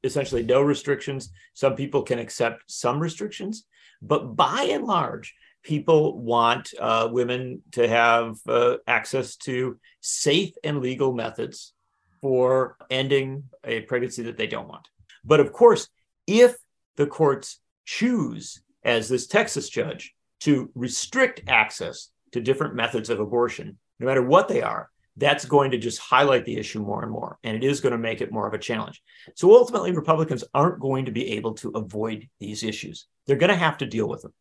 essentially 0.04 0.42
no 0.42 0.60
restrictions. 0.60 1.30
Some 1.54 1.74
people 1.76 2.02
can 2.02 2.18
accept 2.18 2.62
some 2.66 3.00
restrictions. 3.00 3.64
But 4.02 4.36
by 4.36 4.68
and 4.70 4.84
large, 4.84 5.34
people 5.62 6.20
want 6.20 6.74
uh, 6.78 7.08
women 7.10 7.62
to 7.72 7.88
have 7.88 8.36
uh, 8.46 8.76
access 8.86 9.36
to 9.36 9.78
safe 10.02 10.52
and 10.62 10.82
legal 10.82 11.14
methods 11.14 11.72
for 12.20 12.76
ending 12.90 13.44
a 13.64 13.80
pregnancy 13.80 14.24
that 14.24 14.36
they 14.36 14.46
don't 14.46 14.68
want. 14.68 14.86
But 15.24 15.40
of 15.40 15.52
course, 15.52 15.88
if 16.28 16.56
the 16.96 17.06
courts 17.06 17.58
choose, 17.84 18.62
as 18.84 19.08
this 19.08 19.26
Texas 19.26 19.68
judge, 19.68 20.14
to 20.40 20.70
restrict 20.74 21.42
access 21.48 22.10
to 22.32 22.40
different 22.40 22.74
methods 22.74 23.10
of 23.10 23.18
abortion, 23.18 23.78
no 23.98 24.06
matter 24.06 24.22
what 24.22 24.46
they 24.46 24.62
are, 24.62 24.90
that's 25.16 25.44
going 25.44 25.72
to 25.72 25.78
just 25.78 25.98
highlight 25.98 26.44
the 26.44 26.56
issue 26.56 26.80
more 26.80 27.02
and 27.02 27.10
more. 27.10 27.38
And 27.42 27.56
it 27.56 27.64
is 27.64 27.80
going 27.80 27.92
to 27.92 27.98
make 27.98 28.20
it 28.20 28.30
more 28.30 28.46
of 28.46 28.54
a 28.54 28.58
challenge. 28.58 29.02
So 29.34 29.52
ultimately, 29.52 29.90
Republicans 29.90 30.44
aren't 30.54 30.80
going 30.80 31.06
to 31.06 31.12
be 31.12 31.32
able 31.32 31.54
to 31.54 31.70
avoid 31.70 32.28
these 32.38 32.62
issues. 32.62 33.06
They're 33.26 33.36
going 33.36 33.50
to 33.50 33.56
have 33.56 33.78
to 33.78 33.86
deal 33.86 34.08
with 34.08 34.22
them. 34.22 34.32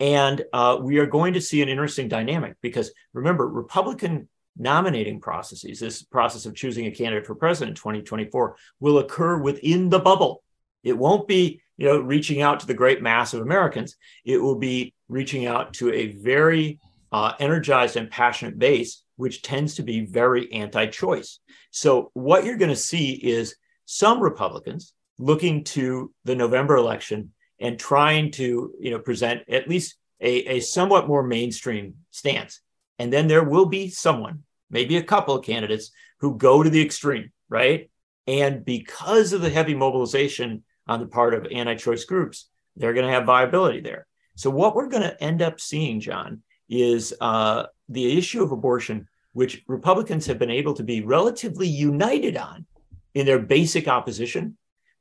And 0.00 0.42
uh, 0.52 0.78
we 0.80 0.98
are 0.98 1.06
going 1.06 1.34
to 1.34 1.40
see 1.40 1.62
an 1.62 1.68
interesting 1.68 2.08
dynamic 2.08 2.56
because 2.62 2.92
remember, 3.12 3.46
Republican 3.46 4.28
nominating 4.56 5.20
processes, 5.20 5.80
this 5.80 6.02
process 6.02 6.46
of 6.46 6.54
choosing 6.54 6.86
a 6.86 6.90
candidate 6.90 7.26
for 7.26 7.34
president 7.34 7.70
in 7.70 7.76
2024, 7.76 8.56
will 8.80 8.98
occur 8.98 9.38
within 9.38 9.88
the 9.88 9.98
bubble. 9.98 10.42
It 10.84 10.96
won't 10.96 11.26
be, 11.26 11.60
you 11.76 11.88
know, 11.88 11.98
reaching 11.98 12.42
out 12.42 12.60
to 12.60 12.66
the 12.66 12.74
great 12.74 13.02
mass 13.02 13.34
of 13.34 13.40
Americans. 13.40 13.96
It 14.24 14.38
will 14.38 14.58
be 14.58 14.94
reaching 15.08 15.46
out 15.46 15.74
to 15.74 15.92
a 15.92 16.12
very 16.12 16.78
uh, 17.10 17.32
energized 17.40 17.96
and 17.96 18.10
passionate 18.10 18.58
base, 18.58 19.02
which 19.16 19.42
tends 19.42 19.74
to 19.76 19.82
be 19.82 20.04
very 20.04 20.52
anti-choice. 20.52 21.40
So 21.70 22.10
what 22.14 22.44
you're 22.44 22.58
going 22.58 22.70
to 22.70 22.76
see 22.76 23.12
is 23.12 23.56
some 23.86 24.20
Republicans 24.20 24.92
looking 25.18 25.64
to 25.64 26.12
the 26.24 26.34
November 26.34 26.76
election 26.76 27.32
and 27.60 27.78
trying 27.78 28.30
to, 28.32 28.72
you 28.78 28.90
know, 28.90 28.98
present 28.98 29.42
at 29.48 29.68
least 29.68 29.96
a, 30.20 30.56
a 30.56 30.60
somewhat 30.60 31.08
more 31.08 31.22
mainstream 31.22 31.94
stance. 32.10 32.60
And 32.98 33.12
then 33.12 33.26
there 33.26 33.44
will 33.44 33.66
be 33.66 33.88
someone, 33.88 34.42
maybe 34.70 34.96
a 34.96 35.02
couple 35.02 35.34
of 35.34 35.44
candidates, 35.44 35.90
who 36.20 36.36
go 36.36 36.62
to 36.62 36.70
the 36.70 36.82
extreme, 36.82 37.30
right? 37.48 37.90
And 38.26 38.64
because 38.64 39.32
of 39.32 39.42
the 39.42 39.50
heavy 39.50 39.74
mobilization 39.74 40.64
on 40.86 41.00
the 41.00 41.06
part 41.06 41.34
of 41.34 41.46
anti 41.50 41.74
choice 41.74 42.04
groups, 42.04 42.48
they're 42.76 42.94
going 42.94 43.06
to 43.06 43.12
have 43.12 43.24
viability 43.24 43.80
there. 43.80 44.06
So, 44.36 44.50
what 44.50 44.74
we're 44.74 44.88
going 44.88 45.02
to 45.02 45.22
end 45.22 45.42
up 45.42 45.60
seeing, 45.60 46.00
Jon, 46.00 46.42
is 46.68 47.14
uh, 47.20 47.64
the 47.88 48.18
issue 48.18 48.42
of 48.42 48.52
abortion, 48.52 49.08
which 49.32 49.62
Republicans 49.68 50.26
have 50.26 50.38
been 50.38 50.50
able 50.50 50.74
to 50.74 50.82
be 50.82 51.02
relatively 51.02 51.68
united 51.68 52.36
on 52.36 52.66
in 53.14 53.26
their 53.26 53.38
basic 53.38 53.86
opposition, 53.86 54.56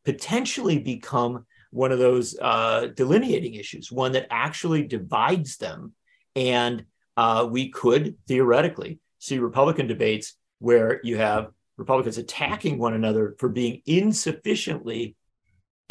potentially 0.06 0.78
become 0.78 1.46
one 1.72 1.92
of 1.92 1.98
those 1.98 2.38
uh, 2.40 2.88
delineating 2.96 3.56
issues, 3.56 3.92
one 3.92 4.12
that 4.12 4.28
actually 4.30 4.84
divides 4.84 5.58
them. 5.58 5.94
And 6.36 6.86
uh, 7.18 7.48
we 7.50 7.70
could 7.70 8.16
theoretically 8.28 9.00
see 9.18 9.40
Republican 9.40 9.88
debates 9.88 10.36
where 10.60 11.00
you 11.04 11.18
have 11.18 11.50
Republicans 11.78 12.20
attacking 12.20 12.78
one 12.78 12.94
another 12.94 13.36
for 13.40 13.50
being 13.50 13.82
insufficiently 13.86 15.16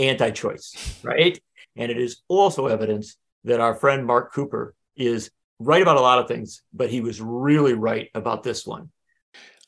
anti 0.03 0.31
choice, 0.31 1.01
right? 1.03 1.39
And 1.77 1.91
it 1.91 1.99
is 1.99 2.23
also 2.29 2.67
evidence 2.67 3.17
that 3.45 3.61
our 3.61 3.75
friend 3.75 4.07
Marc 4.07 4.33
Cooper 4.33 4.75
is 4.97 5.31
right 5.59 5.83
about 5.83 5.97
a 5.97 6.01
lot 6.01 6.19
of 6.19 6.29
things, 6.29 6.63
but 6.73 6.91
he 6.91 7.01
was 7.01 7.21
really 7.21 7.75
right 7.75 8.11
about 8.15 8.43
this 8.43 8.67
one. 8.67 8.91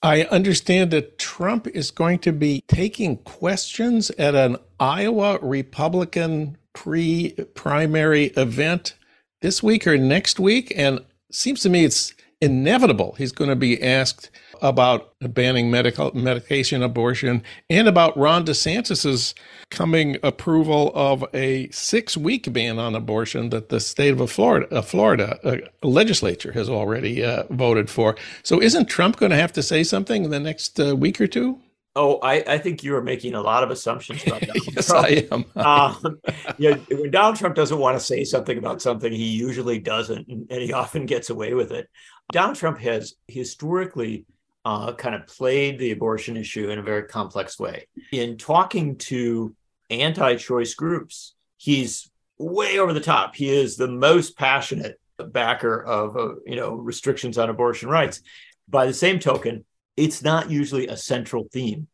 I 0.03 0.24
understand 0.24 0.91
that 0.91 1.18
Trump 1.18 1.66
is 1.68 1.91
going 1.91 2.18
to 2.20 2.32
be 2.32 2.62
taking 2.68 3.16
questions 3.18 4.11
at 4.11 4.35
an 4.35 4.59
Iowa 4.78 5.39
Republican 5.41 6.59
pre 6.74 7.32
primary 7.55 8.26
event 8.37 8.97
this 9.41 9.62
week 9.62 9.87
or 9.87 9.97
next 9.97 10.39
week. 10.39 10.72
And 10.76 11.01
seems 11.30 11.62
to 11.62 11.70
me 11.70 11.85
it's 11.85 12.12
inevitable 12.41 13.14
he's 13.16 13.32
going 13.32 13.49
to 13.49 13.57
be 13.57 13.82
asked 13.82 14.30
about 14.62 15.12
banning 15.20 15.70
medical 15.70 16.14
medication 16.14 16.82
abortion 16.82 17.42
and 17.70 17.88
about 17.88 18.16
Ron 18.16 18.44
DeSantis's 18.44 19.34
coming 19.70 20.16
approval 20.22 20.92
of 20.94 21.24
a 21.34 21.68
six-week 21.70 22.52
ban 22.52 22.78
on 22.78 22.94
abortion 22.94 23.50
that 23.50 23.68
the 23.68 23.80
state 23.80 24.18
of 24.18 24.30
Florida, 24.30 24.66
uh, 24.74 24.82
Florida 24.82 25.38
uh, 25.44 25.86
legislature 25.86 26.52
has 26.52 26.68
already 26.68 27.24
uh, 27.24 27.44
voted 27.50 27.90
for. 27.90 28.16
So, 28.42 28.61
isn't 28.61 28.86
Trump 28.86 29.16
going 29.16 29.30
to 29.30 29.36
have 29.36 29.52
to 29.55 29.62
say 29.62 29.84
something 29.84 30.24
in 30.24 30.30
the 30.30 30.40
next 30.40 30.78
uh, 30.78 30.94
week 30.96 31.20
or 31.20 31.26
two? 31.26 31.61
Oh, 31.96 32.18
I, 32.22 32.42
I, 32.46 32.59
think 32.59 32.82
you 32.82 32.96
are 32.96 33.02
making 33.02 33.34
a 33.34 33.40
lot 33.40 33.62
of 33.62 33.70
assumptions 33.70 34.26
about 34.26 34.40
Donald 34.40 34.66
yes, 34.74 34.86
Trump. 34.88 35.07
I 35.07 35.28
am. 35.30 35.44
um, 35.57 36.20
yeah, 36.59 36.74
when 36.90 37.12
Donald 37.12 37.36
Trump 37.36 37.55
doesn't 37.55 37.78
want 37.78 37.96
to 37.96 38.05
say 38.05 38.24
something 38.24 38.59
about 38.59 38.82
something, 38.82 39.12
he 39.12 39.28
usually 39.28 39.78
doesn't, 39.78 40.26
and 40.26 40.50
he 40.50 40.72
often 40.72 41.07
gets 41.07 41.30
away 41.30 41.55
with 41.55 41.70
it. 41.70 41.88
Donald 42.32 42.57
Trump 42.57 42.80
has 42.80 43.14
historically 43.28 44.24
uh, 44.64 44.92
kind 44.94 45.14
of 45.14 45.26
played 45.26 45.78
the 45.78 45.90
abortion 45.90 46.36
issue 46.36 46.70
in 46.70 46.78
a 46.78 46.82
very 46.82 47.04
complex 47.04 47.58
way. 47.58 47.86
In 48.12 48.36
talking 48.36 48.96
to 48.98 49.54
anti 49.90 50.36
choice 50.36 50.74
groups, 50.74 51.34
he's 51.56 52.10
way 52.38 52.78
over 52.78 52.92
the 52.92 53.00
top. 53.00 53.36
He 53.36 53.48
is 53.48 53.76
the 53.76 53.88
most 53.88 54.36
passionate 54.36 54.98
backer 55.18 55.82
of 55.82 56.16
uh, 56.16 56.34
you 56.46 56.56
know 56.56 56.74
restrictions 56.74 57.38
on 57.38 57.50
abortion 57.50 57.88
rights. 57.88 58.22
By 58.68 58.86
the 58.86 58.94
same 58.94 59.18
token, 59.18 59.64
it's 59.96 60.22
not 60.22 60.50
usually 60.50 60.88
a 60.88 60.96
central 60.96 61.46
theme 61.52 61.86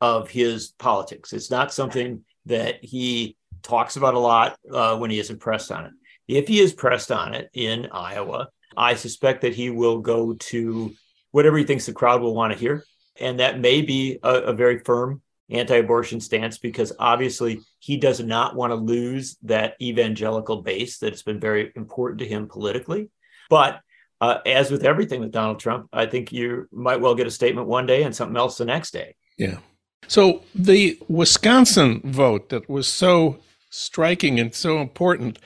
of 0.00 0.30
his 0.30 0.68
politics. 0.78 1.32
It's 1.32 1.50
not 1.50 1.72
something 1.72 2.24
that 2.46 2.84
he 2.84 3.36
talks 3.62 3.96
about 3.96 4.14
a 4.14 4.18
lot 4.18 4.58
uh, 4.70 4.96
when 4.96 5.10
he 5.10 5.18
isn't 5.18 5.40
pressed 5.40 5.70
on 5.70 5.86
it. 5.86 5.92
If 6.26 6.48
he 6.48 6.60
is 6.60 6.72
pressed 6.72 7.12
on 7.12 7.34
it 7.34 7.50
in 7.52 7.88
Iowa, 7.92 8.48
I 8.76 8.94
suspect 8.94 9.42
that 9.42 9.54
he 9.54 9.70
will 9.70 9.98
go 9.98 10.34
to 10.34 10.94
whatever 11.34 11.58
he 11.58 11.64
thinks 11.64 11.84
the 11.84 11.92
crowd 11.92 12.20
will 12.20 12.32
want 12.32 12.52
to 12.52 12.58
hear. 12.58 12.84
And 13.18 13.40
that 13.40 13.58
may 13.58 13.82
be 13.82 14.20
a, 14.22 14.34
a 14.34 14.52
very 14.52 14.78
firm 14.78 15.20
anti 15.50 15.74
abortion 15.74 16.20
stance 16.20 16.58
because 16.58 16.92
obviously 16.96 17.60
he 17.80 17.96
does 17.96 18.20
not 18.20 18.54
want 18.54 18.70
to 18.70 18.76
lose 18.76 19.36
that 19.42 19.74
evangelical 19.82 20.62
base 20.62 20.98
that's 20.98 21.24
been 21.24 21.40
very 21.40 21.72
important 21.74 22.20
to 22.20 22.26
him 22.26 22.46
politically. 22.46 23.10
But 23.50 23.80
uh, 24.20 24.38
as 24.46 24.70
with 24.70 24.84
everything 24.84 25.18
with 25.18 25.32
Donald 25.32 25.58
Trump, 25.58 25.88
I 25.92 26.06
think 26.06 26.30
you 26.30 26.68
might 26.70 27.00
well 27.00 27.16
get 27.16 27.26
a 27.26 27.32
statement 27.32 27.66
one 27.66 27.86
day 27.86 28.04
and 28.04 28.14
something 28.14 28.36
else 28.36 28.56
the 28.56 28.64
next 28.64 28.92
day. 28.92 29.16
Yeah. 29.36 29.58
So 30.06 30.44
the 30.54 31.00
Wisconsin 31.08 32.00
vote 32.04 32.50
that 32.50 32.68
was 32.68 32.86
so 32.86 33.38
striking 33.70 34.38
and 34.38 34.54
so 34.54 34.78
important 34.78 35.40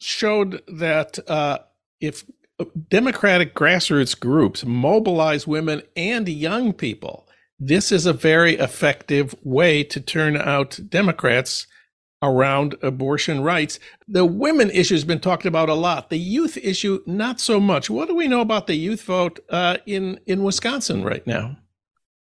showed 0.00 0.62
that 0.68 1.18
uh, 1.30 1.60
if 1.98 2.24
Democratic 2.88 3.54
grassroots 3.54 4.18
groups 4.18 4.64
mobilize 4.64 5.46
women 5.46 5.82
and 5.96 6.28
young 6.28 6.72
people. 6.72 7.26
This 7.58 7.92
is 7.92 8.06
a 8.06 8.12
very 8.12 8.54
effective 8.54 9.34
way 9.42 9.84
to 9.84 10.00
turn 10.00 10.36
out 10.36 10.80
Democrats 10.88 11.66
around 12.22 12.76
abortion 12.82 13.42
rights. 13.42 13.78
The 14.08 14.24
women 14.24 14.70
issue 14.70 14.94
has 14.94 15.04
been 15.04 15.20
talked 15.20 15.46
about 15.46 15.68
a 15.68 15.74
lot. 15.74 16.10
The 16.10 16.18
youth 16.18 16.56
issue, 16.56 17.02
not 17.06 17.40
so 17.40 17.60
much. 17.60 17.88
What 17.88 18.08
do 18.08 18.14
we 18.14 18.28
know 18.28 18.40
about 18.40 18.66
the 18.66 18.74
youth 18.74 19.02
vote 19.02 19.40
uh, 19.48 19.78
in 19.86 20.20
in 20.26 20.42
Wisconsin 20.42 21.02
right 21.02 21.26
now? 21.26 21.56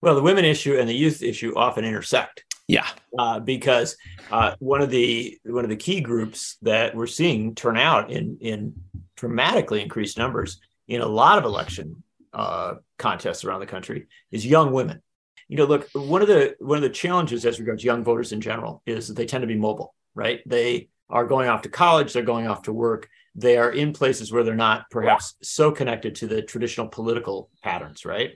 Well, 0.00 0.14
the 0.14 0.22
women 0.22 0.44
issue 0.44 0.78
and 0.78 0.88
the 0.88 0.94
youth 0.94 1.22
issue 1.22 1.52
often 1.56 1.84
intersect. 1.84 2.44
Yeah, 2.68 2.86
uh, 3.18 3.40
because 3.40 3.96
uh, 4.30 4.54
one 4.58 4.82
of 4.82 4.90
the 4.90 5.38
one 5.44 5.64
of 5.64 5.70
the 5.70 5.76
key 5.76 6.02
groups 6.02 6.58
that 6.62 6.94
we're 6.94 7.06
seeing 7.06 7.54
turn 7.54 7.78
out 7.78 8.10
in 8.10 8.36
in 8.40 8.74
dramatically 9.16 9.82
increased 9.82 10.18
numbers 10.18 10.60
in 10.86 11.00
a 11.00 11.06
lot 11.06 11.38
of 11.38 11.44
election 11.44 12.02
uh, 12.34 12.74
contests 12.98 13.44
around 13.44 13.60
the 13.60 13.66
country 13.66 14.06
is 14.30 14.44
young 14.44 14.72
women. 14.72 15.02
You 15.48 15.56
know, 15.56 15.64
look, 15.64 15.88
one 15.94 16.20
of 16.20 16.28
the 16.28 16.56
one 16.58 16.76
of 16.76 16.82
the 16.82 16.90
challenges 16.90 17.46
as 17.46 17.58
regards 17.58 17.82
young 17.82 18.04
voters 18.04 18.32
in 18.32 18.40
general 18.42 18.82
is 18.84 19.08
that 19.08 19.14
they 19.14 19.24
tend 19.24 19.42
to 19.42 19.48
be 19.48 19.56
mobile, 19.56 19.94
right? 20.14 20.40
They 20.44 20.90
are 21.08 21.26
going 21.26 21.48
off 21.48 21.62
to 21.62 21.70
college, 21.70 22.12
they're 22.12 22.22
going 22.22 22.48
off 22.48 22.64
to 22.64 22.72
work, 22.74 23.08
they 23.34 23.56
are 23.56 23.70
in 23.70 23.94
places 23.94 24.30
where 24.30 24.44
they're 24.44 24.54
not 24.54 24.90
perhaps 24.90 25.36
so 25.42 25.72
connected 25.72 26.16
to 26.16 26.26
the 26.26 26.42
traditional 26.42 26.88
political 26.88 27.48
patterns, 27.62 28.04
right? 28.04 28.32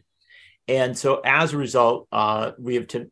And 0.68 0.96
so 0.96 1.20
as 1.22 1.52
a 1.52 1.58
result, 1.58 2.08
uh, 2.12 2.52
we 2.58 2.76
have 2.76 2.86
t- 2.86 3.06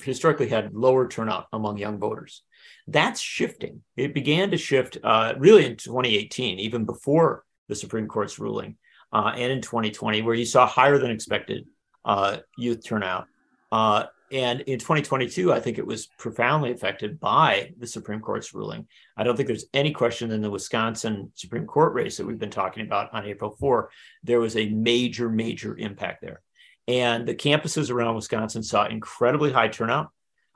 historically 0.00 0.48
had 0.48 0.74
lower 0.74 1.08
turnout 1.08 1.46
among 1.52 1.78
young 1.78 1.98
voters. 1.98 2.42
That's 2.86 3.20
shifting. 3.20 3.82
It 3.96 4.14
began 4.14 4.50
to 4.50 4.56
shift 4.56 4.98
uh, 5.02 5.34
really 5.38 5.66
in 5.66 5.76
2018, 5.76 6.58
even 6.58 6.84
before 6.84 7.44
the 7.68 7.74
Supreme 7.74 8.08
Court's 8.08 8.38
ruling, 8.38 8.76
uh, 9.12 9.32
and 9.36 9.52
in 9.52 9.60
2020, 9.60 10.22
where 10.22 10.34
you 10.34 10.44
saw 10.44 10.66
higher 10.66 10.98
than 10.98 11.10
expected 11.10 11.66
uh, 12.04 12.38
youth 12.56 12.84
turnout. 12.84 13.26
Uh, 13.70 14.04
and 14.32 14.62
in 14.62 14.78
2022, 14.78 15.52
I 15.52 15.60
think 15.60 15.76
it 15.76 15.86
was 15.86 16.06
profoundly 16.18 16.72
affected 16.72 17.20
by 17.20 17.72
the 17.78 17.86
Supreme 17.86 18.20
Court's 18.20 18.54
ruling. 18.54 18.86
I 19.14 19.24
don't 19.24 19.36
think 19.36 19.46
there's 19.46 19.66
any 19.74 19.92
question 19.92 20.30
in 20.30 20.40
the 20.40 20.50
Wisconsin 20.50 21.30
Supreme 21.34 21.66
Court 21.66 21.92
race 21.92 22.16
that 22.16 22.26
we've 22.26 22.38
been 22.38 22.50
talking 22.50 22.86
about 22.86 23.12
on 23.12 23.26
April 23.26 23.50
4, 23.50 23.90
there 24.22 24.40
was 24.40 24.56
a 24.56 24.70
major, 24.70 25.28
major 25.28 25.76
impact 25.76 26.22
there. 26.22 26.40
And 26.88 27.26
the 27.26 27.34
campuses 27.34 27.90
around 27.90 28.16
Wisconsin 28.16 28.62
saw 28.62 28.86
incredibly 28.86 29.52
high 29.52 29.68
turnout, 29.68 30.10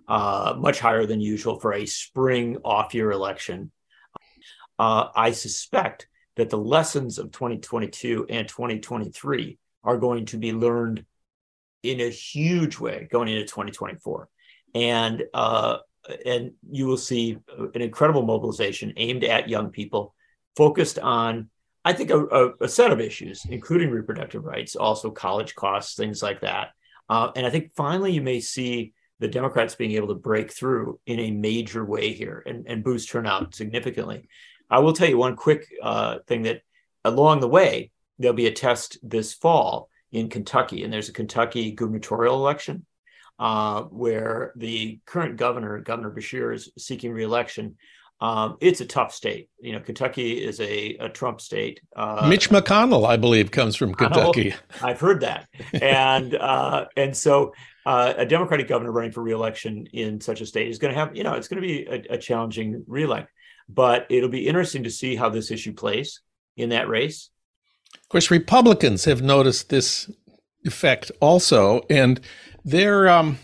uh, 0.09 0.55
much 0.59 0.81
higher 0.81 1.07
than 1.07 1.21
usual 1.21 1.61
for 1.61 1.73
a 1.73 1.87
spring 1.87 2.59
off 2.65 2.95
year 2.95 3.11
election. 3.11 3.71
Uh, 4.79 5.09
I 5.15 5.31
suspect 5.33 6.09
that 6.37 6.51
the 6.51 6.59
lessons 6.59 7.19
of 7.19 7.31
2022 7.33 8.27
and 8.29 8.47
2023 8.49 9.59
are 9.85 9.97
going 9.97 10.27
to 10.27 10.37
be 10.37 10.53
learned 10.53 11.05
in 11.83 12.01
a 12.01 12.11
huge 12.11 12.79
way 12.79 13.09
going 13.11 13.29
into 13.29 13.45
2024. 13.45 14.29
And 14.75 15.25
uh, 15.33 15.79
and 16.25 16.53
you 16.71 16.87
will 16.87 16.97
see 16.97 17.39
an 17.75 17.81
incredible 17.83 18.23
mobilization 18.23 18.93
aimed 18.97 19.25
at 19.25 19.49
young 19.49 19.71
people, 19.71 20.15
focused 20.57 20.99
on 20.99 21.51
I 21.87 21.93
think 21.93 22.11
a, 22.11 22.27
a, 22.27 22.53
a, 22.63 22.69
set 22.69 22.91
of 22.91 23.01
issues, 23.01 23.47
including 23.49 23.91
reproductive 23.91 24.45
rights, 24.45 24.75
also 24.75 25.09
college 25.09 25.55
costs, 25.55 25.95
things 25.95 26.21
like 26.21 26.41
that. 26.41 26.71
Uh, 27.09 27.31
and 27.37 27.47
I 27.47 27.51
think 27.51 27.77
finally 27.77 28.11
you 28.11 28.23
may 28.23 28.41
see 28.41 28.93
the 29.21 29.29
Democrats 29.29 29.77
being 29.77 29.93
able 29.93 30.09
to 30.09 30.15
break 30.15 30.53
through 30.53 30.99
in 31.07 31.21
a 31.21 31.31
major 31.31 31.85
way 31.85 32.13
here 32.13 32.43
and, 32.45 32.67
and 32.67 32.83
boost 32.83 33.09
turnout 33.09 33.55
significantly. 33.55 34.29
I 34.69 34.81
will 34.81 34.95
tell 34.95 35.09
you 35.09 35.17
one 35.17 35.37
quick 35.37 35.65
uh, 35.81 36.19
thing 36.27 36.43
that 36.43 36.63
along 37.05 37.39
the 37.39 37.49
way, 37.49 37.93
there'll 38.19 38.35
be 38.35 38.49
a 38.49 38.53
test 38.53 38.99
this 39.05 39.33
fall 39.33 39.89
in 40.11 40.29
Kentucky, 40.29 40.83
and 40.83 40.93
there's 40.93 41.09
a 41.09 41.13
Kentucky 41.13 41.71
gubernatorial 41.71 42.35
election 42.35 42.85
uh, 43.39 43.83
where 43.83 44.53
the 44.57 44.99
current 45.07 45.37
governor, 45.37 45.79
Governor 45.79 46.11
Beshear, 46.11 46.53
is 46.53 46.69
seeking 46.77 47.13
reelection. 47.13 47.77
Um, 48.21 48.57
it's 48.61 48.81
a 48.81 48.87
tough 48.87 49.13
state. 49.13 49.51
You 49.61 49.73
know, 49.73 49.81
Kentucky 49.81 50.43
is 50.43 50.59
a, 50.61 50.97
a 51.01 51.09
Trump 51.09 51.41
state. 51.41 51.81
Uh, 51.95 52.27
Mitch 52.29 52.49
McConnell, 52.49 53.07
I 53.07 53.17
believe, 53.17 53.51
comes 53.51 53.77
from 53.77 53.95
Kentucky. 53.95 54.55
I've 54.83 55.01
heard 55.01 55.21
that, 55.21 55.49
and 55.73 56.35
uh, 56.35 56.87
and 56.97 57.15
so 57.15 57.53
uh, 57.85 58.15
a 58.17 58.27
Democratic 58.27 58.69
governor 58.69 58.91
running 58.91 59.13
for 59.13 59.23
reelection 59.23 59.87
in 59.93 60.21
such 60.21 60.41
a 60.41 60.47
state 60.47 60.69
is 60.69 60.79
going 60.79 60.95
to 60.95 60.99
have, 60.99 61.15
you 61.15 61.23
know, 61.23 61.35
it's 61.35 61.49
going 61.49 61.63
to 61.63 61.67
be 61.67 61.87
a, 61.87 62.15
a 62.15 62.19
challenging 62.19 62.85
reelect. 62.87 63.31
But 63.69 64.07
it'll 64.11 64.29
be 64.29 64.47
interesting 64.47 64.85
to 64.85 64.91
see 64.91 65.15
how 65.17 65.29
this 65.29 65.51
issue 65.51 65.73
plays 65.73 66.21
in 66.57 66.71
that 66.71 66.89
race. 66.89 67.31
Of 67.95 68.09
course, 68.09 68.31
Republicans 68.31 69.05
have 69.05 69.23
noticed 69.23 69.69
this 69.69 70.11
effect 70.65 71.13
also, 71.21 71.83
and 71.91 72.21
they're 72.65 73.09
um, 73.09 73.39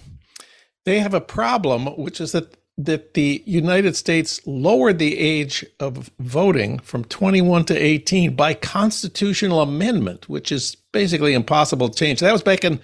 they 0.85 1.01
have 1.01 1.15
a 1.15 1.21
problem, 1.21 1.87
which 1.99 2.21
is 2.21 2.33
that 2.33 2.57
that 2.79 3.15
the 3.15 3.43
United 3.45 3.97
States 3.97 4.41
lowered 4.47 4.99
the 4.99 5.19
age 5.19 5.65
of 5.79 6.11
voting 6.19 6.79
from 6.79 7.05
21 7.05 7.67
to 7.67 7.77
18 7.77 8.35
by 8.35 8.55
constitutional 8.55 9.61
amendment, 9.61 10.29
which 10.29 10.51
is 10.51 10.77
basically 10.93 11.35
impossible 11.35 11.89
to 11.89 11.99
change. 11.99 12.21
That 12.21 12.33
was 12.33 12.43
back 12.43 12.65
in 12.65 12.81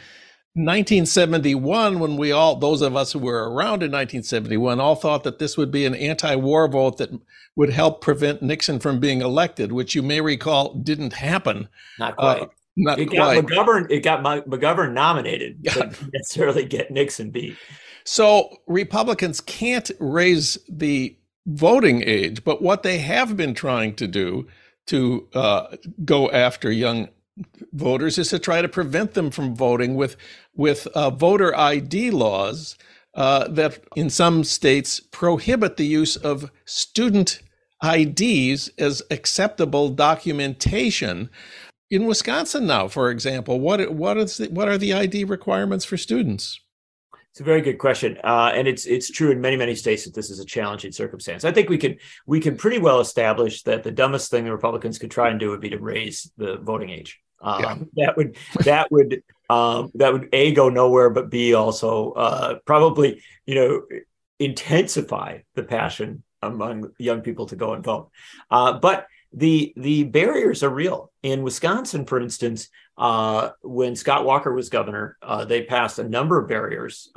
1971 0.55 2.01
when 2.01 2.17
we 2.17 2.33
all 2.33 2.57
those 2.57 2.83
of 2.83 2.97
us 2.97 3.13
who 3.13 3.19
were 3.21 3.51
around 3.51 3.83
in 3.83 3.93
1971 3.93 4.81
all 4.81 4.97
thought 4.97 5.25
that 5.25 5.39
this 5.39 5.57
would 5.57 5.71
be 5.71 5.85
an 5.87 5.95
anti-war 5.95 6.69
vote 6.69 6.99
that 6.99 7.11
would 7.57 7.71
help 7.71 8.01
prevent 8.01 8.43
Nixon 8.43 8.79
from 8.79 9.01
being 9.01 9.21
elected, 9.21 9.73
which 9.73 9.95
you 9.95 10.03
may 10.03 10.21
recall 10.21 10.75
didn't 10.75 11.13
happen. 11.13 11.69
Not 11.99 12.17
quite. 12.17 12.43
Uh, 12.43 12.47
not 12.77 12.99
it 12.99 13.07
quite. 13.07 13.35
Got 13.35 13.45
McGovern, 13.45 13.91
it 13.91 14.01
got 14.01 14.23
McGovern 14.23 14.93
nominated, 14.93 15.59
yeah. 15.63 15.75
but 15.77 16.13
necessarily 16.13 16.65
get 16.65 16.91
Nixon 16.91 17.31
beat. 17.31 17.57
So 18.11 18.57
Republicans 18.67 19.43
can't 19.43 19.91
raise 20.01 20.57
the 20.67 21.15
voting 21.47 22.03
age, 22.07 22.43
but 22.43 22.63
what 22.63 22.83
they 22.83 23.01
have 23.01 23.37
been 23.37 23.53
trying 23.53 23.97
to 23.97 24.07
do 24.07 24.47
to 24.87 25.29
uh, 25.35 25.77
go 26.07 26.31
after 26.31 26.73
young 26.73 27.11
voters 27.75 28.17
is 28.17 28.31
to 28.31 28.39
try 28.39 28.63
to 28.63 28.69
prevent 28.69 29.13
them 29.13 29.31
from 29.31 29.55
voting 29.55 29.95
with 29.95 30.17
with 30.57 30.87
uh, 30.95 31.11
voter 31.11 31.55
ID 31.55 32.11
laws 32.11 32.79
uh, 33.15 33.47
that 33.49 33.85
in 33.95 34.09
some 34.09 34.43
states 34.43 35.01
prohibit 35.01 35.77
the 35.77 35.87
use 35.87 36.17
of 36.17 36.51
student 36.65 37.43
IDs 37.85 38.71
as 38.79 39.03
acceptable 39.11 39.91
documentation. 39.91 41.29
In 41.91 42.07
Wisconsin 42.07 42.67
now, 42.67 42.89
for 42.89 43.11
example, 43.11 43.61
what 43.61 43.93
what 43.93 44.17
is 44.17 44.39
the, 44.39 44.49
what 44.49 44.67
are 44.67 44.79
the 44.79 44.95
ID 44.95 45.25
requirements 45.25 45.85
for 45.85 45.99
students? 45.99 46.59
It's 47.39 47.43
a 47.43 47.45
very 47.45 47.61
good 47.61 47.79
question, 47.79 48.19
uh, 48.25 48.51
and 48.53 48.67
it's 48.67 48.85
it's 48.85 49.09
true 49.09 49.31
in 49.31 49.41
many 49.41 49.57
many 49.57 49.77
states 49.77 50.05
that 50.07 50.13
this 50.13 50.29
is 50.29 50.41
a 50.41 50.45
challenging 50.45 50.91
circumstance. 50.91 51.45
I 51.45 51.53
think 51.53 51.69
we 51.69 51.79
can 51.79 51.95
we 52.27 52.41
can 52.41 52.57
pretty 52.57 52.79
well 52.79 52.99
establish 52.99 53.63
that 53.63 53.85
the 53.85 53.93
dumbest 53.93 54.29
thing 54.29 54.43
the 54.43 54.51
Republicans 54.51 54.99
could 54.99 55.13
try 55.13 55.29
and 55.31 55.39
do 55.39 55.51
would 55.51 55.61
be 55.61 55.71
to 55.71 55.79
raise 55.79 56.33
the 56.37 56.57
voting 56.57 56.91
age. 56.91 57.21
Um, 57.41 57.89
yeah. 57.95 58.07
That 58.07 58.17
would 58.17 58.37
that 58.65 58.91
would 58.91 59.23
um, 59.49 59.93
that 59.95 60.13
would 60.13 60.31
a 60.33 60.51
go 60.51 60.69
nowhere, 60.69 61.11
but 61.11 61.31
b 61.31 61.55
also 61.55 62.11
uh, 62.11 62.59
probably 62.67 63.23
you 63.47 63.55
know 63.55 63.83
intensify 64.41 65.39
the 65.55 65.63
passion 65.63 66.25
among 66.43 66.91
young 66.99 67.21
people 67.21 67.47
to 67.47 67.55
go 67.55 67.73
and 67.73 67.85
vote. 67.85 68.11
Uh, 68.51 68.81
but 68.81 69.07
the 69.33 69.73
the 69.77 70.03
barriers 70.03 70.65
are 70.65 70.71
real 70.71 71.13
in 71.23 71.45
Wisconsin, 71.45 72.05
for 72.05 72.21
instance. 72.21 72.69
Uh, 72.97 73.51
when 73.63 73.95
Scott 73.95 74.25
Walker 74.25 74.53
was 74.53 74.71
governor, 74.71 75.17
uh, 75.23 75.45
they 75.45 75.63
passed 75.63 76.01
a 76.01 76.09
number 76.09 76.37
of 76.37 76.49
barriers 76.49 77.13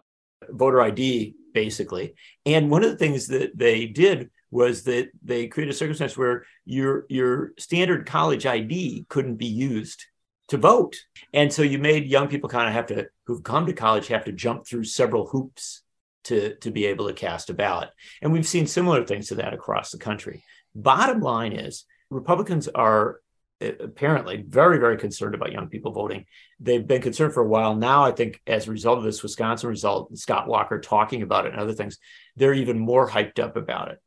voter 0.54 0.82
ID, 0.82 1.36
basically. 1.54 2.16
And 2.46 2.70
one 2.70 2.84
of 2.84 2.92
the 2.92 2.98
things 2.98 3.28
that 3.28 3.58
they 3.58 3.86
did 3.86 4.30
was 4.50 4.84
that 4.84 5.10
they 5.24 5.48
created 5.48 5.74
a 5.74 5.78
circumstance 5.78 6.18
where 6.18 6.46
your 6.66 7.06
your 7.10 7.54
standard 7.58 8.06
college 8.06 8.46
ID 8.46 9.06
couldn't 9.10 9.36
be 9.36 9.46
used 9.46 10.06
to 10.50 10.58
vote. 10.58 10.98
And 11.34 11.52
so 11.52 11.62
you 11.62 11.80
made 11.80 12.08
young 12.08 12.28
people 12.28 12.50
kind 12.50 12.68
of 12.68 12.74
have 12.74 12.88
to 12.88 13.08
who've 13.26 13.44
come 13.44 13.66
to 13.66 13.74
college 13.74 14.08
have 14.08 14.26
to 14.26 14.34
jump 14.34 14.68
through 14.68 14.84
several 14.84 15.28
hoops 15.28 15.82
to, 16.26 16.56
to 16.58 16.72
be 16.72 16.86
able 16.86 17.08
to 17.08 17.14
cast 17.14 17.50
a 17.50 17.54
ballot. 17.54 17.90
And 18.22 18.32
we've 18.32 18.48
seen 18.48 18.68
similar 18.68 19.06
things 19.06 19.30
to 19.30 19.36
that 19.36 19.54
across 19.54 19.92
the 19.92 19.98
country. 19.98 20.44
Bottom 20.76 21.22
line 21.22 21.54
is 21.54 21.86
Republicans 22.10 22.68
are 22.68 23.22
apparently 23.62 24.44
very, 24.48 24.80
very 24.80 24.98
concerned 24.98 25.36
about 25.36 25.52
young 25.52 25.68
people 25.68 25.92
voting. 25.92 26.26
They've 26.60 26.86
been 26.86 27.02
concerned 27.02 27.34
for 27.34 27.42
a 27.42 27.48
while. 27.48 27.76
Now, 27.76 28.04
I 28.04 28.12
think 28.12 28.42
as 28.48 28.68
a 28.68 28.72
result 28.72 28.98
of 28.98 29.04
this 29.04 29.24
Wisconsin 29.24 29.70
result, 29.70 30.18
Scott 30.18 30.48
Walker 30.48 30.80
talking 30.80 31.22
about 31.22 31.46
it 31.46 31.54
and 31.54 31.62
other 31.62 31.74
things, 31.74 31.98
they're 32.36 32.54
even 32.54 32.80
more 32.80 33.10
hyped 33.10 33.40
up 33.40 33.56
about 33.56 33.92
it. 33.92 34.00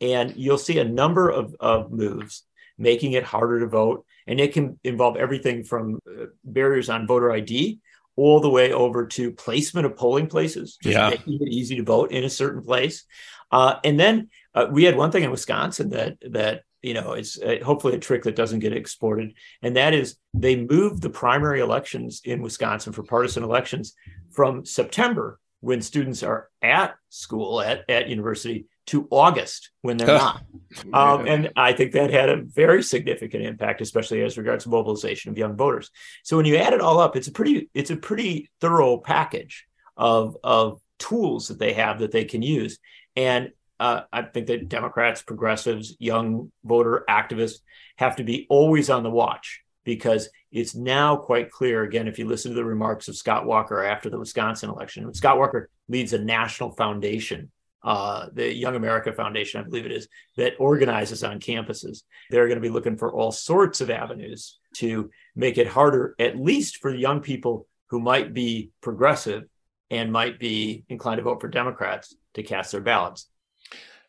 And 0.00 0.34
you'll 0.36 0.58
see 0.58 0.78
a 0.78 0.84
number 0.84 1.30
of, 1.30 1.54
of 1.60 1.92
moves 1.92 2.44
making 2.76 3.12
it 3.12 3.24
harder 3.24 3.60
to 3.60 3.66
vote. 3.66 4.04
And 4.26 4.40
it 4.40 4.52
can 4.52 4.78
involve 4.84 5.16
everything 5.16 5.64
from 5.64 5.98
uh, 6.06 6.26
barriers 6.44 6.88
on 6.88 7.06
voter 7.06 7.32
ID 7.32 7.80
all 8.16 8.40
the 8.40 8.50
way 8.50 8.72
over 8.72 9.06
to 9.06 9.30
placement 9.32 9.86
of 9.86 9.96
polling 9.96 10.26
places, 10.26 10.76
just 10.82 10.96
yeah. 10.96 11.10
making 11.10 11.34
it 11.40 11.52
easy 11.52 11.76
to 11.76 11.84
vote 11.84 12.10
in 12.10 12.24
a 12.24 12.30
certain 12.30 12.62
place. 12.62 13.04
Uh, 13.50 13.76
and 13.84 13.98
then 13.98 14.28
uh, 14.54 14.66
we 14.70 14.84
had 14.84 14.96
one 14.96 15.10
thing 15.10 15.22
in 15.22 15.30
Wisconsin 15.30 15.90
that 15.90 16.18
that 16.22 16.62
you 16.82 16.94
know, 16.94 17.12
it's 17.12 17.40
uh, 17.40 17.56
hopefully 17.62 17.94
a 17.94 17.98
trick 17.98 18.22
that 18.24 18.36
doesn't 18.36 18.60
get 18.60 18.72
exported. 18.72 19.34
And 19.62 19.76
that 19.76 19.94
is 19.94 20.16
they 20.34 20.56
moved 20.56 21.02
the 21.02 21.10
primary 21.10 21.60
elections 21.60 22.20
in 22.24 22.42
Wisconsin 22.42 22.92
for 22.92 23.02
partisan 23.02 23.42
elections 23.42 23.94
from 24.30 24.64
September 24.64 25.40
when 25.60 25.82
students 25.82 26.22
are 26.22 26.48
at 26.62 26.94
school 27.08 27.60
at, 27.60 27.88
at 27.90 28.08
university 28.08 28.66
to 28.86 29.08
August 29.10 29.70
when 29.82 29.96
they're 29.96 30.06
not. 30.06 30.42
Um, 30.92 31.26
and 31.26 31.50
I 31.56 31.72
think 31.72 31.92
that 31.92 32.10
had 32.10 32.28
a 32.28 32.42
very 32.42 32.82
significant 32.82 33.42
impact, 33.42 33.80
especially 33.80 34.22
as 34.22 34.36
regards 34.36 34.64
to 34.64 34.70
mobilization 34.70 35.30
of 35.30 35.38
young 35.38 35.56
voters. 35.56 35.90
So 36.24 36.36
when 36.36 36.44
you 36.44 36.56
add 36.56 36.74
it 36.74 36.82
all 36.82 37.00
up, 37.00 37.16
it's 37.16 37.26
a 37.26 37.32
pretty 37.32 37.70
it's 37.72 37.90
a 37.90 37.96
pretty 37.96 38.50
thorough 38.60 38.98
package 38.98 39.66
of 39.96 40.36
of 40.44 40.78
tools 40.98 41.48
that 41.48 41.58
they 41.58 41.72
have 41.72 42.00
that 42.00 42.12
they 42.12 42.26
can 42.26 42.42
use. 42.42 42.78
And 43.16 43.50
uh, 43.80 44.02
I 44.12 44.22
think 44.22 44.48
that 44.48 44.68
Democrats, 44.68 45.22
progressives, 45.22 45.96
young 45.98 46.52
voter 46.64 47.04
activists 47.08 47.58
have 47.96 48.16
to 48.16 48.24
be 48.24 48.46
always 48.50 48.90
on 48.90 49.02
the 49.02 49.10
watch 49.10 49.62
because 49.84 50.28
it's 50.50 50.74
now 50.74 51.16
quite 51.16 51.50
clear. 51.50 51.82
Again, 51.82 52.08
if 52.08 52.18
you 52.18 52.26
listen 52.26 52.50
to 52.52 52.56
the 52.56 52.64
remarks 52.64 53.08
of 53.08 53.16
Scott 53.16 53.46
Walker 53.46 53.82
after 53.82 54.10
the 54.10 54.18
Wisconsin 54.18 54.70
election, 54.70 55.12
Scott 55.14 55.38
Walker 55.38 55.70
leads 55.88 56.12
a 56.12 56.18
national 56.18 56.72
foundation, 56.72 57.50
uh, 57.82 58.26
the 58.32 58.52
Young 58.52 58.76
America 58.76 59.12
Foundation, 59.12 59.60
I 59.60 59.64
believe 59.64 59.86
it 59.86 59.92
is, 59.92 60.08
that 60.36 60.54
organizes 60.58 61.22
on 61.22 61.40
campuses. 61.40 62.02
They're 62.30 62.48
going 62.48 62.58
to 62.58 62.68
be 62.68 62.68
looking 62.68 62.96
for 62.96 63.12
all 63.12 63.32
sorts 63.32 63.80
of 63.80 63.90
avenues 63.90 64.58
to 64.74 65.10
make 65.36 65.56
it 65.56 65.68
harder, 65.68 66.14
at 66.18 66.38
least 66.38 66.78
for 66.78 66.94
young 66.94 67.20
people 67.20 67.66
who 67.90 68.00
might 68.00 68.34
be 68.34 68.70
progressive 68.80 69.44
and 69.90 70.12
might 70.12 70.38
be 70.38 70.84
inclined 70.88 71.18
to 71.18 71.22
vote 71.22 71.40
for 71.40 71.48
Democrats 71.48 72.14
to 72.34 72.42
cast 72.42 72.72
their 72.72 72.80
ballots. 72.80 73.28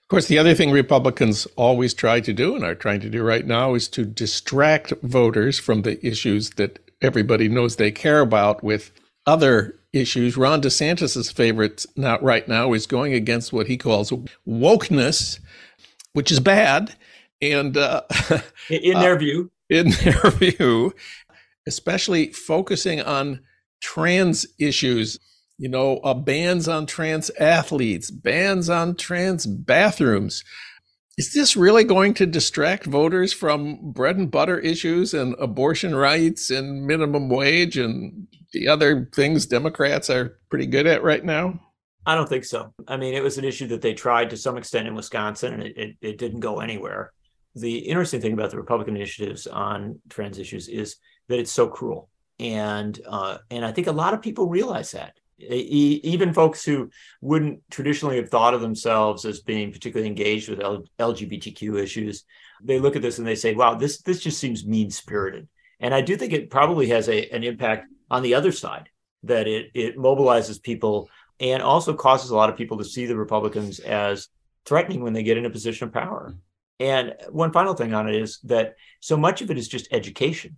Of 0.09 0.11
course, 0.11 0.27
the 0.27 0.39
other 0.39 0.55
thing 0.55 0.71
Republicans 0.71 1.45
always 1.55 1.93
try 1.93 2.19
to 2.19 2.33
do 2.33 2.55
and 2.55 2.65
are 2.65 2.73
trying 2.73 2.99
to 3.01 3.11
do 3.11 3.21
right 3.21 3.45
now 3.45 3.75
is 3.75 3.87
to 3.89 4.03
distract 4.03 4.91
voters 5.03 5.59
from 5.59 5.83
the 5.83 6.03
issues 6.03 6.49
that 6.55 6.79
everybody 6.99 7.47
knows 7.47 7.75
they 7.75 7.91
care 7.91 8.19
about 8.21 8.63
with 8.63 8.91
other 9.27 9.75
issues. 9.93 10.35
Ron 10.35 10.63
DeSantis's 10.63 11.29
favorite 11.31 11.85
not 11.95 12.23
right 12.23 12.47
now 12.47 12.73
is 12.73 12.87
going 12.87 13.13
against 13.13 13.53
what 13.53 13.67
he 13.67 13.77
calls 13.77 14.11
wokeness, 14.47 15.39
which 16.13 16.31
is 16.31 16.39
bad. 16.39 16.95
And 17.39 17.77
uh, 17.77 18.01
in 18.71 18.97
their 18.97 19.13
uh, 19.13 19.19
view, 19.19 19.51
in 19.69 19.91
their 19.91 20.31
view, 20.31 20.95
especially 21.67 22.33
focusing 22.33 22.99
on 22.99 23.41
trans 23.79 24.47
issues, 24.57 25.19
you 25.59 25.67
know, 25.67 25.97
uh, 25.97 26.13
bans 26.13 26.69
on 26.69 26.85
trans 26.85 27.29
athletes, 27.31 28.09
bans 28.09 28.69
on 28.69 28.95
trans 28.95 29.45
bathrooms. 29.45 30.43
Is 31.17 31.33
this 31.33 31.57
really 31.57 31.83
going 31.83 32.13
to 32.13 32.25
distract 32.25 32.85
voters 32.85 33.33
from 33.33 33.91
bread 33.91 34.15
and 34.15 34.31
butter 34.31 34.57
issues 34.57 35.13
and 35.13 35.35
abortion 35.37 35.93
rights 35.93 36.49
and 36.49 36.87
minimum 36.87 37.27
wage 37.27 37.77
and 37.77 38.25
the 38.53 38.69
other 38.69 39.09
things 39.13 39.45
Democrats 39.45 40.09
are 40.09 40.39
pretty 40.49 40.65
good 40.65 40.87
at 40.87 41.03
right 41.03 41.25
now? 41.25 41.59
I 42.05 42.15
don't 42.15 42.29
think 42.29 42.45
so. 42.45 42.73
I 42.87 42.95
mean, 42.95 43.13
it 43.13 43.21
was 43.21 43.37
an 43.37 43.43
issue 43.43 43.67
that 43.67 43.81
they 43.81 43.93
tried 43.93 44.29
to 44.29 44.37
some 44.37 44.55
extent 44.55 44.87
in 44.87 44.95
Wisconsin 44.95 45.55
and 45.55 45.63
it, 45.63 45.77
it, 45.77 45.95
it 46.01 46.17
didn't 46.17 46.39
go 46.39 46.61
anywhere. 46.61 47.11
The 47.53 47.79
interesting 47.79 48.21
thing 48.21 48.31
about 48.31 48.51
the 48.51 48.57
Republican 48.57 48.95
initiatives 48.95 49.45
on 49.45 49.99
trans 50.07 50.39
issues 50.39 50.69
is 50.69 50.95
that 51.27 51.37
it's 51.37 51.51
so 51.51 51.67
cruel. 51.67 52.07
And 52.39 52.97
uh, 53.05 53.39
and 53.51 53.65
I 53.65 53.73
think 53.73 53.87
a 53.87 53.91
lot 53.91 54.13
of 54.13 54.21
people 54.21 54.47
realize 54.47 54.91
that 54.91 55.18
even 55.41 56.33
folks 56.33 56.63
who 56.63 56.89
wouldn't 57.21 57.61
traditionally 57.69 58.17
have 58.17 58.29
thought 58.29 58.53
of 58.53 58.61
themselves 58.61 59.25
as 59.25 59.41
being 59.41 59.71
particularly 59.71 60.07
engaged 60.07 60.49
with 60.49 60.59
L- 60.59 60.85
LGBTQ 60.99 61.81
issues, 61.81 62.25
they 62.63 62.79
look 62.79 62.95
at 62.95 63.01
this 63.01 63.19
and 63.19 63.27
they 63.27 63.35
say, 63.35 63.53
"Wow, 63.53 63.75
this 63.75 64.01
this 64.01 64.21
just 64.21 64.39
seems 64.39 64.65
mean 64.65 64.89
spirited." 64.89 65.47
And 65.79 65.93
I 65.93 66.01
do 66.01 66.17
think 66.17 66.33
it 66.33 66.49
probably 66.49 66.87
has 66.89 67.07
a, 67.07 67.29
an 67.29 67.43
impact 67.43 67.87
on 68.11 68.21
the 68.23 68.35
other 68.35 68.51
side 68.51 68.89
that 69.23 69.47
it 69.47 69.71
it 69.73 69.97
mobilizes 69.97 70.61
people 70.61 71.09
and 71.39 71.63
also 71.63 71.93
causes 71.93 72.31
a 72.31 72.35
lot 72.35 72.49
of 72.49 72.57
people 72.57 72.77
to 72.77 72.85
see 72.85 73.05
the 73.05 73.15
Republicans 73.15 73.79
as 73.79 74.27
threatening 74.65 75.01
when 75.01 75.13
they 75.13 75.23
get 75.23 75.37
in 75.37 75.45
a 75.45 75.49
position 75.49 75.87
of 75.87 75.93
power. 75.93 76.35
And 76.79 77.15
one 77.29 77.51
final 77.51 77.73
thing 77.73 77.93
on 77.93 78.07
it 78.07 78.15
is 78.15 78.39
that 78.43 78.75
so 78.99 79.17
much 79.17 79.41
of 79.41 79.51
it 79.51 79.57
is 79.57 79.67
just 79.67 79.91
education, 79.91 80.57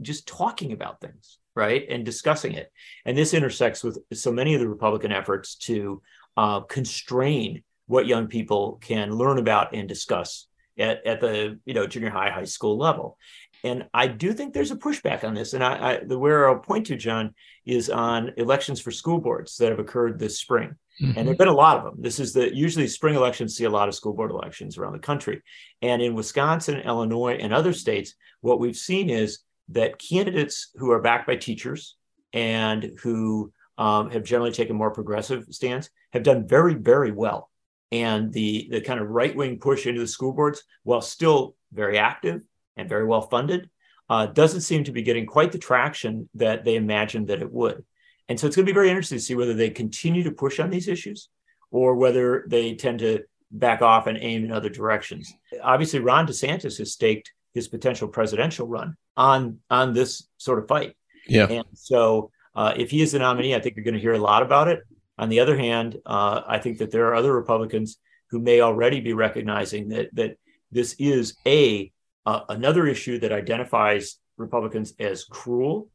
just 0.00 0.26
talking 0.26 0.72
about 0.72 1.00
things 1.00 1.38
right? 1.54 1.86
And 1.88 2.04
discussing 2.04 2.52
it. 2.52 2.72
And 3.04 3.16
this 3.16 3.34
intersects 3.34 3.84
with 3.84 3.98
so 4.12 4.32
many 4.32 4.54
of 4.54 4.60
the 4.60 4.68
Republican 4.68 5.12
efforts 5.12 5.56
to 5.56 6.02
uh, 6.36 6.60
constrain 6.60 7.62
what 7.86 8.06
young 8.06 8.26
people 8.26 8.78
can 8.80 9.12
learn 9.12 9.38
about 9.38 9.74
and 9.74 9.88
discuss 9.88 10.46
at, 10.78 11.06
at 11.06 11.20
the 11.20 11.58
you 11.64 11.74
know 11.74 11.86
junior 11.86 12.10
high, 12.10 12.30
high 12.30 12.44
school 12.44 12.78
level. 12.78 13.18
And 13.62 13.86
I 13.94 14.08
do 14.08 14.34
think 14.34 14.52
there's 14.52 14.72
a 14.72 14.76
pushback 14.76 15.24
on 15.24 15.32
this. 15.32 15.54
And 15.54 15.64
I, 15.64 15.92
I 15.92 16.00
the 16.04 16.18
where 16.18 16.48
I'll 16.48 16.58
point 16.58 16.86
to, 16.86 16.96
Jon, 16.96 17.34
is 17.64 17.88
on 17.88 18.32
elections 18.36 18.80
for 18.80 18.90
school 18.90 19.20
boards 19.20 19.56
that 19.56 19.70
have 19.70 19.78
occurred 19.78 20.18
this 20.18 20.38
spring. 20.38 20.74
Mm-hmm. 21.02 21.18
And 21.18 21.26
there've 21.26 21.38
been 21.38 21.48
a 21.48 21.52
lot 21.52 21.78
of 21.78 21.84
them. 21.84 21.94
This 21.98 22.20
is 22.20 22.32
the 22.32 22.54
usually 22.54 22.86
spring 22.86 23.14
elections 23.14 23.56
see 23.56 23.64
a 23.64 23.70
lot 23.70 23.88
of 23.88 23.94
school 23.94 24.12
board 24.12 24.30
elections 24.30 24.76
around 24.76 24.92
the 24.92 24.98
country. 24.98 25.42
And 25.82 26.02
in 26.02 26.14
Wisconsin, 26.14 26.80
Illinois, 26.80 27.36
and 27.40 27.52
other 27.52 27.72
states, 27.72 28.14
what 28.42 28.60
we've 28.60 28.76
seen 28.76 29.10
is 29.10 29.40
that 29.68 29.98
candidates 29.98 30.70
who 30.76 30.90
are 30.90 31.00
backed 31.00 31.26
by 31.26 31.36
teachers 31.36 31.96
and 32.32 32.98
who 33.02 33.52
um, 33.78 34.10
have 34.10 34.24
generally 34.24 34.52
taken 34.52 34.76
more 34.76 34.90
progressive 34.90 35.46
stance 35.50 35.90
have 36.12 36.22
done 36.22 36.46
very, 36.46 36.74
very 36.74 37.10
well. 37.10 37.50
And 37.92 38.32
the, 38.32 38.68
the 38.70 38.80
kind 38.80 39.00
of 39.00 39.08
right 39.08 39.34
wing 39.34 39.58
push 39.58 39.86
into 39.86 40.00
the 40.00 40.06
school 40.06 40.32
boards, 40.32 40.62
while 40.82 41.00
still 41.00 41.56
very 41.72 41.98
active 41.98 42.42
and 42.76 42.88
very 42.88 43.04
well 43.04 43.22
funded, 43.22 43.70
uh, 44.08 44.26
doesn't 44.26 44.60
seem 44.62 44.84
to 44.84 44.92
be 44.92 45.02
getting 45.02 45.26
quite 45.26 45.52
the 45.52 45.58
traction 45.58 46.28
that 46.34 46.64
they 46.64 46.76
imagined 46.76 47.28
that 47.28 47.40
it 47.40 47.52
would. 47.52 47.84
And 48.28 48.38
so 48.38 48.46
it's 48.46 48.56
going 48.56 48.66
to 48.66 48.72
be 48.72 48.74
very 48.74 48.88
interesting 48.88 49.18
to 49.18 49.24
see 49.24 49.34
whether 49.34 49.54
they 49.54 49.70
continue 49.70 50.22
to 50.24 50.30
push 50.30 50.60
on 50.60 50.70
these 50.70 50.88
issues 50.88 51.28
or 51.70 51.94
whether 51.94 52.44
they 52.48 52.74
tend 52.74 53.00
to 53.00 53.24
back 53.50 53.82
off 53.82 54.06
and 54.06 54.18
aim 54.20 54.44
in 54.44 54.52
other 54.52 54.68
directions. 54.68 55.32
Obviously, 55.62 56.00
Ron 56.00 56.26
DeSantis 56.26 56.78
has 56.78 56.92
staked 56.92 57.32
his 57.52 57.68
potential 57.68 58.08
presidential 58.08 58.66
run 58.66 58.96
on 59.16 59.58
on 59.70 59.92
this 59.92 60.28
sort 60.36 60.58
of 60.58 60.68
fight. 60.68 60.96
Yeah. 61.26 61.46
And 61.48 61.64
so 61.74 62.30
uh, 62.54 62.74
if 62.76 62.90
he 62.90 63.00
is 63.02 63.12
the 63.12 63.18
nominee, 63.18 63.54
I 63.54 63.60
think 63.60 63.76
you're 63.76 63.84
going 63.84 63.94
to 63.94 64.00
hear 64.00 64.14
a 64.14 64.18
lot 64.18 64.42
about 64.42 64.68
it. 64.68 64.80
On 65.18 65.28
the 65.28 65.40
other 65.40 65.56
hand, 65.56 65.96
uh, 66.04 66.42
I 66.46 66.58
think 66.58 66.78
that 66.78 66.90
there 66.90 67.06
are 67.06 67.14
other 67.14 67.32
Republicans 67.32 67.98
who 68.30 68.40
may 68.40 68.60
already 68.60 69.00
be 69.00 69.12
recognizing 69.12 69.88
that 69.88 70.14
that 70.14 70.36
this 70.70 70.96
is 70.98 71.36
a 71.46 71.92
uh, 72.26 72.40
another 72.48 72.86
issue 72.86 73.18
that 73.20 73.32
identifies 73.32 74.18
Republicans 74.36 74.92
as 74.98 75.24
cruel, 75.24 75.88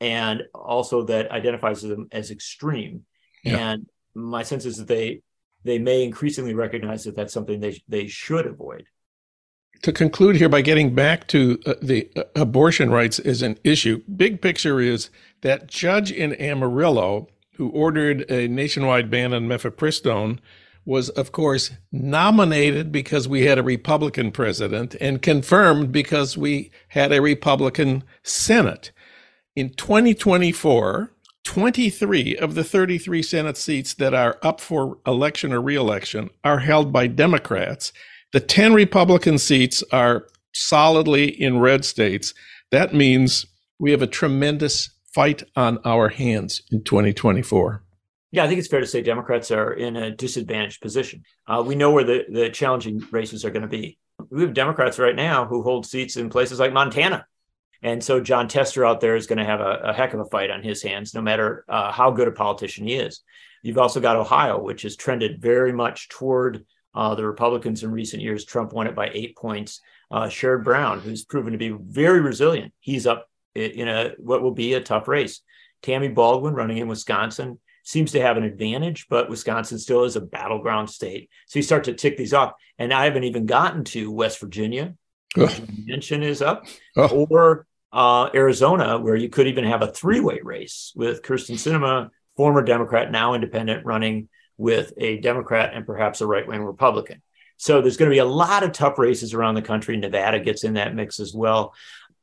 and 0.00 0.44
also 0.54 1.02
that 1.04 1.30
identifies 1.30 1.82
them 1.82 2.08
as 2.12 2.30
extreme. 2.30 3.04
Yeah. 3.44 3.58
And 3.58 3.86
my 4.14 4.42
sense 4.42 4.64
is 4.64 4.78
that 4.78 4.88
they 4.88 5.20
they 5.64 5.78
may 5.78 6.04
increasingly 6.04 6.54
recognize 6.54 7.04
that 7.04 7.16
that's 7.16 7.34
something 7.34 7.60
they 7.60 7.82
they 7.88 8.06
should 8.06 8.46
avoid 8.46 8.86
to 9.82 9.92
conclude 9.92 10.36
here 10.36 10.48
by 10.48 10.62
getting 10.62 10.94
back 10.94 11.26
to 11.28 11.60
uh, 11.66 11.74
the 11.82 12.08
uh, 12.16 12.22
abortion 12.34 12.90
rights 12.90 13.18
as 13.18 13.42
an 13.42 13.58
issue, 13.64 14.02
big 14.16 14.40
picture 14.40 14.80
is 14.80 15.10
that 15.42 15.66
judge 15.66 16.10
in 16.10 16.34
Amarillo 16.34 17.28
who 17.56 17.68
ordered 17.70 18.30
a 18.30 18.48
nationwide 18.48 19.10
ban 19.10 19.32
on 19.32 19.48
mifepristone 19.48 20.38
was, 20.84 21.08
of 21.10 21.32
course, 21.32 21.72
nominated 21.90 22.92
because 22.92 23.26
we 23.26 23.44
had 23.44 23.58
a 23.58 23.62
Republican 23.62 24.30
president 24.30 24.94
and 25.00 25.20
confirmed 25.20 25.90
because 25.90 26.38
we 26.38 26.70
had 26.88 27.12
a 27.12 27.20
Republican 27.20 28.04
Senate. 28.22 28.92
In 29.56 29.70
2024, 29.70 31.10
23 31.44 32.36
of 32.36 32.54
the 32.54 32.64
33 32.64 33.22
Senate 33.22 33.56
seats 33.56 33.94
that 33.94 34.14
are 34.14 34.38
up 34.42 34.60
for 34.60 34.98
election 35.06 35.52
or 35.52 35.60
reelection 35.60 36.30
are 36.44 36.58
held 36.58 36.92
by 36.92 37.06
Democrats 37.06 37.92
the 38.36 38.40
10 38.40 38.74
Republican 38.74 39.38
seats 39.38 39.82
are 39.92 40.26
solidly 40.52 41.24
in 41.24 41.58
red 41.58 41.86
states. 41.86 42.34
That 42.70 42.92
means 42.92 43.46
we 43.78 43.92
have 43.92 44.02
a 44.02 44.06
tremendous 44.06 44.90
fight 45.14 45.42
on 45.56 45.78
our 45.86 46.10
hands 46.10 46.60
in 46.70 46.84
2024. 46.84 47.82
Yeah, 48.32 48.44
I 48.44 48.46
think 48.46 48.58
it's 48.58 48.68
fair 48.68 48.80
to 48.80 48.86
say 48.86 49.00
Democrats 49.00 49.50
are 49.50 49.72
in 49.72 49.96
a 49.96 50.10
disadvantaged 50.10 50.82
position. 50.82 51.22
Uh, 51.46 51.64
we 51.66 51.76
know 51.76 51.92
where 51.92 52.04
the, 52.04 52.26
the 52.28 52.50
challenging 52.50 53.02
races 53.10 53.42
are 53.42 53.50
going 53.50 53.62
to 53.62 53.68
be. 53.68 53.96
We 54.28 54.42
have 54.42 54.52
Democrats 54.52 54.98
right 54.98 55.16
now 55.16 55.46
who 55.46 55.62
hold 55.62 55.86
seats 55.86 56.18
in 56.18 56.28
places 56.28 56.60
like 56.60 56.74
Montana. 56.74 57.24
And 57.80 58.04
so 58.04 58.20
Jon 58.20 58.48
Tester 58.48 58.84
out 58.84 59.00
there 59.00 59.16
is 59.16 59.26
going 59.26 59.38
to 59.38 59.46
have 59.46 59.60
a, 59.60 59.80
a 59.82 59.92
heck 59.94 60.12
of 60.12 60.20
a 60.20 60.26
fight 60.26 60.50
on 60.50 60.62
his 60.62 60.82
hands, 60.82 61.14
no 61.14 61.22
matter 61.22 61.64
uh, 61.70 61.90
how 61.90 62.10
good 62.10 62.28
a 62.28 62.32
politician 62.32 62.86
he 62.86 62.96
is. 62.96 63.22
You've 63.62 63.78
also 63.78 63.98
got 63.98 64.16
Ohio, 64.16 64.60
which 64.60 64.82
has 64.82 64.94
trended 64.94 65.40
very 65.40 65.72
much 65.72 66.10
toward 66.10 66.66
uh, 66.96 67.14
the 67.14 67.26
Republicans 67.26 67.82
in 67.82 67.92
recent 67.92 68.22
years. 68.22 68.44
Trump 68.44 68.72
won 68.72 68.86
it 68.86 68.96
by 68.96 69.10
eight 69.12 69.36
points. 69.36 69.80
Uh, 70.10 70.24
Sherrod 70.24 70.64
Brown, 70.64 71.00
who's 71.00 71.24
proven 71.24 71.52
to 71.52 71.58
be 71.58 71.68
very 71.70 72.20
resilient, 72.20 72.72
he's 72.80 73.06
up 73.06 73.28
in 73.54 73.88
a 73.88 74.12
what 74.18 74.42
will 74.42 74.52
be 74.52 74.74
a 74.74 74.80
tough 74.80 75.06
race. 75.08 75.42
Tammy 75.82 76.08
Baldwin 76.08 76.54
running 76.54 76.78
in 76.78 76.88
Wisconsin 76.88 77.58
seems 77.84 78.12
to 78.12 78.20
have 78.20 78.36
an 78.36 78.42
advantage, 78.42 79.06
but 79.08 79.30
Wisconsin 79.30 79.78
still 79.78 80.04
is 80.04 80.16
a 80.16 80.20
battleground 80.20 80.90
state. 80.90 81.30
So 81.46 81.58
you 81.58 81.62
start 81.62 81.84
to 81.84 81.94
tick 81.94 82.16
these 82.16 82.34
off, 82.34 82.52
and 82.78 82.92
I 82.92 83.04
haven't 83.04 83.24
even 83.24 83.46
gotten 83.46 83.84
to 83.84 84.10
West 84.10 84.40
Virginia. 84.40 84.94
Manchin 85.36 86.22
is 86.22 86.42
up, 86.42 86.66
oh. 86.96 87.26
or 87.30 87.66
uh, 87.92 88.30
Arizona, 88.34 88.98
where 88.98 89.16
you 89.16 89.28
could 89.28 89.46
even 89.46 89.64
have 89.64 89.82
a 89.82 89.92
three-way 89.92 90.40
race 90.42 90.92
with 90.96 91.22
Kyrsten 91.22 91.56
Sinema, 91.56 92.10
former 92.36 92.62
Democrat, 92.62 93.12
now 93.12 93.34
independent, 93.34 93.84
running 93.84 94.28
with 94.58 94.92
a 94.96 95.18
Democrat 95.18 95.72
and 95.74 95.86
perhaps 95.86 96.20
a 96.20 96.26
right 96.26 96.46
wing 96.46 96.62
Republican. 96.62 97.22
So 97.56 97.80
there's 97.80 97.96
going 97.96 98.10
to 98.10 98.14
be 98.14 98.18
a 98.18 98.24
lot 98.24 98.62
of 98.62 98.72
tough 98.72 98.98
races 98.98 99.34
around 99.34 99.54
the 99.54 99.62
country. 99.62 99.96
Nevada 99.96 100.40
gets 100.40 100.64
in 100.64 100.74
that 100.74 100.94
mix 100.94 101.20
as 101.20 101.34
well. 101.34 101.74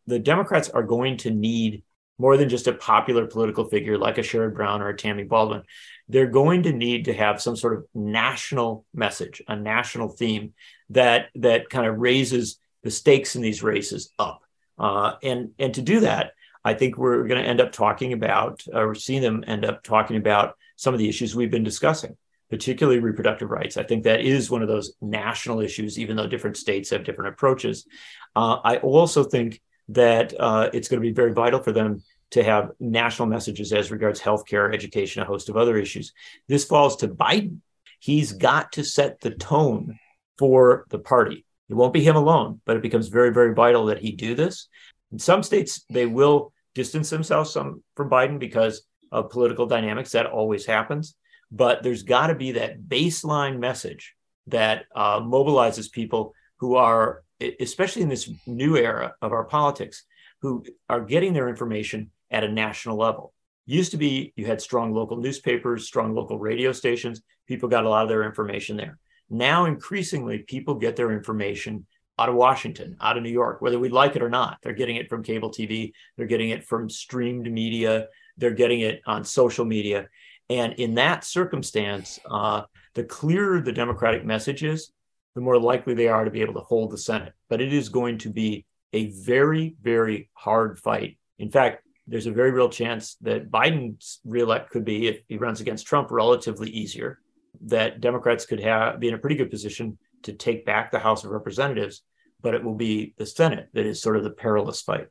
The 0.06 0.20
Democrats 0.20 0.70
are 0.70 0.84
going 0.84 1.18
to 1.18 1.32
need 1.32 1.84
more 2.20 2.38
than 2.38 2.50
just 2.50 2.68
a 2.68 2.74
popular 2.74 3.26
political 3.26 3.66
figure 3.66 3.98
like 3.98 4.18
a 4.18 4.22
Sherrod 4.22 4.54
Brown 4.54 4.82
or 4.82 4.90
a 4.90 4.98
Tammy 4.98 5.24
Baldwin. 5.24 5.64
They're 6.08 6.28
going 6.28 6.64
to 6.64 6.74
need 6.74 7.06
to 7.06 7.14
have 7.14 7.42
some 7.42 7.56
sort 7.56 7.76
of 7.76 7.86
national 7.96 8.86
message, 8.94 9.42
a 9.48 9.56
national 9.56 10.10
theme 10.10 10.54
that 10.90 11.30
that 11.36 11.70
kind 11.70 11.88
of 11.88 11.98
raises 11.98 12.60
the 12.84 12.92
stakes 12.92 13.36
in 13.36 13.42
these 13.42 13.64
races 13.64 14.14
up. 14.20 14.44
Uh, 14.78 15.14
and 15.24 15.52
and 15.58 15.74
to 15.74 15.82
do 15.82 16.02
that, 16.02 16.34
I 16.64 16.76
think 16.76 16.98
we're 16.98 17.28
going 17.28 17.42
to 17.42 17.48
end 17.48 17.62
up 17.62 17.72
talking 17.72 18.14
about, 18.14 18.64
or 18.72 18.94
seeing 18.94 19.22
them 19.22 19.44
end 19.48 19.66
up 19.66 19.84
talking 19.84 20.18
about 20.18 20.56
some 20.76 20.94
of 20.94 21.00
the 21.00 21.10
issues 21.10 21.36
we've 21.36 21.52
been 21.52 21.64
discussing 21.64 22.16
particularly 22.54 23.00
reproductive 23.00 23.50
rights. 23.50 23.78
I 23.78 23.84
think 23.84 24.04
that 24.04 24.22
is 24.22 24.52
one 24.52 24.62
of 24.62 24.68
those 24.68 24.94
national 25.02 25.60
issues, 25.60 25.98
even 25.98 26.16
though 26.16 26.28
different 26.28 26.56
states 26.56 26.92
have 26.92 27.04
different 27.04 27.34
approaches. 27.34 27.88
Uh, 28.36 28.58
I 28.64 28.78
also 28.78 29.24
think 29.24 29.60
that 29.90 30.40
uh, 30.40 30.70
it's 30.72 30.88
going 30.88 31.02
to 31.02 31.08
be 31.08 31.14
very 31.14 31.34
vital 31.34 31.64
for 31.64 31.72
them 31.72 32.04
to 32.30 32.44
have 32.44 32.70
national 32.80 33.28
messages 33.28 33.74
as 33.74 33.90
regards 33.90 34.22
healthcare, 34.22 34.72
education, 34.72 35.24
a 35.24 35.26
host 35.26 35.50
of 35.50 35.58
other 35.58 35.78
issues. 35.78 36.14
This 36.48 36.64
falls 36.64 36.98
to 36.98 37.08
Biden. 37.08 37.62
He's 37.98 38.34
got 38.34 38.74
to 38.74 38.84
set 38.84 39.20
the 39.20 39.32
tone 39.32 39.98
for 40.38 40.86
the 40.92 41.00
party. 41.00 41.46
It 41.70 41.74
won't 41.74 41.94
be 41.94 42.04
him 42.04 42.16
alone, 42.16 42.62
but 42.66 42.76
it 42.76 42.84
becomes 42.84 43.08
very, 43.08 43.34
very 43.34 43.56
vital 43.56 43.88
that 43.88 43.98
he 43.98 44.12
do 44.12 44.36
this. 44.36 44.68
In 45.12 45.18
some 45.18 45.42
states, 45.42 45.86
they 45.90 46.06
will 46.06 46.54
distance 46.76 47.10
themselves 47.10 47.50
some 47.50 47.82
from 47.96 48.12
Biden 48.12 48.38
because 48.38 48.84
of 49.12 49.32
political 49.32 49.66
dynamics. 49.66 50.12
That 50.12 50.28
always 50.28 50.68
happens. 50.68 51.16
But 51.54 51.84
there's 51.84 52.02
got 52.04 52.28
to 52.28 52.36
be 52.36 52.54
that 52.54 52.82
baseline 52.82 53.60
message 53.60 54.16
that 54.48 54.86
uh, 54.96 55.20
mobilizes 55.20 55.92
people 55.92 56.34
who 56.58 56.76
are, 56.76 57.24
especially 57.60 58.02
in 58.02 58.10
this 58.10 58.30
new 58.48 58.76
era 58.76 59.14
of 59.22 59.32
our 59.32 59.46
politics, 59.46 60.04
who 60.42 60.66
are 60.90 61.02
getting 61.02 61.34
their 61.34 61.48
information 61.48 62.10
at 62.32 62.44
a 62.44 62.52
national 62.52 62.98
level. 62.98 63.34
Used 63.68 63.92
to 63.92 63.98
be 63.98 64.34
you 64.36 64.46
had 64.46 64.62
strong 64.62 64.94
local 64.94 65.18
newspapers, 65.18 65.86
strong 65.86 66.14
local 66.16 66.40
radio 66.40 66.72
stations. 66.72 67.22
People 67.48 67.70
got 67.70 67.86
a 67.86 67.90
lot 67.90 68.04
of 68.04 68.10
their 68.10 68.24
information 68.24 68.76
there. 68.76 68.98
Now, 69.30 69.66
increasingly, 69.66 70.40
people 70.40 70.76
get 70.76 70.96
their 70.96 71.12
information 71.12 71.86
out 72.20 72.30
of 72.30 72.36
Washington, 72.36 72.98
out 73.00 73.16
of 73.16 73.24
New 73.24 73.32
York, 73.32 73.62
whether 73.62 73.80
we 73.80 73.90
like 73.90 74.16
it 74.16 74.22
or 74.22 74.30
not. 74.30 74.58
They're 74.62 74.74
getting 74.74 74.98
it 74.98 75.10
from 75.10 75.24
cable 75.24 75.50
TV, 75.50 75.94
they're 76.18 76.28
getting 76.28 76.50
it 76.50 76.66
from 76.66 76.90
streamed 76.90 77.50
media, 77.52 78.08
they're 78.38 78.52
getting 78.52 78.82
it 78.82 79.02
on 79.06 79.24
social 79.24 79.66
media. 79.66 80.08
And 80.50 80.74
in 80.74 80.96
that 80.96 81.24
circumstance, 81.24 82.20
uh, 82.30 82.64
the 82.94 83.04
clearer 83.04 83.62
the 83.62 83.72
Democratic 83.72 84.26
message 84.26 84.64
is, 84.64 84.92
the 85.36 85.42
more 85.42 85.60
likely 85.60 85.94
they 85.94 86.08
are 86.08 86.26
to 86.26 86.32
be 86.32 86.42
able 86.42 86.54
to 86.54 86.60
hold 86.60 86.92
the 86.92 86.98
Senate. 86.98 87.34
But 87.50 87.62
it 87.62 87.74
is 87.74 87.90
going 87.90 88.20
to 88.20 88.30
be 88.30 88.66
a 88.92 89.08
very, 89.08 89.76
very 89.82 90.30
hard 90.34 90.78
fight. 90.78 91.18
In 91.40 91.50
fact, 91.50 91.84
there's 92.06 92.28
a 92.28 92.32
very 92.32 92.52
real 92.52 92.70
chance 92.70 93.16
that 93.22 93.50
Biden's 93.50 94.20
reelect 94.26 94.70
could 94.70 94.86
be, 94.86 95.08
if 95.08 95.22
he 95.28 95.38
runs 95.38 95.62
against 95.62 95.88
Trump, 95.88 96.12
relatively 96.12 96.70
easier. 96.70 97.20
That 97.62 98.02
Democrats 98.02 98.46
could 98.46 98.60
have 98.60 99.00
be 99.00 99.08
in 99.08 99.14
a 99.14 99.20
pretty 99.20 99.36
good 99.36 99.50
position 99.52 99.98
to 100.24 100.34
take 100.34 100.66
back 100.66 100.92
the 100.92 101.00
House 101.00 101.24
of 101.24 101.32
Representatives, 101.32 102.02
but 102.42 102.54
it 102.54 102.64
will 102.64 102.76
be 102.76 103.14
the 103.18 103.26
Senate 103.26 103.70
that 103.74 103.86
is 103.86 104.02
sort 104.02 104.18
of 104.18 104.24
the 104.24 104.32
perilous 104.32 104.82
fight. 104.82 105.08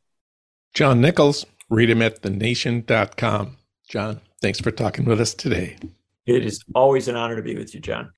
John 0.75 1.01
Nichols, 1.01 1.47
read 1.69 1.91
him 1.91 2.03
at 2.03 2.23
thenation.com. 2.23 3.59
John, 3.89 4.21
thanks 4.43 4.61
for 4.61 4.73
talking 4.73 5.05
with 5.05 5.21
us 5.21 5.33
today. 5.33 5.77
It 6.27 6.45
is 6.45 6.63
always 6.75 7.09
an 7.09 7.17
honor 7.17 7.37
to 7.37 7.43
be 7.43 7.57
with 7.57 7.75
you, 7.75 7.81
Jon. 7.81 8.13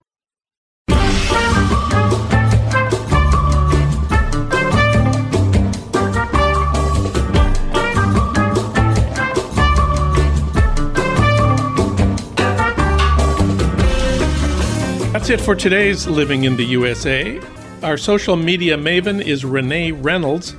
That's 15.13 15.31
it 15.31 15.41
for 15.41 15.55
today's 15.55 16.07
Living 16.07 16.45
in 16.45 16.57
the 16.57 16.65
USA. 16.65 17.41
Our 17.83 17.97
social 17.97 18.37
media 18.37 18.77
maven 18.77 19.23
is 19.25 19.45
Renee 19.45 19.93
Reynolds. 19.93 20.53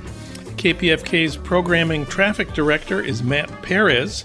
KPFK's 0.56 1.36
programming 1.36 2.06
traffic 2.06 2.52
director 2.52 3.00
is 3.00 3.22
Matt 3.22 3.50
Perez. 3.62 4.24